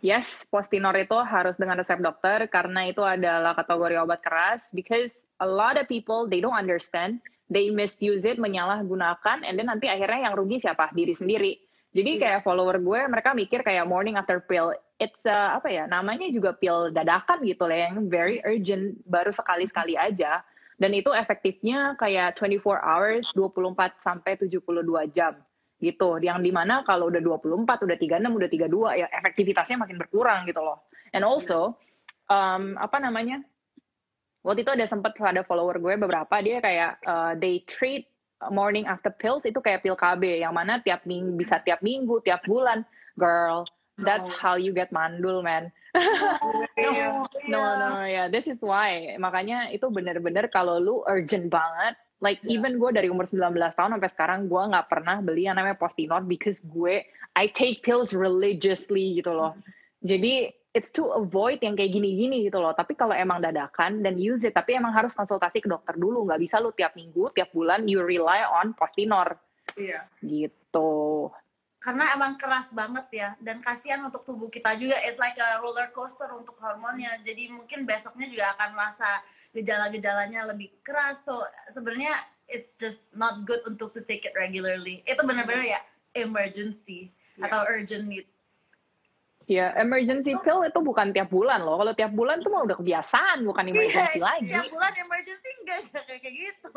Yes, 0.05 0.45
Postinor 0.47 0.95
itu 0.99 1.16
harus 1.16 1.57
dengan 1.57 1.80
resep 1.80 1.99
dokter 1.99 2.47
karena 2.47 2.87
itu 2.91 3.01
adalah 3.03 3.57
kategori 3.57 3.97
obat 3.99 4.20
keras 4.22 4.68
because 4.70 5.11
a 5.43 5.49
lot 5.49 5.80
of 5.80 5.89
people 5.89 6.28
they 6.28 6.39
don't 6.39 6.57
understand, 6.57 7.18
they 7.49 7.72
misuse 7.72 8.22
it, 8.22 8.37
menyalahgunakan 8.37 9.43
and 9.43 9.57
then 9.57 9.66
nanti 9.72 9.89
akhirnya 9.89 10.30
yang 10.30 10.34
rugi 10.37 10.61
siapa? 10.62 10.93
Diri 10.93 11.14
sendiri. 11.16 11.53
Jadi 11.97 12.20
Iya. 12.20 12.22
kayak 12.28 12.41
follower 12.45 12.76
gue 12.76 13.01
mereka 13.09 13.32
mikir 13.32 13.64
kayak 13.64 13.89
morning 13.89 14.20
after 14.20 14.45
pill 14.45 14.76
it's 15.01 15.24
uh, 15.24 15.57
apa 15.57 15.72
ya 15.72 15.89
namanya 15.89 16.28
juga 16.28 16.53
pill 16.53 16.93
dadakan 16.93 17.41
gitu 17.41 17.64
lah 17.64 17.89
yang 17.89 18.05
very 18.12 18.45
urgent 18.45 19.01
baru 19.09 19.32
sekali-sekali 19.32 19.97
aja. 19.97 20.45
Dan 20.77 20.93
itu 20.93 21.09
efektifnya 21.09 21.97
kayak 21.97 22.37
24 22.37 22.85
hours, 22.85 23.33
24 23.33 23.97
sampai 24.05 24.37
72 24.37 25.09
jam 25.16 25.41
gitu. 25.81 26.20
Yang 26.20 26.39
di 26.45 26.53
mana 26.53 26.85
kalau 26.85 27.09
udah 27.09 27.20
24, 27.24 27.85
udah 27.89 27.97
36, 27.97 28.37
udah 28.37 28.49
32 28.49 29.01
ya 29.01 29.07
efektivitasnya 29.09 29.81
makin 29.81 29.97
berkurang 29.97 30.45
gitu 30.45 30.61
loh. 30.61 30.85
And 31.16 31.24
also 31.24 31.81
um, 32.29 32.77
apa 32.77 33.01
namanya? 33.01 33.41
Waktu 34.45 34.62
itu 34.62 34.70
ada 34.79 34.87
sempat 34.87 35.18
ada 35.18 35.43
follower 35.43 35.81
gue 35.83 35.99
beberapa 35.99 36.39
dia 36.39 36.62
kayak 36.62 37.03
uh, 37.03 37.35
they 37.35 37.66
treat 37.66 38.07
morning 38.53 38.87
after 38.87 39.11
pills 39.11 39.43
itu 39.43 39.59
kayak 39.59 39.83
pil 39.83 39.97
KB 39.99 40.45
yang 40.45 40.55
mana 40.55 40.79
tiap 40.85 41.03
minggu 41.09 41.35
bisa 41.35 41.59
tiap 41.64 41.81
minggu, 41.81 42.20
tiap 42.22 42.45
bulan. 42.45 42.85
Girl, 43.16 43.64
that's 43.97 44.29
Oh. 44.29 44.37
how 44.37 44.55
you 44.61 44.77
get 44.77 44.93
mandul, 44.93 45.41
man. 45.41 45.72
Iya. 46.97 47.09
No, 47.47 47.62
no, 47.78 47.90
yeah, 48.03 48.26
this 48.26 48.49
is 48.49 48.59
why. 48.64 49.14
Makanya 49.20 49.70
itu 49.70 49.86
bener-bener 49.92 50.49
kalau 50.49 50.80
lu 50.80 50.97
urgent 51.07 51.53
banget, 51.53 51.94
like 52.24 52.40
Yeah. 52.42 52.59
even 52.59 52.80
gue 52.80 52.90
dari 52.97 53.09
umur 53.12 53.28
19 53.28 53.53
tahun 53.76 53.92
sampai 53.97 54.11
sekarang 54.11 54.40
gue 54.49 54.62
nggak 54.72 54.88
pernah 54.88 55.20
beli 55.20 55.47
yang 55.47 55.61
namanya 55.61 55.76
Postinor 55.76 56.24
because 56.24 56.64
gue 56.64 57.05
I 57.36 57.44
take 57.53 57.84
pills 57.84 58.16
religiously 58.16 59.20
gitu 59.20 59.36
loh. 59.36 59.53
Jadi 60.01 60.49
it's 60.76 60.92
to 60.92 61.09
avoid 61.16 61.61
yang 61.64 61.72
kayak 61.72 61.92
gini-gini 61.92 62.49
gitu 62.49 62.61
loh. 62.61 62.76
Tapi 62.76 62.92
kalau 62.97 63.16
emang 63.16 63.40
dadakan 63.40 64.05
dan 64.05 64.20
use 64.20 64.44
it, 64.44 64.53
tapi 64.53 64.76
emang 64.76 64.92
harus 64.92 65.16
konsultasi 65.16 65.64
ke 65.64 65.68
dokter 65.68 65.97
dulu. 65.97 66.28
Nggak 66.28 66.40
bisa 66.40 66.61
lu 66.61 66.72
tiap 66.76 66.92
minggu, 66.97 67.32
tiap 67.32 67.49
bulan 67.57 67.88
you 67.88 68.05
rely 68.05 68.44
on 68.44 68.76
Postinor 68.76 69.40
Iya. 69.76 70.05
gitu. 70.20 71.32
Karena 71.87 72.18
emang 72.18 72.34
keras 72.34 72.74
banget 72.74 73.07
ya 73.14 73.28
dan 73.39 73.62
kasihan 73.62 74.03
untuk 74.03 74.26
tubuh 74.26 74.51
kita 74.51 74.74
juga 74.74 74.99
it's 75.07 75.22
like 75.22 75.39
a 75.39 75.62
roller 75.62 75.87
coaster 75.95 76.26
untuk 76.34 76.59
hormonnya 76.59 77.14
jadi 77.22 77.47
mungkin 77.55 77.87
besoknya 77.87 78.26
juga 78.26 78.59
akan 78.59 78.74
merasa 78.74 79.22
gejala-gejalanya 79.55 80.51
lebih 80.51 80.74
keras 80.82 81.22
so 81.22 81.39
sebenarnya 81.70 82.11
it's 82.51 82.74
just 82.74 82.99
not 83.14 83.47
good 83.47 83.62
untuk 83.70 83.95
to 83.95 84.03
take 84.03 84.26
it 84.26 84.34
regularly 84.34 84.99
itu 85.07 85.22
benar-benar 85.22 85.62
ya 85.62 85.80
emergency 86.18 87.14
Iya. 87.37 87.53
atau 87.53 87.61
urgent 87.68 88.09
need 88.09 88.26
Ya, 89.47 89.70
emergency 89.78 90.34
pill 90.43 90.66
itu 90.66 90.74
bukan 90.82 91.14
tiap 91.14 91.30
bulan 91.30 91.62
loh. 91.62 91.78
Kalau 91.78 91.95
tiap 91.95 92.11
bulan 92.11 92.43
tuh 92.43 92.51
mah 92.51 92.66
udah 92.66 92.74
kebiasaan, 92.82 93.47
bukan 93.47 93.70
emergency 93.70 94.18
Iya, 94.18 94.26
lagi. 94.26 94.51
tiap 94.51 94.74
bulan 94.74 94.91
emergency 94.99 95.49
enggak 95.62 95.78
enggak 95.87 96.03
kayak 96.03 96.20
kayak 96.26 96.34
gitu 96.34 96.74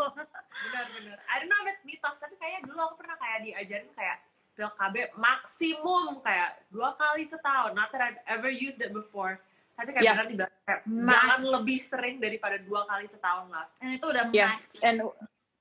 Benar-benar. 0.69 1.17
I 1.17 1.35
don't 1.41 1.49
know 1.49 1.65
if 1.65 1.73
it's 1.73 1.81
mitos, 1.81 2.21
tapi 2.21 2.37
kayaknya 2.37 2.69
dulu 2.69 2.77
aku 2.85 2.95
pernah 3.01 3.17
kayak 3.17 3.41
diajarin 3.41 3.89
kayak 3.97 4.21
pil 4.59 4.67
KB 4.75 4.95
maksimum 5.15 6.19
kayak 6.19 6.59
dua 6.67 6.91
kali 6.99 7.23
setahun. 7.31 7.71
Not 7.71 7.95
that 7.95 8.03
I've 8.03 8.19
ever 8.27 8.51
used 8.51 8.83
it 8.83 8.91
before. 8.91 9.39
Tapi 9.79 9.95
kayak 9.95 10.03
Yes. 10.03 10.13
benar 10.19 10.27
dibilang 10.27 10.53
kayak 10.67 10.81
jangan 10.83 11.41
lebih 11.55 11.79
sering 11.87 12.15
daripada 12.19 12.59
dua 12.59 12.83
kali 12.83 13.07
setahun 13.07 13.47
lah. 13.47 13.71
dan 13.79 13.95
itu 13.95 14.05
udah 14.11 14.23
Yes, 14.35 14.59
max 14.59 14.83
and 14.83 14.99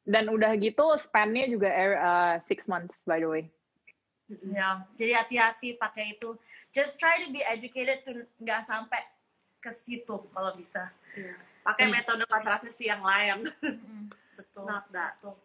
dan 0.03 0.25
udah 0.27 0.51
gitu 0.59 0.83
span-nya 0.99 1.47
juga 1.47 1.71
uh, 1.71 2.35
six 2.43 2.67
months 2.67 3.07
by 3.07 3.23
the 3.23 3.31
way. 3.31 3.45
Ya, 4.51 4.83
jadi 4.99 5.23
hati-hati 5.25 5.79
pakai 5.79 6.19
itu. 6.19 6.35
Just 6.75 6.99
try 6.99 7.23
to 7.23 7.31
be 7.31 7.41
educated 7.47 8.03
to 8.03 8.27
nggak 8.43 8.67
sampai 8.67 8.99
ke 9.63 9.71
situ 9.71 10.19
kalau 10.35 10.53
bisa. 10.59 10.91
Pakai 11.63 11.87
Hmm. 11.87 11.95
metode 11.95 12.25
kontrasepsi 12.27 12.91
yang 12.91 13.01
lain. 13.01 13.47
Mm, 13.63 14.11
betul. 14.43 14.67
Not 14.67 14.91
that. 14.91 15.17
betul. 15.23 15.39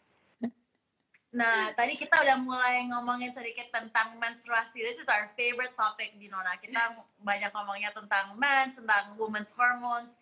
Nah, 1.34 1.74
tadi 1.74 1.98
kita 1.98 2.22
udah 2.22 2.38
mulai 2.46 2.86
ngomongin 2.94 3.34
sedikit 3.34 3.74
tentang 3.74 4.22
menstruasi. 4.22 4.78
This 4.86 5.02
is 5.02 5.10
our 5.10 5.34
favorite 5.34 5.74
topic 5.74 6.14
di 6.22 6.30
Nona. 6.30 6.62
Kita 6.62 6.94
banyak 7.26 7.50
ngomongnya 7.50 7.90
tentang 7.90 8.38
mens, 8.38 8.78
tentang 8.78 9.18
women's 9.18 9.50
hormones. 9.58 10.14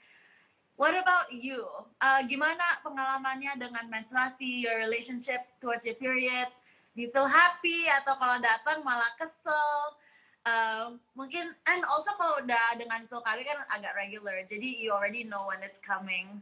What 0.80 0.96
about 0.96 1.28
you? 1.36 1.68
Uh, 2.00 2.24
gimana 2.24 2.80
pengalamannya 2.80 3.60
dengan 3.60 3.92
menstruasi, 3.92 4.64
your 4.64 4.80
relationship 4.80 5.44
towards 5.60 5.84
your 5.84 6.00
period? 6.00 6.48
Do 6.96 7.04
you 7.04 7.12
feel 7.12 7.28
happy 7.28 7.92
atau 7.92 8.16
kalau 8.16 8.40
datang 8.40 8.80
malah 8.88 9.12
kesel? 9.20 10.00
Uh, 10.42 10.96
mungkin 11.14 11.54
and 11.70 11.84
also 11.86 12.10
kalau 12.18 12.40
udah 12.42 12.80
dengan 12.80 13.06
pil 13.06 13.22
KB 13.22 13.46
kan 13.46 13.62
agak 13.70 13.94
regular, 13.94 14.42
jadi 14.48 14.66
you 14.80 14.90
already 14.90 15.22
know 15.28 15.44
when 15.46 15.62
it's 15.62 15.78
coming. 15.78 16.42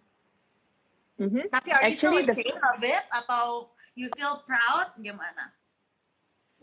Mhm. 1.19 1.43
Tapi 1.51 1.73
are 1.75 1.83
you 1.89 1.97
still 1.97 2.15
Actually, 2.15 2.31
the- 2.31 2.37
ashamed 2.37 2.63
of 2.63 2.79
it 2.79 3.03
atau 3.11 3.67
you 3.99 4.07
feel 4.15 4.39
proud? 4.47 4.95
Gimana? 5.03 5.51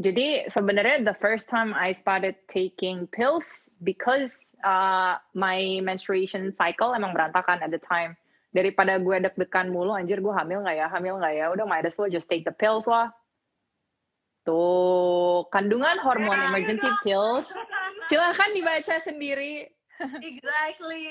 Jadi 0.00 0.48
sebenarnya 0.48 1.04
the 1.04 1.16
first 1.20 1.48
time 1.48 1.72
I 1.76 1.92
started 1.92 2.36
taking 2.48 3.08
pills 3.12 3.68
because 3.80 4.36
uh, 4.64 5.16
my 5.32 5.80
menstruation 5.84 6.52
cycle 6.56 6.92
emang 6.96 7.12
berantakan 7.16 7.60
at 7.60 7.72
the 7.72 7.80
time. 7.80 8.16
Daripada 8.56 8.96
gue 8.96 9.20
deg-degan 9.20 9.68
mulu, 9.68 9.92
anjir 9.92 10.24
gue 10.24 10.32
hamil 10.32 10.64
nggak 10.64 10.76
ya, 10.80 10.86
hamil 10.88 11.20
nggak 11.20 11.34
ya, 11.36 11.52
udah 11.52 11.68
might 11.68 11.84
as 11.84 12.00
well 12.00 12.08
just 12.08 12.24
take 12.28 12.44
the 12.48 12.52
pills 12.56 12.88
lah. 12.88 13.12
Tuh, 14.48 15.44
kandungan 15.52 16.00
hormon 16.00 16.40
Ya, 16.40 16.48
emergency 16.48 16.88
gitu. 16.88 17.02
pills. 17.04 17.52
Silahkan 18.08 18.48
dibaca 18.56 18.96
sendiri. 19.02 19.68
exactly. 20.30 21.04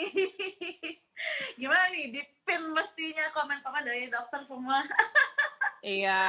Gimana 1.59 1.83
nih? 1.91 2.15
Di 2.15 2.21
pin 2.47 2.61
mestinya 2.71 3.27
komen-komen 3.35 3.83
dari 3.83 4.07
dokter 4.07 4.41
semua. 4.47 4.81
Iya. 5.85 6.23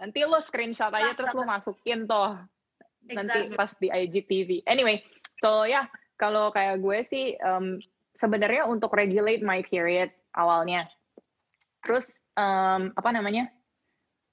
Nanti 0.00 0.24
lo 0.24 0.40
screenshot 0.40 0.88
aja 0.88 1.12
terus 1.12 1.36
lo 1.36 1.44
masukin 1.44 2.08
toh. 2.08 2.40
Nanti 3.04 3.52
Exactly. 3.52 3.58
pas 3.60 3.70
di 3.76 3.88
IGTV. 3.92 4.50
Anyway, 4.64 5.04
so 5.44 5.68
ya 5.68 5.84
yeah, 5.84 5.86
kalau 6.16 6.48
kayak 6.50 6.80
gue 6.80 6.98
sih 7.04 7.36
um, 7.44 7.76
sebenarnya 8.16 8.64
untuk 8.64 8.96
regulate 8.96 9.44
my 9.44 9.60
period 9.60 10.08
awalnya. 10.32 10.88
Terus 11.84 12.08
um, 12.40 12.96
apa 12.96 13.10
namanya? 13.12 13.52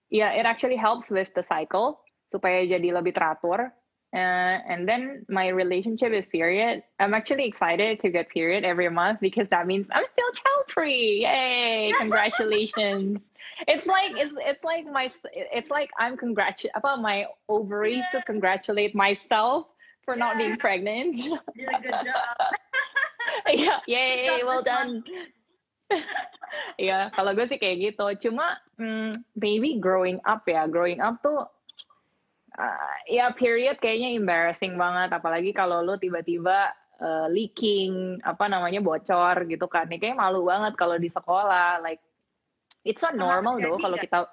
Ya, 0.07 0.31
yeah, 0.31 0.31
it 0.39 0.45
actually 0.47 0.79
helps 0.79 1.11
with 1.11 1.27
the 1.35 1.43
cycle 1.43 1.99
supaya 2.31 2.63
jadi 2.63 2.95
lebih 2.95 3.11
teratur. 3.11 3.75
Uh, 4.15 4.63
and 4.71 4.87
then 4.87 5.27
my 5.27 5.51
relationship 5.51 6.07
with 6.07 6.23
period, 6.31 6.79
I'm 7.03 7.11
actually 7.11 7.43
excited 7.43 7.99
to 7.99 8.07
get 8.07 8.31
period 8.31 8.63
every 8.63 8.87
month 8.87 9.19
because 9.19 9.51
that 9.51 9.67
means 9.67 9.91
I'm 9.91 10.07
still 10.07 10.31
child 10.31 10.71
free. 10.71 11.27
Yay! 11.27 11.91
Congratulations. 11.99 13.19
It's 13.67 13.87
like 13.87 14.11
it's 14.19 14.33
it's 14.35 14.63
like 14.63 14.85
my 14.87 15.07
it's 15.33 15.71
like 15.71 15.89
I'm 15.99 16.19
congratu 16.19 16.67
about 16.75 16.99
my 17.01 17.27
ovaries 17.47 18.03
to 18.11 18.19
Yeah. 18.19 18.27
congratulate 18.27 18.93
myself 18.95 19.71
for 20.03 20.15
not 20.15 20.35
Yeah. 20.35 20.39
being 20.41 20.57
pregnant. 20.59 21.15
Did 21.55 21.69
a 21.71 21.79
good 21.81 21.99
job. 22.03 22.37
yeah, 23.49 23.79
yay, 23.87 24.43
well 24.43 24.63
done. 24.63 25.03
Iya, 26.79 27.11
kalau 27.13 27.35
gue 27.35 27.45
sih 27.51 27.59
kayak 27.59 27.77
gitu. 27.93 28.05
Cuma 28.29 28.57
mm, 28.79 29.11
maybe 29.37 29.75
growing 29.77 30.17
up 30.23 30.47
ya, 30.47 30.65
growing 30.65 31.03
up 31.03 31.19
tuh 31.19 31.43
uh, 32.55 32.95
ya 33.11 33.29
period 33.35 33.77
kayaknya 33.77 34.15
embarrassing 34.15 34.79
banget 34.79 35.11
apalagi 35.13 35.51
kalau 35.51 35.83
lu 35.83 35.99
tiba-tiba 35.99 36.71
uh, 37.03 37.27
leaking 37.27 38.17
apa 38.23 38.47
namanya 38.47 38.79
bocor 38.79 39.45
gitu 39.45 39.67
kan. 39.67 39.85
Ini 39.91 39.99
kayak 39.99 40.17
malu 40.19 40.47
banget 40.47 40.73
kalau 40.79 40.95
di 40.95 41.11
sekolah 41.11 41.83
like 41.83 42.01
it's 42.85 43.01
so 43.01 43.09
normal 43.11 43.57
doh 43.57 43.81
kalau 43.81 43.97
kita 43.97 44.29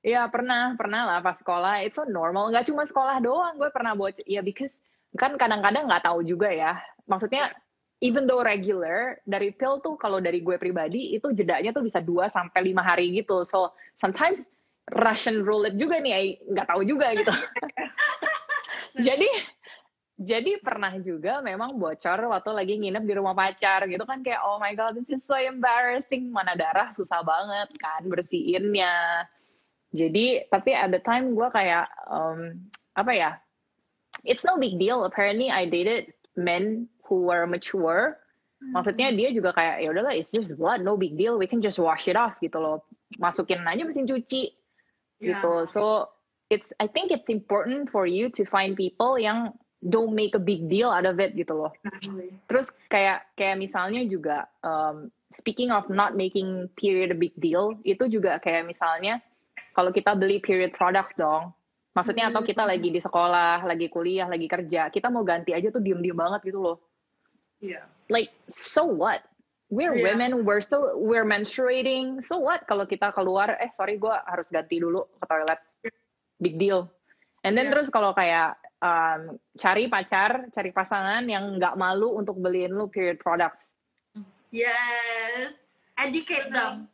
Ya 0.00 0.24
pernah, 0.32 0.72
pernah 0.80 1.04
lah 1.04 1.18
pas 1.20 1.36
sekolah. 1.36 1.84
It's 1.84 2.00
so 2.00 2.08
normal. 2.08 2.48
Nggak 2.48 2.72
cuma 2.72 2.88
sekolah 2.88 3.20
doang, 3.20 3.60
gue 3.60 3.68
pernah 3.68 3.92
bocor. 3.92 4.24
Ya 4.24 4.40
because 4.40 4.72
kan 5.12 5.36
kadang-kadang 5.36 5.84
nggak 5.92 6.08
tahu 6.08 6.24
juga 6.24 6.48
ya. 6.48 6.80
Maksudnya 7.04 7.52
even 8.00 8.24
though 8.24 8.40
regular 8.40 9.20
dari 9.28 9.52
pill 9.52 9.76
tuh 9.84 10.00
kalau 10.00 10.16
dari 10.16 10.40
gue 10.40 10.56
pribadi 10.56 11.12
itu 11.12 11.36
jedanya 11.36 11.76
tuh 11.76 11.84
bisa 11.84 12.00
2 12.00 12.32
sampai 12.32 12.72
5 12.72 12.80
hari 12.80 13.12
gitu. 13.12 13.44
So 13.44 13.76
sometimes 14.00 14.48
Russian 14.88 15.44
roulette 15.44 15.76
juga 15.76 16.00
nih, 16.00 16.40
nggak 16.48 16.66
tahu 16.72 16.82
juga 16.88 17.12
gitu. 17.12 17.32
jadi 19.06 19.28
jadi 20.20 20.60
pernah 20.60 20.92
juga 21.00 21.40
memang 21.40 21.80
bocor 21.80 22.28
waktu 22.28 22.50
lagi 22.52 22.74
nginep 22.76 23.08
di 23.08 23.14
rumah 23.16 23.32
pacar 23.32 23.88
gitu 23.88 24.04
kan 24.04 24.20
kayak 24.20 24.44
oh 24.44 24.60
my 24.60 24.76
god 24.76 24.92
this 24.92 25.08
is 25.08 25.24
so 25.24 25.32
embarrassing. 25.32 26.28
Mana 26.28 26.52
darah 26.52 26.92
susah 26.92 27.24
banget 27.24 27.72
kan 27.80 28.04
bersihinnya. 28.04 29.24
Jadi 29.96 30.44
tapi 30.52 30.76
at 30.76 30.92
the 30.92 31.00
time 31.00 31.32
gue 31.32 31.48
kayak 31.48 31.88
um, 32.12 32.52
apa 33.00 33.12
ya 33.16 33.30
it's 34.20 34.44
no 34.44 34.60
big 34.60 34.76
deal. 34.76 35.08
Apparently 35.08 35.48
I 35.48 35.64
dated 35.64 36.12
men 36.36 36.84
who 37.08 37.24
were 37.32 37.48
mature. 37.48 38.20
Maksudnya 38.60 39.16
dia 39.16 39.32
juga 39.32 39.56
kayak 39.56 39.80
ya 39.80 39.88
udahlah 39.88 40.12
it's 40.12 40.28
just 40.28 40.52
blood 40.60 40.84
no 40.84 41.00
big 41.00 41.16
deal. 41.16 41.40
We 41.40 41.48
can 41.48 41.64
just 41.64 41.80
wash 41.80 42.12
it 42.12 42.20
off 42.20 42.36
gitu 42.44 42.60
loh. 42.60 42.84
Masukin 43.16 43.64
aja 43.64 43.88
mesin 43.88 44.04
cuci 44.04 44.52
gitu. 45.24 45.52
Yeah. 45.64 45.64
so 45.64 46.12
it's 46.52 46.76
I 46.76 46.92
think 46.92 47.08
it's 47.08 47.32
important 47.32 47.88
for 47.88 48.04
you 48.04 48.28
to 48.36 48.44
find 48.44 48.76
people 48.76 49.16
yang 49.16 49.56
don't 49.80 50.12
make 50.12 50.36
a 50.36 50.42
big 50.42 50.68
deal 50.68 50.92
out 50.92 51.08
of 51.08 51.16
it 51.16 51.32
gitu 51.32 51.56
loh 51.56 51.72
terus 52.46 52.68
kayak 52.92 53.24
kayak 53.34 53.56
misalnya 53.56 54.04
juga 54.04 54.46
um, 54.60 55.08
speaking 55.36 55.72
of 55.72 55.88
not 55.88 56.12
making 56.14 56.68
period 56.76 57.10
a 57.12 57.18
big 57.18 57.32
deal 57.40 57.74
itu 57.82 58.06
juga 58.08 58.36
kayak 58.40 58.68
misalnya 58.68 59.24
kalau 59.72 59.88
kita 59.90 60.12
beli 60.12 60.40
period 60.40 60.76
products 60.76 61.16
dong 61.16 61.50
maksudnya 61.96 62.30
atau 62.30 62.44
kita 62.44 62.62
lagi 62.62 62.92
di 62.92 63.00
sekolah 63.02 63.66
lagi 63.66 63.90
kuliah 63.90 64.28
lagi 64.28 64.46
kerja 64.46 64.92
kita 64.92 65.08
mau 65.10 65.24
ganti 65.26 65.56
aja 65.56 65.72
tuh 65.72 65.82
diem 65.82 65.98
diem 66.04 66.16
banget 66.16 66.44
gitu 66.52 66.60
loh 66.60 66.78
Iya. 67.60 67.84
like 68.08 68.32
so 68.48 68.88
what 68.88 69.20
we're 69.70 69.94
Iya. 69.94 70.12
women, 70.12 70.30
we're 70.44 70.60
still 70.60 70.98
we're 70.98 71.24
menstruating. 71.24 72.18
So 72.20 72.42
what 72.42 72.66
kalau 72.66 72.84
kita 72.84 73.14
keluar, 73.14 73.54
eh 73.62 73.70
sorry 73.72 73.96
gue 73.96 74.10
harus 74.10 74.44
ganti 74.50 74.82
dulu 74.82 75.06
ke 75.22 75.24
toilet. 75.30 75.60
Big 76.42 76.58
deal. 76.58 76.90
And 77.46 77.54
then 77.56 77.70
Iya. 77.70 77.72
terus 77.78 77.88
kalau 77.88 78.10
kayak 78.12 78.58
um, 78.80 79.20
cari 79.56 79.86
pacar, 79.86 80.48
cari 80.50 80.70
pasangan 80.72 81.22
yang 81.28 81.56
nggak 81.60 81.76
malu 81.76 82.16
untuk 82.16 82.40
beliin 82.40 82.72
lu 82.74 82.88
period 82.88 83.20
products. 83.20 83.60
Yes. 84.50 85.54
Educate 86.00 86.50
them. 86.50 86.88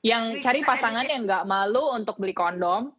Yang 0.00 0.40
cari 0.40 0.64
pasangan 0.64 1.04
yang 1.04 1.28
nggak 1.28 1.44
malu 1.44 1.92
untuk 1.92 2.16
beli 2.16 2.32
kondom. 2.32 2.94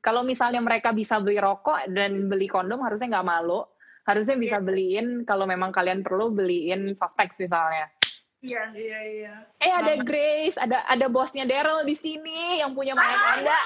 Kalau 0.00 0.24
misalnya 0.24 0.64
mereka 0.64 0.88
bisa 0.96 1.20
beli 1.20 1.36
rokok 1.36 1.92
dan 1.92 2.32
beli 2.32 2.48
kondom, 2.48 2.80
harusnya 2.80 3.20
nggak 3.20 3.28
malu. 3.28 3.60
Harusnya 4.08 4.40
bisa 4.40 4.56
Iya. 4.56 4.64
beliin 4.64 5.06
kalau 5.28 5.44
memang 5.44 5.68
kalian 5.68 6.00
perlu 6.00 6.32
beliin 6.32 6.96
softex 6.96 7.36
misalnya. 7.36 7.92
Iya. 8.40 8.72
Iya 8.72 9.00
iya. 9.04 9.34
Eh 9.60 9.68
ada. 9.68 10.00
Grace, 10.00 10.56
ada 10.56 10.88
ada 10.88 11.06
bosnya 11.12 11.44
Daryl 11.44 11.84
di 11.84 11.92
sini 11.92 12.64
yang 12.64 12.72
punya 12.72 12.96
Maya 12.96 13.12
Panda. 13.20 13.60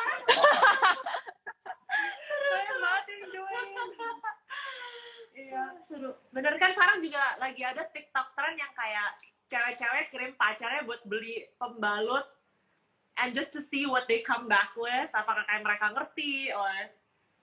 Banyak 2.35 2.77
banget 2.83 2.83
yang 2.83 2.83
join. 2.83 2.94
Seru. 5.85 6.17
Bener 6.33 6.57
kan 6.57 6.73
sekarang 6.73 7.05
juga 7.05 7.37
lagi 7.37 7.61
ada 7.61 7.85
TikTok 7.93 8.33
trend 8.33 8.57
yang 8.57 8.73
kayak 8.73 9.21
cewek-cewek 9.53 10.09
kirim 10.09 10.33
pacarnya 10.41 10.83
buat 10.89 11.05
beli 11.05 11.45
pembalut 11.61 12.25
and 13.21 13.37
just 13.37 13.53
to 13.53 13.61
see 13.61 13.85
what 13.85 14.09
they 14.09 14.25
come 14.25 14.49
back 14.49 14.73
with. 14.75 15.13
Apakah 15.13 15.45
kayak 15.45 15.61
mereka 15.61 15.93
ngerti 15.93 16.49
or 16.57 16.73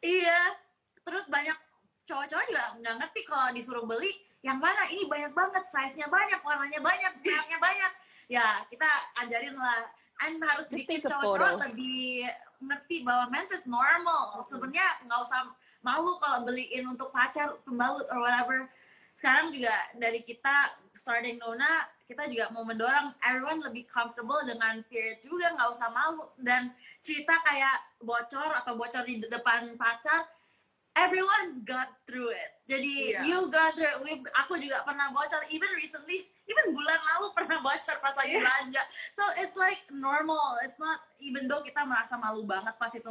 Iya. 0.01 0.57
Terus 1.05 1.29
banyak 1.29 1.57
cowok-cowok 2.09 2.45
juga 2.49 2.65
nggak 2.81 2.95
ngerti 2.97 3.21
kalau 3.29 3.53
disuruh 3.53 3.85
beli 3.85 4.09
yang 4.41 4.57
mana 4.57 4.89
ini 4.89 5.05
banyak 5.05 5.37
banget, 5.37 5.63
size-nya 5.69 6.09
banyak, 6.09 6.41
warnanya 6.41 6.81
banyak, 6.81 7.13
mereknya 7.21 7.59
banyak. 7.61 7.91
Ya 8.25 8.65
kita 8.65 8.89
ajarin 9.21 9.53
lah. 9.53 9.85
And 10.21 10.41
harus 10.41 10.65
bikin 10.69 11.05
cowok-cowok 11.05 11.69
lebih 11.69 12.25
ngerti 12.61 13.01
bahwa 13.01 13.27
mens 13.27 13.51
is 13.51 13.65
normal. 13.65 14.41
Sebenarnya 14.45 15.01
nggak 15.05 15.19
usah 15.21 15.41
malu 15.81 16.15
kalau 16.21 16.45
beliin 16.45 16.85
untuk 16.87 17.09
pacar 17.09 17.57
pembalut 17.65 18.05
or 18.13 18.21
whatever. 18.21 18.69
Sekarang 19.17 19.53
juga 19.53 19.73
dari 19.97 20.21
kita 20.21 20.71
starting 20.93 21.37
Nona, 21.37 21.85
kita 22.09 22.27
juga 22.27 22.51
mau 22.51 22.67
mendorong 22.67 23.15
everyone 23.23 23.63
lebih 23.63 23.87
comfortable 23.87 24.43
dengan 24.43 24.83
period 24.91 25.23
juga 25.23 25.55
nggak 25.55 25.69
usah 25.71 25.89
malu 25.93 26.27
dan 26.35 26.73
cerita 26.99 27.39
kayak 27.47 27.77
bocor 28.03 28.51
atau 28.59 28.75
bocor 28.75 29.07
di 29.07 29.21
depan 29.23 29.79
pacar 29.79 30.27
everyone's 30.91 31.63
got 31.63 31.87
through 32.03 32.27
it 32.35 32.51
jadi 32.67 33.15
Iya. 33.15 33.19
you 33.23 33.47
got 33.47 33.79
through 33.79 33.87
it 33.87 33.99
We- 34.03 34.27
aku 34.35 34.59
juga 34.59 34.83
pernah 34.83 35.07
bocor 35.15 35.47
even 35.55 35.71
recently 35.79 36.27
even 36.51 36.75
bulan 36.75 36.99
lalu 37.15 37.27
pernah 37.31 37.57
bocor 37.63 37.97
pas 38.03 38.15
lagi 38.19 38.35
Iya. 38.35 38.43
belanja. 38.43 38.81
So 39.15 39.23
it's 39.39 39.55
like 39.55 39.81
normal. 39.89 40.59
It's 40.61 40.77
not 40.77 40.99
even 41.23 41.47
though 41.47 41.63
kita 41.63 41.87
merasa 41.87 42.19
malu 42.19 42.43
banget 42.43 42.75
pas 42.75 42.91
itu 42.91 43.07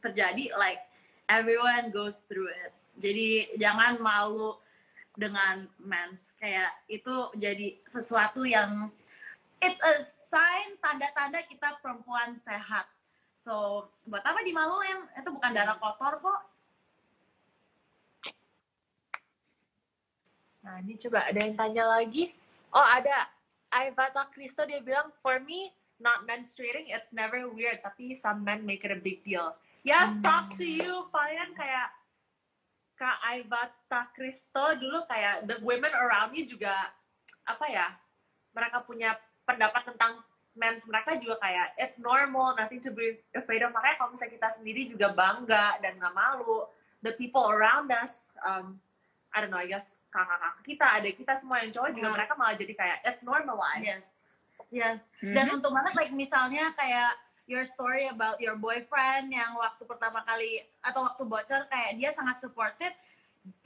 terjadi 0.00 0.56
like 0.56 0.80
everyone 1.28 1.92
goes 1.92 2.24
through 2.26 2.48
it. 2.48 2.72
Jadi 2.96 3.54
jangan 3.60 4.00
malu 4.00 4.56
dengan 5.14 5.68
mens. 5.76 6.32
Kayak 6.40 6.72
itu 6.88 7.28
jadi 7.36 7.76
sesuatu 7.84 8.48
yang 8.48 8.88
it's 9.60 9.80
a 9.84 10.04
sign 10.32 10.78
tanda-tanda 10.80 11.44
kita 11.44 11.76
perempuan 11.84 12.40
sehat. 12.40 12.88
So 13.36 13.86
buat 14.08 14.24
apa 14.24 14.40
dimaluin? 14.40 15.04
Itu 15.16 15.32
bukan 15.32 15.52
darah 15.52 15.76
kotor 15.76 16.20
kok. 16.20 16.40
Nah, 20.60 20.76
ini 20.84 20.92
coba 21.00 21.24
ada 21.24 21.40
yang 21.40 21.56
tanya 21.56 21.84
lagi. 21.88 22.36
Oh, 22.70 22.86
ada. 22.86 23.30
Ivata 23.70 24.26
Cristo 24.34 24.66
dia 24.66 24.82
bilang, 24.82 25.14
for 25.22 25.38
me, 25.38 25.70
not 26.02 26.26
menstruating, 26.26 26.90
it's 26.90 27.14
never 27.14 27.46
weird. 27.46 27.78
Tapi 27.82 28.18
some 28.18 28.42
men 28.42 28.66
make 28.66 28.82
it 28.82 28.90
a 28.90 28.98
big 28.98 29.22
deal. 29.22 29.54
Yes, 29.86 30.18
Hmm. 30.18 30.22
props 30.22 30.52
to 30.58 30.66
you. 30.66 31.06
Kalian 31.14 31.54
kayak 31.54 31.88
Kak 32.98 33.16
Ivata 33.24 34.12
Cristo 34.12 34.76
dulu 34.76 35.08
kayak 35.08 35.48
the 35.48 35.56
women 35.64 35.88
around 35.94 36.36
you 36.36 36.44
juga 36.44 36.92
apa 37.48 37.64
ya? 37.70 37.96
Mereka 38.52 38.84
punya 38.84 39.16
pendapat 39.48 39.88
tentang 39.88 40.20
mens 40.52 40.84
mereka 40.84 41.16
juga 41.16 41.40
kayak 41.40 41.78
it's 41.80 41.96
normal, 41.96 42.52
nothing 42.58 42.82
to 42.82 42.92
be 42.92 43.16
afraid 43.32 43.64
of. 43.64 43.72
Makanya 43.72 43.96
kalau 43.96 44.10
misalnya 44.12 44.36
kita 44.36 44.48
sendiri 44.60 44.82
juga 44.84 45.14
bangga 45.16 45.80
dan 45.80 45.96
nggak 45.96 46.12
malu, 46.12 46.68
the 47.00 47.16
people 47.16 47.48
around 47.48 47.88
us, 47.88 48.20
um, 48.44 48.76
I 49.30 49.38
don't 49.38 49.48
know, 49.48 49.58
I 49.58 49.66
guess 49.66 49.94
kakak-kakak 50.10 50.54
kita, 50.62 50.86
adik 50.92 51.14
kita 51.16 51.32
semua 51.36 51.62
yang 51.62 51.70
cowok 51.70 51.90
juga 51.92 52.08
Hmm. 52.08 52.16
mereka 52.16 52.32
malah 52.34 52.54
jadi 52.54 52.72
kayak 52.72 52.98
it's 53.04 53.22
normalized. 53.22 53.86
yes 53.86 54.02
yes 54.68 54.98
Mhm. 55.18 55.34
dan 55.34 55.46
untuk 55.50 55.70
banget 55.70 55.94
like 55.94 56.12
misalnya 56.12 56.70
kayak 56.74 57.14
your 57.44 57.62
story 57.62 58.06
about 58.06 58.38
your 58.38 58.54
boyfriend 58.54 59.28
yang 59.28 59.54
waktu 59.54 59.82
pertama 59.82 60.22
kali 60.22 60.62
atau 60.80 61.02
waktu 61.04 61.22
bocor 61.24 61.66
kayak 61.66 61.94
dia 61.94 62.10
sangat 62.10 62.38
supportive 62.38 62.94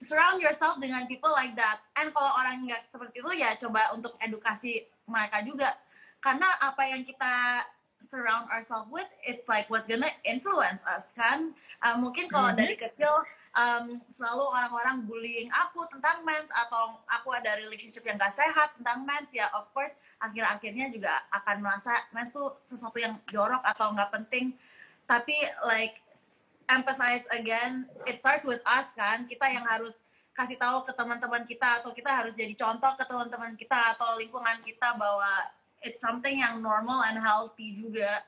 surround 0.00 0.38
yourself 0.38 0.78
dengan 0.78 1.04
people 1.04 1.28
like 1.30 1.52
that 1.52 1.84
and 1.94 2.08
kalau 2.08 2.32
orang 2.32 2.64
nggak 2.64 2.88
seperti 2.88 3.20
itu 3.20 3.30
ya 3.34 3.52
coba 3.54 3.92
untuk 3.92 4.16
edukasi 4.18 4.80
mereka 5.04 5.40
juga 5.40 5.76
karena 6.18 6.48
apa 6.58 6.82
yang 6.86 7.02
kita 7.02 7.64
surround 8.00 8.48
ourselves 8.48 8.88
with 8.88 9.08
it's 9.20 9.44
like 9.44 9.68
what's 9.68 9.84
gonna 9.84 10.08
influence 10.24 10.80
us 10.86 11.08
kan 11.12 11.52
Uh, 11.82 12.00
mungkin 12.00 12.24
kalau 12.26 12.48
Mhm. 12.48 12.56
dari 12.56 12.80
kecil 12.80 13.12
um, 13.54 14.02
selalu 14.10 14.44
orang-orang 14.50 15.06
bullying 15.06 15.48
aku 15.54 15.86
tentang 15.90 16.26
mens 16.26 16.50
atau 16.50 16.98
aku 17.06 17.30
ada 17.34 17.56
relationship 17.58 18.02
yang 18.04 18.18
gak 18.18 18.34
sehat 18.34 18.74
tentang 18.78 19.06
mens 19.06 19.30
ya 19.30 19.48
of 19.54 19.70
course 19.70 19.94
akhir-akhirnya 20.22 20.90
juga 20.90 21.22
akan 21.30 21.62
merasa 21.62 21.94
mens 22.14 22.34
tuh 22.34 22.54
sesuatu 22.66 22.98
yang 22.98 23.18
jorok 23.28 23.60
atau 23.62 23.92
nggak 23.92 24.10
penting. 24.22 24.56
Tapi 25.04 25.36
like 25.68 26.00
emphasize 26.72 27.24
again 27.28 27.84
it 28.08 28.18
starts 28.24 28.48
with 28.48 28.64
us 28.64 28.88
kan. 28.96 29.28
Kita 29.28 29.44
yang 29.52 29.68
harus 29.68 30.00
kasih 30.34 30.58
tahu 30.58 30.82
ke 30.82 30.92
teman-teman 30.96 31.44
kita 31.46 31.84
atau 31.84 31.94
kita 31.94 32.10
harus 32.10 32.34
jadi 32.34 32.56
contoh 32.58 32.90
ke 32.98 33.04
teman-teman 33.06 33.54
kita 33.54 33.94
atau 33.94 34.18
lingkungan 34.18 34.58
kita 34.64 34.96
bahwa 34.98 35.46
it's 35.84 36.00
something 36.02 36.40
yang 36.40 36.58
normal 36.58 37.04
and 37.04 37.20
healthy 37.20 37.76
juga. 37.76 38.24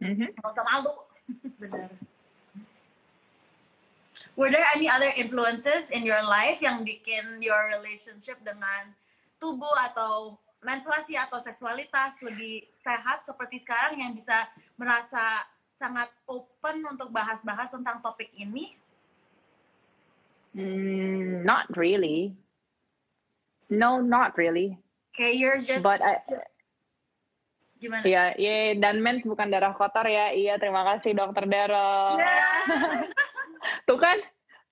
Nggak 0.00 0.40
usah 0.40 0.64
malu. 0.66 0.94
Benar. 1.60 1.92
Were 4.34 4.50
there 4.50 4.66
any 4.74 4.90
other 4.90 5.14
influences 5.14 5.94
in 5.94 6.02
your 6.02 6.22
life 6.26 6.58
yang 6.58 6.82
bikin 6.82 7.38
your 7.38 7.70
relationship 7.70 8.42
dengan 8.42 8.90
tubuh 9.38 9.70
atau 9.78 10.34
menstruasi 10.64 11.14
atau 11.14 11.38
seksualitas 11.38 12.18
lebih 12.18 12.66
sehat 12.74 13.22
seperti 13.22 13.62
sekarang 13.62 14.02
yang 14.02 14.10
bisa 14.10 14.50
merasa 14.74 15.46
sangat 15.78 16.10
open 16.26 16.82
untuk 16.90 17.14
bahas-bahas 17.14 17.70
tentang 17.70 18.02
topik 18.02 18.32
ini? 18.34 18.74
Mm, 20.58 21.46
not 21.46 21.70
really. 21.78 22.34
No, 23.70 24.02
not 24.02 24.34
really. 24.34 24.78
Kayak 25.14 25.34
you're 25.38 25.60
just 25.62 25.86
But 25.86 26.02
I, 26.02 26.18
gimana? 27.78 28.02
Iya, 28.02 28.24
iya, 28.34 28.54
dan 28.82 28.98
mens 28.98 29.22
bukan 29.22 29.46
darah 29.46 29.74
kotor 29.78 30.06
ya. 30.10 30.34
Iya, 30.34 30.58
terima 30.58 30.82
kasih 30.90 31.14
dokter 31.14 31.46
Daryl. 31.46 32.18
Yeah. 32.18 33.06
Tuh 33.88 33.98
kan, 34.00 34.18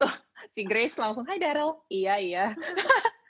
tuh 0.01 0.13
si 0.57 0.63
Grace 0.65 0.97
langsung, 0.97 1.25
Hai 1.25 1.41
Daryl. 1.41 1.81
Iya, 1.89 2.15
iya. 2.19 2.47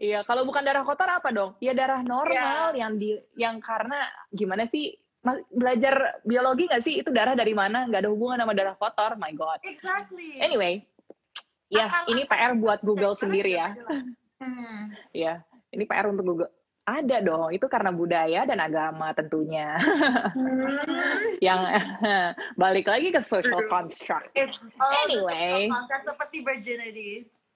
Iya, 0.00 0.24
kalau 0.24 0.48
bukan 0.48 0.64
darah 0.64 0.80
kotor 0.80 1.12
apa 1.12 1.28
dong? 1.28 1.52
Ya 1.60 1.76
darah 1.76 2.00
normal 2.00 2.72
yang 2.72 2.96
di, 2.96 3.20
yang 3.36 3.60
karena 3.60 4.08
gimana 4.32 4.64
sih? 4.64 4.96
Belajar 5.52 6.24
biologi 6.24 6.64
nggak 6.64 6.80
sih? 6.80 7.04
Itu 7.04 7.12
darah 7.12 7.36
dari 7.36 7.52
mana? 7.52 7.84
Nggak 7.84 8.08
ada 8.08 8.10
hubungan 8.10 8.40
sama 8.40 8.56
darah 8.56 8.80
kotor. 8.80 9.20
My 9.20 9.28
God. 9.36 9.60
Exactly. 9.60 10.40
Anyway, 10.40 10.88
ya 11.68 11.92
ini 12.08 12.24
PR 12.24 12.56
buat 12.56 12.80
Google 12.80 13.12
sendiri 13.12 13.60
ya. 13.60 13.76
Hmm. 14.40 14.96
Ya, 15.12 15.44
ini 15.68 15.84
PR 15.84 16.08
untuk 16.08 16.24
Google. 16.24 16.50
Ada 16.90 17.22
dong, 17.22 17.54
itu 17.54 17.70
karena 17.70 17.94
budaya 17.94 18.42
dan 18.42 18.58
agama 18.58 19.14
tentunya. 19.14 19.78
yang 21.38 21.62
balik 22.62 22.90
lagi 22.90 23.14
ke 23.14 23.22
social 23.22 23.62
construct. 23.70 24.34
It's 24.34 24.58
Anyway. 25.06 25.70
concept 25.70 26.10
seperti 26.10 26.42
virginity. 26.42 27.10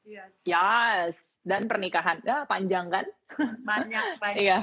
Yes. 0.06 0.30
Yes, 0.46 1.18
dan 1.42 1.66
pernikahan. 1.66 2.22
Ya, 2.22 2.46
panjang 2.46 2.94
kan? 2.94 3.10
Banyak, 3.66 4.04
banyak. 4.22 4.38
Iya. 4.38 4.58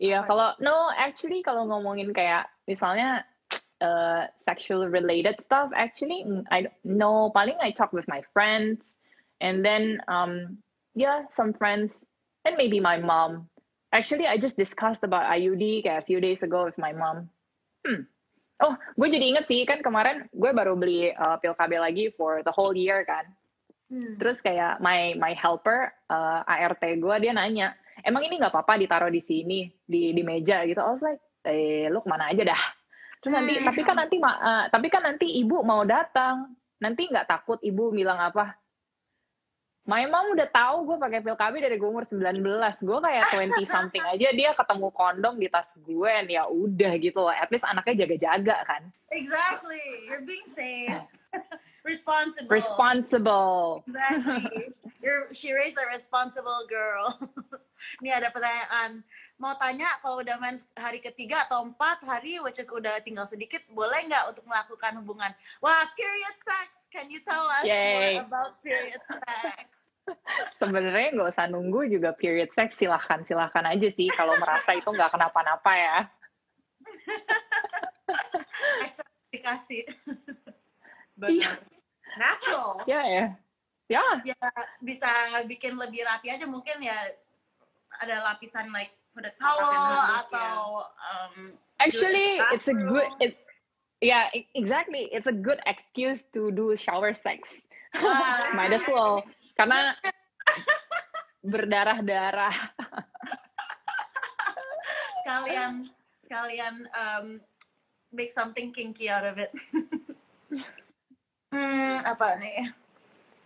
Iya, 0.00 0.24
kalau 0.24 0.56
no 0.58 0.88
actually 0.96 1.44
kalau 1.44 1.68
ngomongin 1.68 2.16
kayak 2.16 2.48
misalnya 2.64 3.28
uh, 3.84 4.26
sexual 4.42 4.88
related 4.88 5.38
stuff 5.44 5.70
actually 5.76 6.24
mm, 6.26 6.42
I 6.50 6.66
no 6.82 7.30
paling 7.30 7.54
I 7.62 7.70
talk 7.70 7.94
with 7.94 8.08
my 8.10 8.20
friends 8.34 8.98
and 9.38 9.62
then 9.62 10.02
um 10.10 10.58
yeah 10.98 11.30
some 11.38 11.54
friends 11.54 11.94
and 12.44 12.54
maybe 12.56 12.78
my 12.78 13.00
mom. 13.00 13.48
Actually 13.92 14.28
I 14.28 14.36
just 14.36 14.56
discussed 14.56 15.02
about 15.02 15.28
IUD 15.32 15.84
kayak 15.84 16.04
a 16.04 16.06
few 16.06 16.20
days 16.20 16.44
ago 16.44 16.68
with 16.68 16.78
my 16.78 16.92
mom. 16.92 17.30
Hmm. 17.84 18.08
Oh, 18.62 18.78
gue 18.94 19.08
jadi 19.10 19.34
inget 19.34 19.50
sih 19.50 19.66
kan 19.66 19.82
kemarin 19.82 20.30
gue 20.30 20.50
baru 20.54 20.78
beli 20.78 21.10
uh, 21.10 21.36
pil 21.42 21.58
KB 21.58 21.72
lagi 21.74 22.04
for 22.14 22.38
the 22.46 22.54
whole 22.54 22.72
year 22.74 23.02
kan. 23.02 23.26
Hmm. 23.90 24.14
Terus 24.18 24.38
kayak 24.40 24.78
my 24.78 25.18
my 25.18 25.34
helper 25.34 25.90
uh, 26.08 26.46
ART 26.46 26.80
gue 26.80 27.14
dia 27.18 27.32
nanya, 27.34 27.74
emang 28.06 28.22
ini 28.24 28.38
nggak 28.38 28.54
apa-apa 28.54 28.78
ditaruh 28.78 29.10
di 29.10 29.20
sini 29.20 29.68
di 29.84 30.14
di 30.14 30.22
meja 30.22 30.62
gitu. 30.64 30.78
I 30.78 30.90
was 30.90 31.02
like, 31.02 31.20
eh 31.44 31.90
lu 31.90 32.00
ke 32.00 32.08
mana 32.08 32.30
aja 32.30 32.42
dah. 32.46 32.62
Terus 33.20 33.32
nanti 33.34 33.52
Hmm. 33.58 33.66
tapi 33.68 33.80
kan 33.82 33.96
nanti 33.98 34.16
uh, 34.22 34.64
tapi 34.70 34.86
kan 34.90 35.02
nanti 35.02 35.26
ibu 35.38 35.62
mau 35.62 35.82
datang. 35.82 36.54
Nanti 36.82 37.10
nggak 37.10 37.26
takut 37.30 37.58
ibu 37.62 37.90
bilang 37.94 38.18
apa? 38.18 38.54
My 39.84 40.08
mom 40.08 40.32
udah 40.32 40.48
tahu 40.48 40.88
gue 40.88 40.96
pakai 40.96 41.20
pil 41.20 41.36
KB 41.36 41.54
dari 41.60 41.76
gue 41.76 41.84
umur 41.84 42.08
19. 42.08 42.40
Gue 42.80 42.98
kayak 43.04 43.24
20 43.36 43.68
something 43.68 44.00
aja 44.00 44.32
dia 44.32 44.56
ketemu 44.56 44.88
kondom 44.96 45.36
di 45.36 45.44
tas 45.52 45.76
gue 45.76 46.08
and 46.08 46.32
ya 46.32 46.48
udah 46.48 46.96
gitu 46.96 47.20
loh. 47.20 47.28
At 47.28 47.52
least 47.52 47.68
anaknya 47.68 48.08
jaga-jaga 48.08 48.64
kan. 48.64 48.82
Exactly. 49.12 49.84
You're 50.08 50.24
being 50.24 50.48
safe. 50.48 51.04
Responsible. 51.84 52.48
Responsible. 52.48 53.84
Exactly. 53.84 54.72
You're, 55.04 55.28
she 55.36 55.52
raised 55.52 55.76
a 55.76 55.84
responsible 55.84 56.64
girl. 56.64 57.20
Ini 58.02 58.10
ada 58.16 58.28
pertanyaan. 58.30 59.02
Mau 59.38 59.54
tanya 59.58 59.88
kalau 60.00 60.22
udah 60.22 60.38
mens 60.38 60.66
hari 60.78 61.02
ketiga 61.02 61.46
atau 61.48 61.66
empat 61.66 62.02
hari, 62.06 62.38
which 62.40 62.58
is 62.58 62.70
udah 62.70 63.02
tinggal 63.02 63.26
sedikit, 63.26 63.62
boleh 63.70 64.06
nggak 64.06 64.30
untuk 64.30 64.44
melakukan 64.46 65.02
hubungan? 65.02 65.30
Wah, 65.60 65.84
period 65.94 66.36
sex. 66.42 66.88
Can 66.88 67.10
you 67.10 67.20
tell 67.22 67.46
us 67.50 67.66
Yay. 67.66 68.18
more 68.18 68.26
about 68.26 68.52
period 68.62 69.02
sex? 69.04 69.90
Sebenarnya 70.60 71.16
nggak 71.16 71.32
usah 71.32 71.48
nunggu 71.48 71.88
juga 71.88 72.12
period 72.12 72.52
sex 72.52 72.76
silahkan 72.76 73.24
silahkan 73.24 73.64
aja 73.64 73.88
sih 73.88 74.12
kalau 74.12 74.36
merasa 74.36 74.76
itu 74.76 74.88
nggak 74.88 75.16
kenapa-napa 75.16 75.72
ya. 75.74 75.98
Extra 78.84 79.08
dikasih. 79.32 79.88
Benar. 81.20 81.56
Natural. 82.14 82.70
Ya 82.86 83.02
ya. 83.06 83.26
Ya. 83.84 84.04
Ya, 84.24 84.48
bisa 84.80 85.08
bikin 85.44 85.76
lebih 85.76 86.08
rapi 86.08 86.32
aja. 86.32 86.48
Mungkin 86.48 86.80
ya 86.80 86.96
ada 88.02 88.24
lapisan 88.24 88.70
like 88.74 88.94
for 89.14 89.22
the 89.22 89.30
towel 89.38 89.70
atau 90.26 90.86
um, 90.98 91.54
Actually, 91.82 92.38
it's 92.54 92.68
a 92.70 92.76
good 92.76 93.10
it. 93.18 93.34
Yeah, 93.98 94.30
e- 94.34 94.46
exactly. 94.54 95.10
It's 95.10 95.26
a 95.26 95.34
good 95.34 95.58
excuse 95.66 96.24
to 96.34 96.54
do 96.54 96.76
shower 96.76 97.12
sex. 97.12 97.60
Ah. 97.94 98.50
Might 98.58 98.72
as 98.72 98.86
well 98.86 99.26
karena 99.58 99.94
berdarah-darah. 101.50 102.54
sekalian 105.24 105.88
sekalian 106.20 106.84
um, 106.92 107.40
make 108.12 108.30
something 108.30 108.70
kinky 108.70 109.08
out 109.08 109.24
of 109.24 109.40
it. 109.40 109.50
hmm, 111.52 111.96
apa 112.04 112.38
nih? 112.38 112.70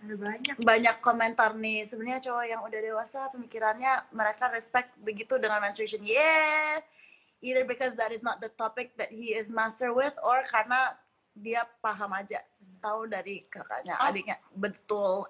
Banyak. 0.03 0.57
Banyak 0.62 0.96
komentar 1.03 1.59
nih. 1.59 1.82
Sebenarnya 1.82 2.22
cowok 2.22 2.44
yang 2.46 2.61
udah 2.62 2.80
dewasa 2.80 3.20
pemikirannya 3.34 4.07
mereka 4.14 4.51
respect 4.55 4.94
begitu 5.03 5.36
dengan 5.42 5.59
menstruation. 5.59 6.07
Yeah. 6.07 6.82
Either 7.42 7.66
because 7.66 7.94
that 7.94 8.11
is 8.11 8.22
not 8.22 8.42
the 8.42 8.51
topic 8.59 8.94
that 8.99 9.11
he 9.11 9.34
is 9.34 9.51
master 9.51 9.94
with 9.94 10.14
or 10.22 10.42
karena 10.51 10.94
dia 11.38 11.62
paham 11.78 12.11
aja 12.11 12.42
tahu 12.82 13.07
dari 13.07 13.46
kakaknya, 13.46 13.94
Oh. 13.99 14.11
adiknya. 14.11 14.36
Betul. 14.59 15.26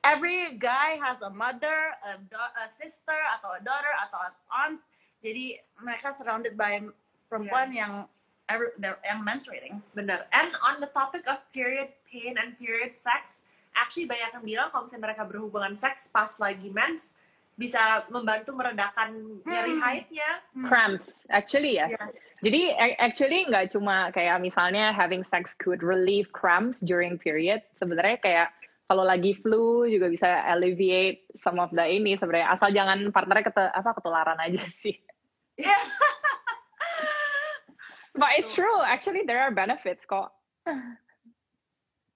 Every 0.00 0.56
guy 0.56 0.96
has 0.96 1.20
a 1.20 1.28
mother, 1.28 1.92
a, 2.08 2.16
a 2.56 2.66
sister, 2.72 3.16
atau 3.36 3.52
a 3.56 3.60
daughter, 3.60 3.92
atau 4.08 4.18
an 4.24 4.34
aunt. 4.48 4.78
Jadi 5.20 5.60
mereka 5.76 6.16
surrounded 6.16 6.56
by 6.56 6.80
perempuan 7.28 7.68
yang 7.68 8.08
every, 8.48 8.72
yang 8.80 9.20
menstruating. 9.20 9.84
Benar. 9.92 10.24
And 10.32 10.56
on 10.64 10.80
the 10.80 10.88
topic 10.96 11.28
of 11.28 11.44
period 11.52 11.92
pain 12.08 12.40
and 12.40 12.56
period 12.56 12.96
sex, 12.96 13.44
actually 13.74 14.06
banyak 14.06 14.30
yang 14.34 14.44
bilang 14.44 14.68
kalau 14.70 14.86
misalnya 14.86 15.04
mereka 15.10 15.22
berhubungan 15.26 15.74
seks 15.76 16.10
pas 16.10 16.30
lagi 16.38 16.70
mens 16.70 17.14
bisa 17.60 18.08
membantu 18.08 18.56
meredakan 18.56 19.36
nyeri 19.44 19.76
Hmm. 19.76 19.84
haidnya. 19.84 20.30
Cramps, 20.64 21.28
actually 21.28 21.76
yes. 21.76 21.92
Yeah. 21.92 22.08
Jadi 22.40 22.60
actually 22.96 23.44
nggak 23.52 23.76
cuma 23.76 24.08
kayak 24.16 24.40
misalnya 24.40 24.96
having 24.96 25.20
sex 25.20 25.52
could 25.52 25.84
relieve 25.84 26.32
cramps 26.32 26.80
during 26.80 27.20
period. 27.20 27.60
Sebenarnya 27.76 28.16
kayak 28.24 28.48
kalau 28.88 29.04
lagi 29.04 29.36
flu 29.44 29.84
juga 29.86 30.08
bisa 30.08 30.40
alleviate 30.48 31.28
some 31.36 31.60
of 31.60 31.68
the 31.76 31.84
ini 31.84 32.16
sebenarnya 32.16 32.48
asal 32.48 32.72
jangan 32.72 33.12
partnernya 33.12 33.52
kete, 33.52 33.64
apa 33.76 33.90
ketularan 33.92 34.40
aja 34.40 34.64
sih. 34.82 34.96
Yeah. 35.60 35.84
But 38.16 38.40
it's 38.40 38.50
true, 38.56 38.80
actually 38.82 39.22
there 39.28 39.38
are 39.44 39.52
benefits 39.52 40.08
kok. 40.08 40.32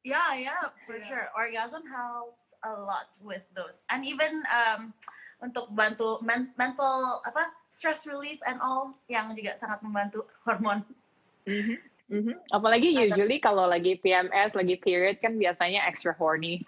Yeah, 0.04 0.36
yeah, 0.36 0.68
for 0.84 1.00
Yeah. 1.00 1.08
sure. 1.08 1.26
Orgasm 1.32 1.82
helps 1.88 2.44
a 2.60 2.72
lot 2.76 3.08
with 3.24 3.40
those, 3.56 3.80
and 3.88 4.04
even 4.04 4.44
um, 4.52 4.92
untuk 5.40 5.72
bantu 5.72 6.20
men- 6.20 6.52
mental 6.60 7.24
apa 7.24 7.48
stress 7.72 8.04
relief 8.04 8.36
and 8.44 8.60
all 8.60 8.92
yang 9.08 9.32
juga 9.32 9.56
sangat 9.56 9.80
membantu 9.80 10.28
hormon. 10.44 10.84
Mhm, 11.48 11.76
mhm. 12.12 12.34
Apalagi 12.52 12.92
Ada. 12.92 13.00
usually 13.16 13.40
kalau 13.40 13.64
lagi 13.64 13.96
PMS, 13.96 14.52
lagi 14.52 14.76
period 14.76 15.20
kan 15.24 15.40
biasanya 15.40 15.88
extra 15.88 16.12
horny. 16.12 16.60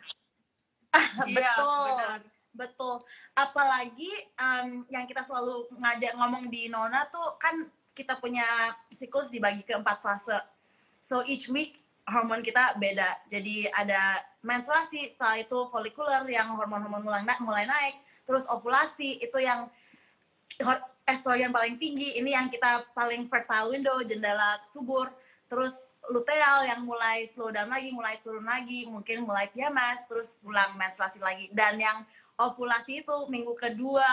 Iya, 1.29 1.53
betul, 1.53 1.85
benar. 1.93 2.21
betul. 2.57 2.95
Apalagi 3.37 4.09
um, 4.41 4.89
yang 4.89 5.05
kita 5.05 5.21
selalu 5.21 5.69
ngajak 5.77 6.17
ngomong 6.17 6.49
di 6.49 6.73
Nona 6.73 7.05
tuh 7.13 7.37
kan 7.37 7.69
kita 7.93 8.17
punya 8.17 8.73
siklus 8.89 9.29
dibagi 9.29 9.61
ke 9.61 9.77
empat 9.77 10.01
fase. 10.01 10.41
So 11.05 11.21
each 11.21 11.53
week 11.53 11.85
hormon 12.07 12.41
kita 12.41 12.79
beda. 12.79 13.19
Jadi 13.27 13.67
ada 13.75 14.23
menstruasi, 14.47 15.11
setelah 15.11 15.43
itu 15.43 15.67
folikuler 15.75 16.23
yang 16.31 16.55
hormon-hormon 16.55 17.03
mulai, 17.03 17.23
na- 17.27 17.43
mulai 17.43 17.67
naik, 17.67 17.99
terus 18.23 18.47
ovulasi 18.47 19.19
itu 19.19 19.39
yang 19.43 19.67
estrogen 21.07 21.51
paling 21.51 21.77
tinggi, 21.77 22.19
ini 22.19 22.33
yang 22.33 22.47
kita 22.51 22.87
paling 22.95 23.27
fertile 23.27 23.75
window, 23.75 23.99
jendela 24.07 24.63
subur, 24.67 25.11
terus 25.47 25.75
luteal 26.11 26.67
yang 26.67 26.87
mulai 26.87 27.27
slow 27.27 27.51
down 27.51 27.71
lagi, 27.71 27.91
mulai 27.91 28.19
turun 28.23 28.47
lagi, 28.47 28.87
mungkin 28.87 29.27
mulai 29.27 29.51
PMS, 29.51 30.07
terus 30.07 30.39
pulang 30.39 30.75
menstruasi 30.79 31.19
lagi. 31.19 31.51
Dan 31.51 31.79
yang 31.79 32.07
ovulasi 32.39 33.03
itu 33.03 33.17
minggu 33.31 33.55
kedua, 33.59 34.07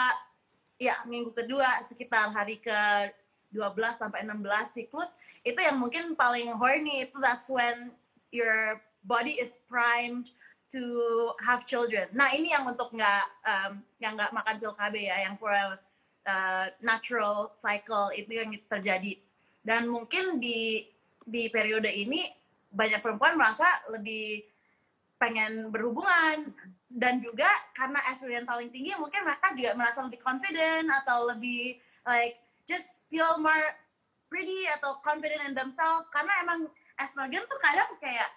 ya 0.82 1.02
minggu 1.06 1.34
kedua 1.34 1.86
sekitar 1.86 2.34
hari 2.34 2.58
ke 2.58 3.10
12 3.54 4.02
sampai 4.02 4.26
16 4.26 4.74
siklus, 4.74 5.10
itu 5.44 5.60
yang 5.60 5.80
mungkin 5.80 6.16
paling 6.16 6.56
horny, 6.56 7.08
itu 7.08 7.20
that's 7.20 7.52
when 7.52 7.92
your 8.32 8.80
body 9.04 9.36
is 9.36 9.60
primed 9.68 10.32
to 10.72 11.32
have 11.44 11.68
children. 11.68 12.10
Nah 12.16 12.32
ini 12.34 12.56
yang 12.56 12.66
untuk 12.66 12.90
nggak 12.96 13.26
um, 13.46 13.84
yang 14.00 14.16
nggak 14.16 14.34
makan 14.34 14.56
pil 14.58 14.74
KB 14.74 14.96
ya, 15.06 15.30
yang 15.30 15.36
for 15.38 15.52
a 15.52 15.78
uh, 16.26 16.66
natural 16.80 17.52
cycle 17.60 18.10
itu 18.16 18.40
yang 18.40 18.56
terjadi. 18.72 19.20
Dan 19.62 19.92
mungkin 19.92 20.40
di 20.40 20.88
di 21.24 21.48
periode 21.52 21.88
ini 21.88 22.28
banyak 22.74 23.00
perempuan 23.04 23.38
merasa 23.38 23.84
lebih 23.92 24.44
pengen 25.22 25.72
berhubungan 25.72 26.52
dan 26.92 27.24
juga 27.24 27.48
karena 27.72 28.02
estrogen 28.12 28.44
paling 28.44 28.68
tinggi 28.76 28.92
mungkin 29.00 29.24
mereka 29.24 29.56
juga 29.56 29.72
merasa 29.72 30.04
lebih 30.04 30.20
confident 30.20 30.92
atau 31.04 31.32
lebih 31.32 31.80
like 32.04 32.44
just 32.68 33.08
feel 33.08 33.40
more 33.40 33.72
pretty 34.34 34.66
atau 34.66 34.98
confident 35.06 35.46
in 35.46 35.54
themselves. 35.54 36.10
Karena 36.10 36.34
emang 36.42 36.66
estrogen 36.98 37.46
tuh 37.46 37.60
kadang 37.62 37.94
kayak 38.02 38.34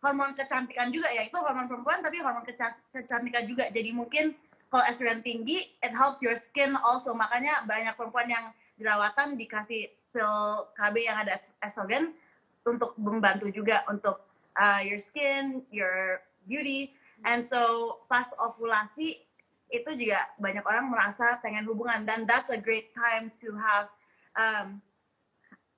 hormon 0.00 0.32
kecantikan 0.32 0.88
juga 0.88 1.12
ya. 1.12 1.28
Itu 1.28 1.36
hormon 1.36 1.68
perempuan 1.68 2.00
tapi 2.00 2.24
hormon 2.24 2.48
keca- 2.48 2.80
kecantikan 2.96 3.44
juga. 3.44 3.68
Jadi 3.68 3.92
mungkin 3.92 4.32
kalau 4.72 4.88
estrogen 4.88 5.20
tinggi 5.20 5.68
it 5.84 5.92
helps 5.92 6.24
your 6.24 6.32
skin 6.32 6.72
also. 6.80 7.12
Makanya 7.12 7.68
banyak 7.68 7.92
perempuan 8.00 8.32
yang 8.32 8.48
jerawatan 8.80 9.36
dikasih 9.36 9.92
pil 10.16 10.32
KB 10.72 11.04
yang 11.04 11.20
ada 11.20 11.36
estrogen 11.60 12.16
untuk 12.64 12.96
membantu 12.96 13.52
juga 13.52 13.84
untuk 13.92 14.24
uh, 14.56 14.80
your 14.80 14.96
skin 14.96 15.60
your 15.68 16.24
beauty. 16.48 16.96
And 17.28 17.44
so 17.44 18.00
pas 18.08 18.32
ovulasi 18.40 19.20
itu 19.68 19.90
juga 19.98 20.30
banyak 20.40 20.62
orang 20.62 20.88
merasa 20.88 21.36
pengen 21.44 21.68
hubungan. 21.68 22.08
Dan 22.08 22.24
that's 22.24 22.48
a 22.48 22.60
great 22.60 22.96
time 22.96 23.28
to 23.44 23.52
have 23.56 23.92
um, 24.36 24.80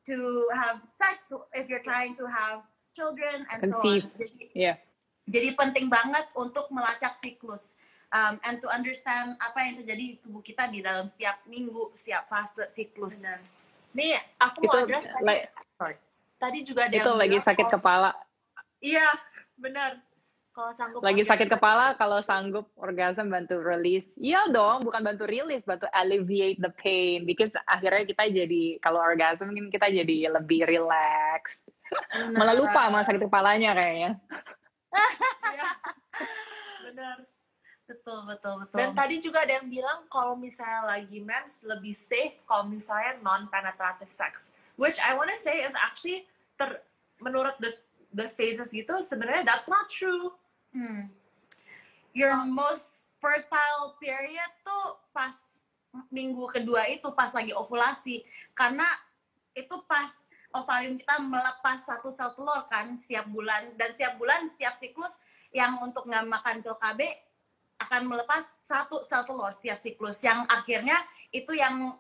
to 0.09 0.49
have 0.57 0.81
sex 0.97 1.29
if 1.53 1.69
you're 1.69 1.85
trying 1.85 2.17
to 2.17 2.25
have 2.25 2.65
children 2.97 3.45
and 3.53 3.61
Conceive. 3.61 4.09
so 4.09 4.09
on. 4.09 4.19
Jadi, 4.19 4.45
Yeah. 4.57 4.77
jadi 5.29 5.55
penting 5.55 5.93
banget 5.93 6.27
untuk 6.35 6.73
melacak 6.73 7.15
siklus 7.21 7.61
um, 8.13 8.41
and 8.45 8.59
to 8.65 8.69
understand 8.73 9.37
apa 9.39 9.59
yang 9.69 9.75
terjadi 9.79 10.03
di 10.03 10.17
tubuh 10.19 10.41
kita 10.41 10.67
di 10.73 10.81
dalam 10.81 11.05
setiap 11.07 11.45
minggu, 11.45 11.93
setiap 11.93 12.25
fase 12.27 12.65
siklus. 12.73 13.21
Benar. 13.21 13.39
Nih, 13.93 14.21
aku 14.41 14.65
Itu 14.65 14.69
mau 14.69 14.85
address 14.85 15.05
tadi, 15.05 15.25
like, 15.25 15.45
tadi 16.39 16.59
juga 16.65 16.81
ada 16.87 16.95
itu 16.97 17.09
yang 17.09 17.19
lagi 17.19 17.37
bilang 17.39 17.49
sakit 17.49 17.67
kepala. 17.69 18.11
Iya, 18.79 19.09
benar. 19.59 19.91
Kalau 20.59 20.75
sanggup 20.75 20.99
Lagi 21.07 21.23
pakai- 21.23 21.31
sakit 21.31 21.49
kepala 21.55 21.87
kalau 21.95 22.19
sanggup 22.19 22.67
orgasm 22.75 23.31
bantu 23.31 23.63
release. 23.63 24.11
Iya 24.19 24.51
dong, 24.51 24.83
bukan 24.83 25.07
bantu 25.07 25.31
release, 25.31 25.63
bantu 25.63 25.87
alleviate 25.95 26.59
the 26.59 26.75
pain. 26.75 27.23
Because 27.23 27.55
akhirnya 27.63 28.03
kita 28.03 28.27
jadi 28.27 28.83
kalau 28.83 28.99
orgasm 28.99 29.55
kan 29.55 29.71
kita 29.71 29.87
jadi 29.87 30.35
lebih 30.35 30.67
relax. 30.67 31.55
Nah, 32.35 32.43
Malah 32.43 32.59
lupa 32.59 32.91
sama 32.91 33.07
sakit 33.07 33.23
kepalanya 33.31 33.71
kayaknya. 33.79 34.11
Iya. 35.47 35.69
benar. 36.91 37.17
betul 37.89 38.21
betul 38.29 38.55
betul 38.61 38.77
Dan 38.77 38.93
tadi 38.93 39.17
juga 39.17 39.49
ada 39.49 39.63
yang 39.63 39.71
bilang 39.73 40.05
kalau 40.13 40.37
misalnya 40.37 40.85
lagi 40.85 41.25
mens 41.25 41.65
lebih 41.65 41.97
safe 41.97 42.37
kalau 42.45 42.69
misalnya 42.69 43.17
non 43.23 43.47
penetrative 43.49 44.11
sex. 44.11 44.51
Which 44.77 44.99
I 45.01 45.15
wanna 45.15 45.39
say 45.39 45.65
is 45.65 45.73
actually 45.73 46.29
ter, 46.61 46.83
menurut 47.23 47.57
the 47.63 47.73
the 48.13 48.29
phases 48.33 48.69
gitu 48.69 49.01
sebenarnya 49.07 49.47
that's 49.47 49.71
not 49.71 49.89
true. 49.89 50.35
Hmm. 50.73 51.09
Your 52.13 52.35
most 52.49 53.07
fertile 53.19 53.99
period 53.99 54.51
tuh 54.63 54.99
pas 55.11 55.35
minggu 56.13 56.45
kedua 56.53 56.87
itu 56.91 57.09
pas 57.15 57.31
lagi 57.33 57.53
ovulasi. 57.55 58.25
Karena 58.53 58.87
itu 59.57 59.75
pas 59.89 60.11
ovarium 60.55 60.97
kita 60.97 61.21
melepas 61.21 61.85
satu 61.85 62.09
sel 62.13 62.33
telur 62.37 62.65
kan 62.69 62.97
setiap 63.01 63.29
bulan. 63.29 63.75
Dan 63.77 63.95
setiap 63.97 64.21
bulan 64.21 64.49
setiap 64.55 64.75
siklus 64.77 65.15
yang 65.55 65.81
untuk 65.81 66.05
nggak 66.05 66.29
makan 66.29 66.61
pil 66.61 66.77
KB 66.77 67.01
akan 67.79 68.03
melepas 68.11 68.45
satu 68.67 69.05
sel 69.07 69.25
telur 69.25 69.51
setiap 69.55 69.79
siklus. 69.81 70.21
Yang 70.21 70.45
akhirnya 70.51 70.99
itu 71.33 71.53
yang 71.57 71.97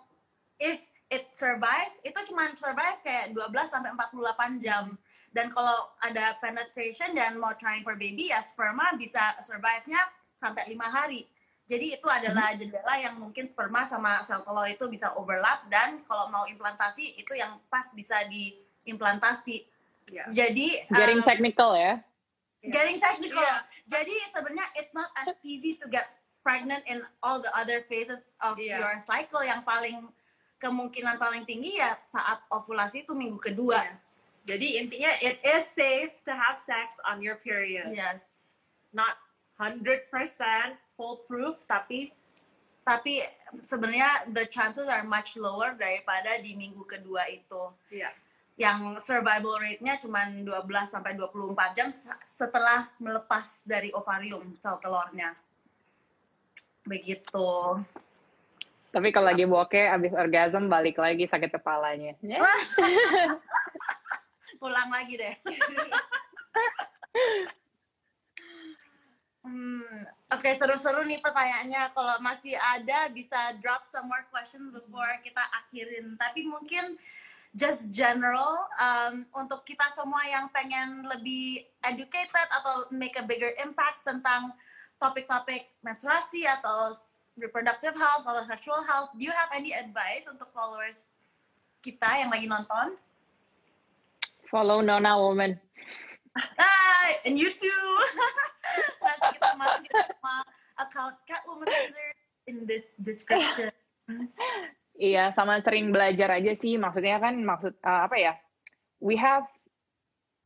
if 0.59 0.81
it 1.09 1.33
survives 1.33 1.97
itu 2.05 2.19
cuma 2.29 2.53
survive 2.53 3.01
kayak 3.01 3.33
12 3.33 3.73
sampai 3.73 3.91
48 3.97 4.65
jam 4.65 4.93
dan 5.39 5.55
kalau 5.55 5.87
ada 6.03 6.35
penetration 6.43 7.15
dan 7.15 7.39
mau 7.39 7.55
trying 7.55 7.87
for 7.87 7.95
baby 7.95 8.35
ya 8.35 8.43
sperma 8.43 8.91
bisa 8.99 9.39
survive-nya 9.39 10.03
sampai 10.35 10.67
lima 10.67 10.91
hari 10.91 11.31
jadi 11.71 11.95
itu 12.01 12.09
adalah 12.11 12.59
jendela 12.59 12.99
yang 12.99 13.15
mungkin 13.23 13.47
sperma 13.47 13.87
sama 13.87 14.19
sel 14.27 14.43
telur 14.43 14.67
itu 14.67 14.91
bisa 14.91 15.15
overlap 15.15 15.63
dan 15.71 16.03
kalau 16.11 16.27
mau 16.27 16.43
implantasi 16.51 17.15
itu 17.15 17.39
yang 17.39 17.63
pas 17.71 17.87
bisa 17.95 18.27
diimplantasi 18.27 19.63
Ya. 20.09 20.25
jadi 20.33 20.89
Getting 20.89 21.21
um, 21.21 21.29
technical 21.29 21.71
ya. 21.77 22.01
getting 22.65 22.97
technical 22.97 23.45
Iya. 23.45 23.61
jadi 23.93 24.15
sebenarnya 24.33 24.67
it's 24.73 24.89
not 24.97 25.13
as 25.21 25.37
easy 25.45 25.77
to 25.77 25.85
get 25.85 26.09
pregnant 26.41 26.81
in 26.89 27.05
all 27.21 27.45
the 27.45 27.53
other 27.53 27.85
phases 27.93 28.17
of 28.41 28.57
Iya. 28.57 28.81
your 28.81 28.97
cycle 28.97 29.45
yang 29.45 29.61
paling 29.69 30.09
kemungkinan 30.57 31.21
paling 31.21 31.45
tinggi 31.45 31.77
ya 31.77 32.01
saat 32.09 32.41
ovulasi 32.49 33.05
itu 33.05 33.13
minggu 33.13 33.37
kedua 33.37 33.85
Iya. 33.85 34.08
Jadi 34.49 34.81
intinya 34.81 35.13
it 35.21 35.37
is 35.45 35.69
safe 35.69 36.17
to 36.25 36.33
have 36.33 36.57
sex 36.57 36.97
on 37.05 37.21
your 37.21 37.37
period. 37.37 37.85
yes 37.93 38.25
Not 38.89 39.21
100% 39.61 40.09
foolproof 40.97 41.61
tapi 41.69 42.09
tapi 42.83 43.21
sebenarnya 43.61 44.33
the 44.33 44.49
chances 44.49 44.89
are 44.89 45.05
much 45.05 45.37
lower 45.37 45.77
daripada 45.77 46.41
di 46.41 46.57
minggu 46.57 46.81
kedua 46.89 47.29
itu 47.29 47.69
ya 47.93 48.09
yang 48.57 48.97
survival 48.99 49.61
rate-nya 49.61 50.01
cuma 50.01 50.25
12 50.27 50.51
sampai 50.89 51.15
24 51.15 51.77
jam 51.79 51.89
se- 51.95 52.11
setelah 52.35 52.91
melepas 52.99 53.63
dari 53.63 53.95
ovarium 53.95 54.51
sel 54.59 54.81
telurnya. 54.83 55.37
Begitu. 56.83 57.51
Tapi 58.91 59.09
kalau 59.15 59.31
lagi 59.31 59.47
bokeh 59.47 59.87
abis 59.95 60.11
orgasm 60.11 60.67
balik 60.67 60.99
lagi 60.99 61.31
sakit 61.31 61.55
kepalanya. 61.55 62.19
Ya. 62.19 62.43
Pulang 64.59 64.91
lagi 64.91 65.15
deh. 65.17 65.35
Hmm, 69.49 70.05
Oke, 70.29 70.53
seru-seru 70.61 71.09
nih 71.09 71.25
pertanyaannya. 71.25 71.97
Kalau 71.97 72.21
masih 72.21 72.53
ada, 72.61 73.09
bisa 73.09 73.57
drop 73.65 73.89
some 73.89 74.05
more 74.05 74.29
questions 74.29 74.69
before 74.69 75.09
kita 75.25 75.41
akhirin. 75.65 76.21
Tapi 76.21 76.45
mungkin 76.45 77.01
just 77.57 77.89
general, 77.89 78.69
um, 78.77 79.25
untuk 79.33 79.65
kita 79.65 79.89
semua 79.97 80.21
yang 80.29 80.53
pengen 80.53 81.09
lebih 81.09 81.65
educated 81.81 82.49
atau 82.53 82.93
make 82.93 83.17
a 83.17 83.25
bigger 83.25 83.57
impact 83.57 84.05
tentang 84.05 84.53
topik-topik 85.01 85.73
menstruasi 85.81 86.45
atau 86.45 87.01
reproductive 87.41 87.97
health 87.97 88.29
atau 88.29 88.45
sexual 88.45 88.85
health, 88.85 89.09
do 89.17 89.25
you 89.25 89.33
have 89.33 89.49
any 89.57 89.73
advice 89.73 90.29
untuk 90.29 90.53
followers 90.53 91.09
kita 91.81 92.21
yang 92.21 92.29
lagi 92.29 92.45
nonton? 92.45 93.01
Follow 94.49 94.81
Nona 94.81 95.21
Woman. 95.21 95.61
Hai, 96.37 97.21
and 97.29 97.37
you 97.37 97.53
too. 97.53 97.85
Nanti 99.05 99.27
kita 99.89 100.01
sama 100.17 100.37
account 100.81 101.17
Wizard 101.61 102.17
in 102.49 102.65
this 102.65 102.89
description. 103.01 103.69
Iya, 104.97 105.37
sama 105.37 105.61
sering 105.61 105.93
belajar 105.93 106.33
aja 106.33 106.57
sih. 106.57 106.81
Maksudnya 106.81 107.21
kan 107.21 107.39
maksud 107.45 107.77
uh, 107.85 108.09
apa 108.09 108.17
ya? 108.17 108.33
We 108.99 109.15
have 109.21 109.45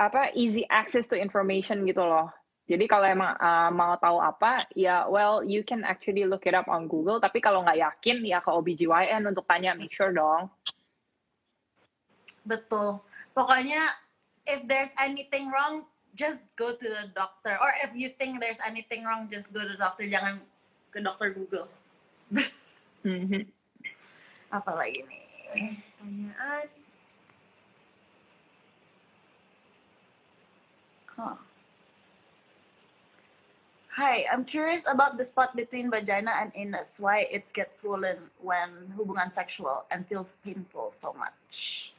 apa 0.02 0.34
easy 0.34 0.66
access 0.66 1.06
to 1.08 1.16
information 1.16 1.86
gitu 1.86 2.02
loh. 2.02 2.28
Jadi 2.66 2.84
kalau 2.90 3.06
emang 3.06 3.32
uh, 3.38 3.70
mau 3.70 3.94
tahu 3.98 4.18
apa, 4.22 4.66
ya 4.74 5.06
well 5.06 5.42
you 5.46 5.62
can 5.62 5.86
actually 5.86 6.26
look 6.26 6.46
it 6.46 6.58
up 6.58 6.66
on 6.66 6.90
Google. 6.90 7.22
Tapi 7.22 7.38
kalau 7.38 7.62
nggak 7.62 7.78
yakin, 7.78 8.22
ya 8.26 8.42
ke 8.42 8.50
OBGYN 8.50 9.24
untuk 9.30 9.46
tanya, 9.46 9.78
make 9.78 9.94
sure 9.94 10.10
dong. 10.10 10.50
Betul. 12.42 12.98
Pokoknya 13.32 13.96
if 14.46 14.66
there's 14.68 14.90
anything 14.98 15.50
wrong, 15.50 15.86
just 16.14 16.40
go 16.56 16.76
to 16.76 16.86
the 16.88 17.08
doctor. 17.14 17.56
Or 17.56 17.72
if 17.82 17.90
you 17.96 18.10
think 18.10 18.40
there's 18.40 18.60
anything 18.64 19.04
wrong, 19.04 19.28
just 19.30 19.52
go 19.52 19.62
to 19.64 19.72
the 19.72 19.80
doctor. 19.80 20.04
Jangan 20.04 20.40
ke 20.92 21.00
dokter 21.00 21.32
Google. 21.32 21.68
Mhm. 23.02 23.50
Apa 24.54 24.78
lagi 24.78 25.02
nih? 25.02 25.26
pertanyaan 25.50 26.70
Huh. 31.12 31.36
Hi, 33.92 34.24
I'm 34.32 34.46
curious 34.48 34.88
about 34.88 35.18
the 35.20 35.26
spot 35.26 35.52
between 35.52 35.90
vagina 35.92 36.32
and 36.40 36.48
anus. 36.56 36.96
Why 36.96 37.28
it 37.28 37.44
gets 37.52 37.84
swollen 37.84 38.32
when 38.40 38.94
hubungan 38.96 39.28
sexual 39.28 39.84
and 39.92 40.08
feels 40.08 40.40
painful 40.40 40.88
so 40.94 41.12
much. 41.12 41.92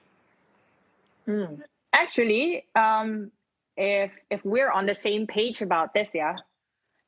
Hmm. 1.26 1.61
Actually, 1.93 2.67
um, 2.76 3.32
if 3.78 4.11
if 4.30 4.41
we're 4.43 4.71
on 4.71 4.86
the 4.86 4.97
same 4.97 5.28
page 5.28 5.61
about 5.61 5.93
this 5.93 6.09
ya, 6.13 6.36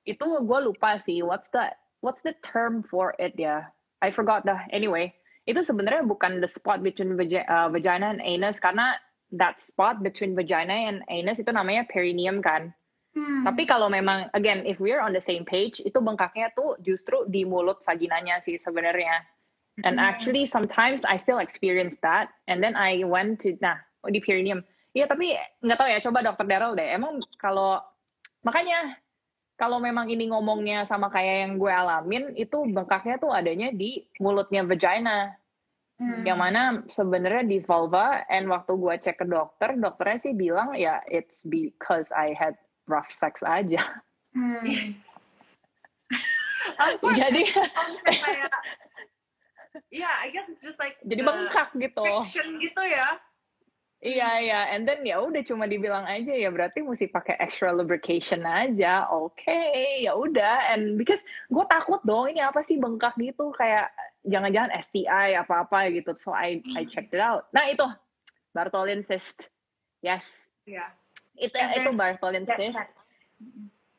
itu 0.05 0.23
gue 0.23 0.59
lupa 0.61 0.97
sih 1.01 1.25
what's 1.25 1.49
the 1.51 1.73
what's 2.05 2.21
the 2.21 2.33
term 2.45 2.85
for 2.85 3.17
it 3.17 3.33
ya. 3.35 3.65
I 4.05 4.13
forgot 4.13 4.45
dah. 4.45 4.61
Anyway, 4.69 5.13
itu 5.49 5.61
sebenarnya 5.65 6.05
bukan 6.05 6.41
the 6.41 6.49
spot 6.49 6.85
between 6.85 7.17
vagi- 7.17 7.45
uh, 7.49 7.69
vagina 7.69 8.13
and 8.13 8.21
anus 8.21 8.61
karena 8.61 8.97
that 9.33 9.57
spot 9.61 10.05
between 10.05 10.37
vagina 10.37 10.73
and 10.73 11.01
anus 11.09 11.41
itu 11.41 11.49
namanya 11.49 11.89
perineum 11.89 12.41
kan. 12.41 12.69
Hmm. 13.15 13.47
Tapi 13.47 13.63
kalau 13.65 13.87
memang 13.87 14.27
again 14.35 14.67
if 14.67 14.77
we're 14.77 14.99
on 14.99 15.15
the 15.15 15.23
same 15.23 15.47
page 15.47 15.79
itu 15.81 15.97
bengkaknya 15.97 16.51
tuh 16.53 16.75
justru 16.83 17.25
di 17.31 17.47
mulut 17.47 17.79
vaginanya 17.87 18.43
sih 18.43 18.59
sebenarnya. 18.61 19.23
And 19.83 19.99
Hmm. 19.99 20.07
actually 20.07 20.45
sometimes 20.47 21.03
I 21.03 21.19
still 21.19 21.39
experience 21.39 21.95
that. 22.03 22.31
And 22.47 22.63
then 22.63 22.75
I 22.75 23.03
went 23.07 23.43
to 23.47 23.55
nah 23.63 23.79
oh, 24.05 24.11
di 24.13 24.21
perineum. 24.21 24.61
Iya 24.95 25.11
tapi 25.11 25.35
nggak 25.59 25.77
tahu 25.77 25.89
ya 25.91 25.99
coba 25.99 26.19
dokter 26.23 26.45
Daryl 26.47 26.77
deh. 26.77 26.87
Emang 26.93 27.19
kalau 27.35 27.81
makanya 28.45 28.95
kalau 29.59 29.79
memang 29.79 30.07
ini 30.07 30.31
ngomongnya 30.31 30.83
sama 30.87 31.11
kayak 31.11 31.47
yang 31.47 31.53
gue 31.59 31.71
alamin 31.71 32.23
itu 32.35 32.63
bengkaknya 32.69 33.19
tuh 33.19 33.31
adanya 33.31 33.73
di 33.73 34.05
mulutnya 34.21 34.63
vagina. 34.63 35.35
Hmm. 35.95 36.27
Yang 36.27 36.39
mana 36.39 36.61
sebenarnya 36.91 37.43
di 37.47 37.63
vulva 37.63 38.27
and 38.27 38.51
waktu 38.51 38.75
gue 38.75 38.93
cek 38.99 39.15
ke 39.23 39.25
dokter, 39.27 39.79
dokternya 39.79 40.19
sih 40.19 40.33
bilang 40.35 40.75
ya 40.75 40.99
it's 41.07 41.39
because 41.47 42.11
I 42.11 42.35
had 42.35 42.59
rough 42.87 43.11
sex 43.11 43.39
aja. 43.43 43.79
Hmm. 44.35 44.63
Course, 46.75 47.15
Jadi 47.15 47.45
kayak 48.03 48.51
yeah 49.93 50.15
I 50.23 50.31
guess 50.31 50.47
it's 50.47 50.63
just 50.63 50.79
like 50.79 50.99
jadi 51.03 51.23
bengkak 51.23 51.71
gitu. 51.75 52.03
friction 52.03 52.59
gitu 52.59 52.83
ya 52.83 53.19
Iya 54.03 54.29
iya, 54.43 54.59
and 54.75 54.83
then 54.85 55.01
ya 55.01 55.17
udah 55.17 55.41
cuma 55.41 55.65
dibilang 55.65 56.05
aja 56.05 56.29
ya 56.29 56.51
berarti 56.53 56.83
mesti 56.83 57.09
pakai 57.09 57.39
extra 57.41 57.71
lubrication 57.73 58.43
aja. 58.43 59.07
Oke, 59.09 59.55
ya 60.03 60.13
udah. 60.13 60.75
And 60.75 60.99
because 60.99 61.23
gue 61.49 61.65
takut 61.65 62.03
dong 62.05 62.29
ini 62.29 62.43
apa 62.43 62.61
sih 62.61 62.77
bengkak 62.77 63.15
gitu 63.17 63.49
kayak 63.55 63.89
jangan-jangan 64.27 64.75
STI 64.77 65.39
apa-apa 65.39 65.89
gitu. 65.89 66.13
So 66.19 66.35
I 66.35 66.61
I 66.75 66.85
checked 66.85 67.15
it 67.15 67.23
out. 67.23 67.49
Nah 67.55 67.65
itu 67.65 67.87
Bartholin 68.53 69.01
cyst. 69.01 69.49
Yes. 70.05 70.29
ya 70.69 70.85
Itu 71.33 71.55
And 71.57 71.73
itu 71.73 71.89
there's- 71.89 71.97
Bartholin 71.97 72.45
cyst. 72.45 72.77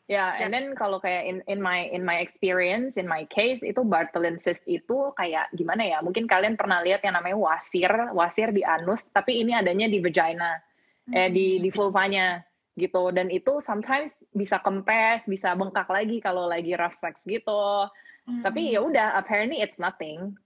Ya, 0.07 0.39
and 0.39 0.55
then 0.55 0.79
kalau 0.79 1.03
kayak 1.03 1.27
in 1.27 1.43
in 1.51 1.59
my 1.59 1.91
in 1.91 2.07
my 2.07 2.23
experience, 2.23 2.95
in 2.95 3.11
my 3.11 3.27
case 3.27 3.59
itu 3.67 3.83
Bartholin 3.83 4.39
cyst 4.39 4.63
itu 4.71 5.11
kayak 5.19 5.51
gimana 5.51 5.83
ya? 5.83 5.99
Mungkin 5.99 6.31
kalian 6.31 6.55
pernah 6.55 6.79
lihat 6.79 7.03
yang 7.03 7.19
namanya 7.19 7.35
wasir, 7.35 7.91
wasir 8.15 8.55
di 8.55 8.63
anus, 8.63 9.03
tapi 9.11 9.43
ini 9.43 9.51
adanya 9.59 9.91
di 9.91 9.99
vagina, 9.99 10.63
eh 11.11 11.27
di 11.27 11.59
di 11.59 11.75
vulvanya 11.75 12.39
gitu. 12.79 13.11
Dan 13.11 13.35
itu 13.35 13.59
sometimes 13.59 14.15
bisa 14.31 14.63
kempes, 14.63 15.27
bisa 15.27 15.59
bengkak 15.59 15.91
lagi 15.91 16.23
kalau 16.23 16.47
lagi 16.47 16.79
rough 16.79 16.95
sex 16.95 17.19
gitu. 17.27 17.91
Hmm. 18.31 18.43
Tapi 18.47 18.79
ya 18.79 18.87
udah, 18.87 19.19
apparently 19.19 19.59
it's 19.59 19.75
nothing. 19.75 20.39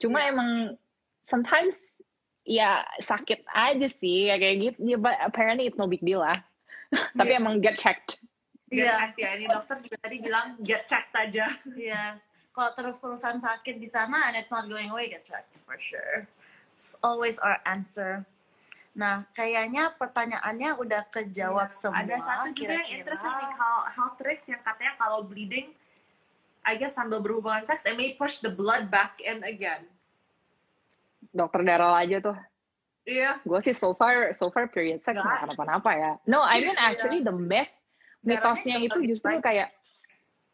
Cuma 0.00 0.24
Iya. 0.24 0.32
emang 0.32 0.50
sometimes 1.28 1.76
ya 2.48 2.80
sakit 2.96 3.44
aja 3.52 3.92
sih 3.92 4.32
ya 4.32 4.40
kayak 4.40 4.56
gitu. 4.72 4.78
Ya, 4.88 4.96
but 4.96 5.20
apparently 5.20 5.68
it's 5.68 5.76
no 5.76 5.84
big 5.84 6.00
deal 6.00 6.24
lah. 6.24 6.40
Tapi 7.20 7.36
Iya. 7.36 7.44
emang 7.44 7.60
get 7.60 7.76
checked. 7.76 8.24
Get 8.72 8.88
Iya. 8.88 8.94
checked 8.96 9.18
ya. 9.20 9.30
Ini 9.36 9.46
dokter 9.46 9.76
juga 9.78 9.96
tadi 10.00 10.16
bilang 10.18 10.46
get 10.64 10.82
checked 10.88 11.12
aja. 11.12 11.46
Yes. 11.76 12.24
Kalau 12.50 12.72
terus-terusan 12.72 13.36
sakit 13.38 13.76
di 13.76 13.86
sana 13.86 14.28
and 14.28 14.36
it's 14.36 14.48
not 14.48 14.64
going 14.66 14.88
away, 14.88 15.08
get 15.08 15.22
checked 15.22 15.56
for 15.64 15.76
sure. 15.76 16.24
It's 16.74 16.96
always 17.00 17.36
our 17.38 17.60
answer. 17.64 18.24
Nah, 18.92 19.24
kayaknya 19.32 19.96
pertanyaannya 19.96 20.76
udah 20.76 21.08
kejawab 21.08 21.68
Iya. 21.68 21.78
semua. 21.78 22.04
Ada 22.04 22.16
satu 22.18 22.48
juga 22.52 22.76
yang 22.76 22.84
kira-kira. 22.84 22.96
interesting 23.00 23.34
nih 23.34 23.50
kalau 23.54 23.80
health 23.88 24.16
tricks 24.16 24.44
yang 24.44 24.60
katanya 24.60 24.92
kalau 24.96 25.24
bleeding, 25.24 25.72
I 26.60 26.76
guess 26.76 26.92
sambil 26.92 27.18
berhubungan 27.18 27.64
seks, 27.64 27.84
it 27.84 27.96
may 27.96 28.12
push 28.12 28.40
the 28.40 28.52
blood 28.52 28.88
back 28.88 29.16
in 29.18 29.40
again. 29.42 29.88
Dokter 31.32 31.64
Daryl 31.64 31.94
aja 31.94 32.20
tuh. 32.20 32.36
Iya. 33.02 33.40
Gue 33.42 33.58
sih 33.64 33.74
so 33.74 33.96
far 33.96 34.30
so 34.30 34.46
far 34.46 34.68
period 34.68 35.00
sex 35.00 35.16
Nggak. 35.16 35.24
nggak 35.24 35.38
kenapa-napa 35.48 35.90
ya. 35.96 36.12
No, 36.22 36.44
I 36.44 36.60
mean 36.60 36.76
Iya. 36.76 36.84
actually 36.84 37.18
the 37.18 37.32
myth 37.32 37.72
mitosnya 38.22 38.78
itu 38.82 38.98
justru 39.06 39.38
kayak 39.42 39.70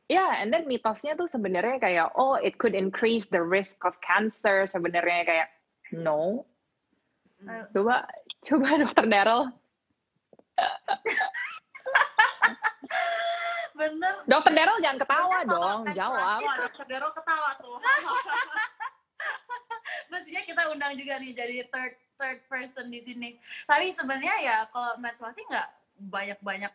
Ya, 0.09 0.41
and 0.41 0.49
then 0.49 0.65
mitosnya 0.65 1.13
tuh 1.21 1.29
sebenarnya 1.29 1.77
kayak 1.77 2.17
oh 2.17 2.41
it 2.41 2.57
could 2.57 2.73
increase 2.73 3.29
the 3.29 3.45
risk 3.45 3.77
of 3.85 3.93
cancer 4.01 4.65
sebenarnya 4.65 5.29
kayak 5.29 5.49
no. 5.93 6.49
Hmm. 7.45 7.69
Coba 7.77 8.09
coba 8.49 8.81
dokter 8.81 9.05
Daryl. 9.05 9.53
Bener. 13.77 14.15
Dokter 14.25 14.53
Daryl 14.57 14.81
jangan 14.81 14.99
ketawa 15.05 15.45
kalau 15.45 15.53
dong, 15.53 15.81
jawab. 15.93 16.41
Wah, 16.41 16.57
dokter 16.57 16.85
Daryl 16.89 17.13
ketawa 17.13 17.51
tuh. 17.61 17.77
Mestinya 20.17 20.43
kita 20.49 20.63
undang 20.73 20.97
juga 20.97 21.21
nih 21.21 21.37
jadi 21.37 21.69
third 21.69 22.01
third 22.17 22.41
person 22.49 22.89
di 22.89 23.05
sini. 23.05 23.37
Tapi 23.69 23.93
sebenarnya 23.93 24.37
ya 24.41 24.57
kalau 24.73 24.97
menstruasi 25.05 25.45
nggak 25.53 25.69
banyak-banyak 26.09 26.73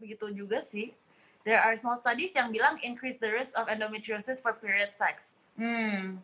begitu 0.00 0.32
juga 0.32 0.60
sih. 0.60 0.92
There 1.46 1.62
are 1.62 1.78
small 1.78 1.94
studies 1.94 2.34
yang 2.34 2.50
bilang 2.50 2.82
increase 2.82 3.22
the 3.22 3.30
risk 3.30 3.54
of 3.54 3.70
endometriosis 3.70 4.42
for 4.42 4.58
period 4.58 4.90
sex. 4.98 5.38
Hmm. 5.54 6.18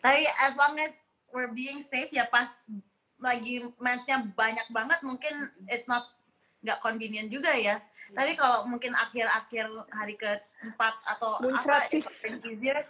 Tapi 0.00 0.24
as 0.40 0.56
long 0.56 0.80
as 0.80 0.92
we're 1.32 1.52
being 1.52 1.84
safe 1.84 2.08
ya 2.08 2.24
pas 2.32 2.48
lagi 3.20 3.64
mensnya 3.80 4.24
banyak 4.36 4.64
banget 4.72 5.00
mungkin 5.04 5.52
it's 5.68 5.88
not 5.88 6.08
nggak 6.64 6.80
convenient 6.80 7.28
juga 7.28 7.52
ya. 7.52 7.80
Tapi 8.12 8.36
kalau 8.36 8.68
mungkin 8.68 8.92
akhir-akhir 8.92 9.66
hari 9.90 10.14
keempat 10.16 10.94
atau 11.08 11.40
Muncrat 11.40 11.88
apa, 11.88 11.92
sih. 11.92 12.04
easier 12.52 12.84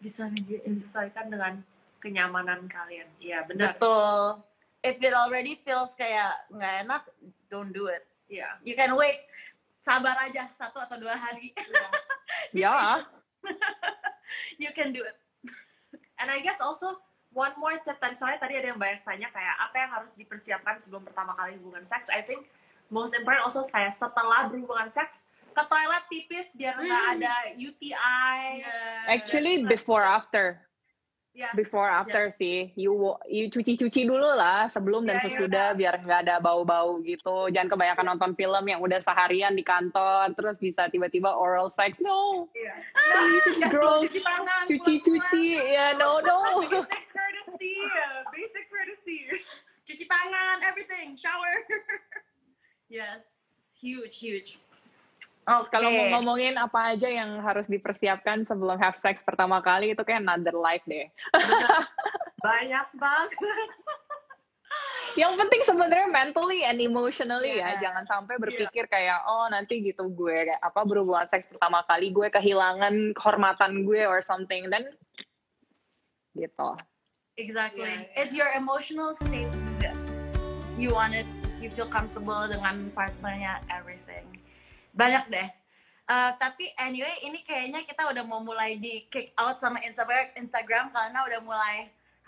bisa 0.00 0.28
Disesuaikan 0.28 1.32
dengan 1.32 1.60
kenyamanan 2.02 2.68
kalian. 2.68 3.08
Iya, 3.22 3.46
benar. 3.46 3.78
Betul. 3.78 4.42
If 4.82 4.98
it 4.98 5.14
already 5.14 5.56
feels 5.62 5.94
kayak 5.94 6.42
nggak 6.50 6.74
enak, 6.84 7.02
don't 7.46 7.70
do 7.70 7.86
it. 7.86 8.02
Iya. 8.32 8.48
You 8.64 8.72
can 8.72 8.96
wait. 8.96 9.28
Sabar 9.84 10.16
aja 10.16 10.48
satu 10.48 10.80
atau 10.80 10.96
dua 10.96 11.12
hari. 11.12 11.52
Ya, 12.52 13.04
you 14.58 14.68
can 14.74 14.92
do 14.92 15.00
it. 15.00 15.16
And 16.18 16.28
I 16.28 16.40
guess 16.40 16.60
also 16.60 17.00
one 17.32 17.52
more 17.56 17.76
tip 17.80 17.96
tadi 17.96 18.16
soalnya 18.16 18.40
tadi 18.40 18.60
ada 18.60 18.72
yang 18.72 18.80
banyak 18.80 19.00
tanya 19.04 19.28
kayak 19.30 19.56
apa 19.58 19.76
yang 19.78 19.90
harus 19.90 20.12
dipersiapkan 20.12 20.76
sebelum 20.80 21.00
pertama 21.02 21.32
kali 21.32 21.56
hubungan 21.56 21.84
seks. 21.84 22.12
I 22.12 22.20
think 22.20 22.48
most 22.88 23.16
important 23.16 23.44
also 23.44 23.64
kayak 23.64 23.96
setelah 23.96 24.48
berhubungan 24.48 24.92
seks 24.92 25.24
ke 25.52 25.62
toilet 25.64 26.04
pipis 26.08 26.48
biar 26.52 26.76
nggak 26.76 27.02
Hmm. 27.04 27.12
ada 27.16 27.34
UTI. 27.56 28.44
actually 29.08 29.64
before 29.64 30.04
after. 30.04 30.60
Yes. 31.32 31.56
before 31.56 31.88
after 31.88 32.28
sih 32.28 32.76
you 32.76 32.92
you 33.24 33.48
cuci-cuci 33.48 34.04
dulu 34.04 34.36
lah 34.36 34.68
sebelum 34.68 35.08
dan 35.08 35.16
Iya, 35.16 35.24
iya, 35.24 35.28
sesudah 35.32 35.66
biar 35.72 35.94
nggak 36.04 36.20
ada 36.28 36.36
bau-bau 36.44 37.00
gitu 37.00 37.48
jangan 37.48 37.72
kebanyakan 37.72 38.04
nonton 38.12 38.36
film 38.36 38.64
yang 38.68 38.84
udah 38.84 39.00
seharian 39.00 39.56
di 39.56 39.64
kantor 39.64 40.28
terus 40.36 40.60
bisa 40.60 40.92
tiba-tiba 40.92 41.32
oral 41.32 41.72
sex 41.72 42.04
no 42.04 42.52
Iya. 42.52 42.74
It's 43.48 43.64
gross 43.72 44.12
Cuci 44.12 44.20
tangan. 44.20 44.62
cuci-cuci 44.68 45.44
ya 45.72 45.96
no 45.96 46.20
no 46.20 46.68
Basic 46.68 47.08
courtesy. 47.08 47.74
Basic 48.36 48.64
courtesy. 48.68 49.18
Cuci 49.88 50.04
tangan, 50.04 50.60
everything, 50.68 51.16
shower. 51.16 51.64
yes, 52.92 53.24
huge, 53.80 54.20
huge. 54.20 54.60
Oke. 55.42 55.74
kalau 55.74 55.90
mau 55.90 56.06
ngomongin 56.18 56.54
apa 56.54 56.94
aja 56.94 57.10
yang 57.10 57.42
harus 57.42 57.66
dipersiapkan 57.66 58.46
sebelum 58.46 58.78
have 58.78 58.94
sex 58.94 59.26
pertama 59.26 59.58
kali 59.58 59.90
itu 59.90 60.02
kayak 60.06 60.22
another 60.22 60.54
life 60.54 60.86
deh 60.86 61.10
Banyak 62.38 62.86
banget. 62.94 63.30
yang 65.20 65.36
penting 65.36 65.60
sebenarnya 65.60 66.08
mentally 66.08 66.64
and 66.64 66.80
emotionally 66.80 67.60
Iya. 67.60 67.76
ya 67.76 67.90
jangan 67.90 68.04
sampai 68.08 68.40
berpikir 68.40 68.88
kayak 68.88 69.20
oh 69.28 69.44
nanti 69.46 69.84
gitu 69.84 70.08
gue 70.08 70.48
kayak 70.48 70.62
apa 70.62 70.80
berhubungan 70.86 71.28
seks 71.28 71.50
pertama 71.52 71.84
kali 71.84 72.08
gue 72.08 72.32
kehilangan 72.32 73.12
kehormatan 73.12 73.84
gue 73.84 74.08
or 74.08 74.24
something 74.24 74.70
dan 74.70 74.88
gitu 76.32 76.72
Exactly. 77.40 77.88
Yeah, 77.88 78.04
yeah. 78.12 78.20
It's 78.20 78.36
your 78.36 78.52
emotional 78.52 79.16
state. 79.16 79.48
You 80.76 80.92
want 80.92 81.16
it, 81.16 81.24
you 81.64 81.72
feel 81.72 81.88
comfortable 81.88 82.44
dengan 82.44 82.92
partnernya, 82.92 83.64
everything. 83.72 84.28
Banyak 84.92 85.24
deh. 85.32 85.48
Uh, 86.08 86.34
tapi 86.36 86.68
anyway, 86.76 87.24
ini 87.24 87.40
kayaknya 87.46 87.86
kita 87.88 88.04
udah 88.04 88.24
mau 88.26 88.42
mulai 88.42 88.76
di 88.76 89.06
kick 89.08 89.32
out 89.38 89.62
sama 89.62 89.80
Instagram, 89.80 90.34
Instagram 90.36 90.92
karena 90.92 91.18
udah 91.24 91.40
mulai 91.40 91.76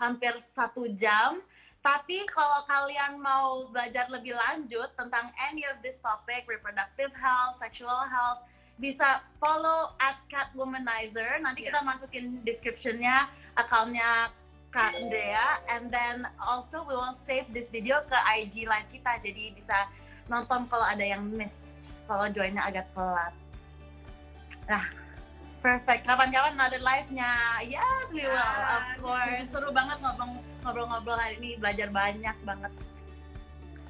hampir 0.01 0.33
satu 0.55 0.89
jam. 0.97 1.43
Tapi 1.85 2.25
kalau 2.25 2.65
kalian 2.65 3.21
mau 3.21 3.69
belajar 3.69 4.09
lebih 4.09 4.33
lanjut 4.33 4.89
tentang 4.97 5.29
any 5.37 5.61
of 5.69 5.77
this 5.85 6.01
topic, 6.01 6.49
reproductive 6.49 7.13
health, 7.13 7.61
sexual 7.61 8.09
health, 8.09 8.41
bisa 8.81 9.21
follow 9.37 9.93
at 10.01 10.17
Catwomanizer. 10.25 11.37
Nanti 11.45 11.69
kita 11.69 11.85
Yes. 11.85 11.87
masukin 11.87 12.41
descriptionnya 12.41 13.29
akunnya 13.53 14.33
Kak 14.73 14.97
Andrea, 14.97 15.61
and 15.71 15.87
then 15.87 16.27
also 16.41 16.83
we 16.83 16.91
will 16.91 17.15
save 17.23 17.47
this 17.55 17.71
video 17.71 18.03
ke 18.11 18.17
IG 18.17 18.67
live 18.67 18.89
kita, 18.91 19.21
jadi 19.23 19.55
bisa 19.55 19.87
nonton 20.25 20.65
kalau 20.67 20.85
ada 20.85 21.05
yang 21.05 21.21
miss, 21.29 21.93
kalau 22.09 22.25
joinnya 22.29 22.65
agak 22.65 22.89
telat. 22.97 23.33
Nah, 24.65 24.85
perfect. 25.61 26.09
Kapan-kapan 26.09 26.57
another 26.57 26.81
live-nya. 26.81 27.61
Yes, 27.61 28.09
we 28.09 28.25
will, 28.25 28.33
of 28.33 28.81
Yes. 28.81 28.97
course. 28.97 29.45
Seru 29.53 29.69
banget 29.69 29.97
ngobrol- 30.01 30.41
ngobrol-ngobrol 30.65 31.17
hari 31.17 31.37
ini, 31.37 31.61
belajar 31.61 31.93
banyak 31.93 32.35
banget. 32.41 32.73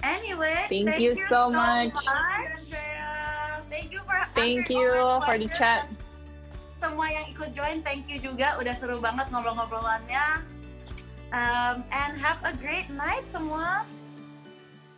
Anyway, 0.03 0.67
Thank 0.67 0.99
you 0.99 1.15
so 1.31 1.47
much. 1.47 1.95
Andrea. 1.95 3.63
Thank 3.71 3.89
you 3.95 4.01
for 4.05 4.15
thank 4.37 4.67
you 4.69 4.91
for 5.25 5.35
the 5.39 5.49
chat. 5.55 5.89
Semua 6.77 7.07
yang 7.09 7.25
ikut 7.31 7.55
join, 7.55 7.79
thank 7.81 8.05
you 8.11 8.19
juga. 8.19 8.59
Udah 8.59 8.75
seru 8.75 8.99
banget 8.99 9.31
ngobrol-ngobrolannya. 9.31 10.43
Um, 11.33 11.81
and 11.89 12.15
have 12.21 12.37
a 12.45 12.53
great 12.59 12.87
night 12.91 13.25
semua. 13.33 13.83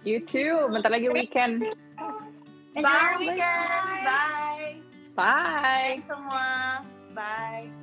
You 0.06 0.22
too 0.22 0.70
bentar 0.70 0.93
lagi 0.93 1.10
weekend 1.10 1.66
Enjoy 2.78 2.89
Bye. 2.93 3.18
weekend. 3.18 4.06
Bye. 4.06 4.78
bye 5.18 5.98
Thanks 5.98 6.06
semua. 6.06 6.86
Bye. 7.18 7.74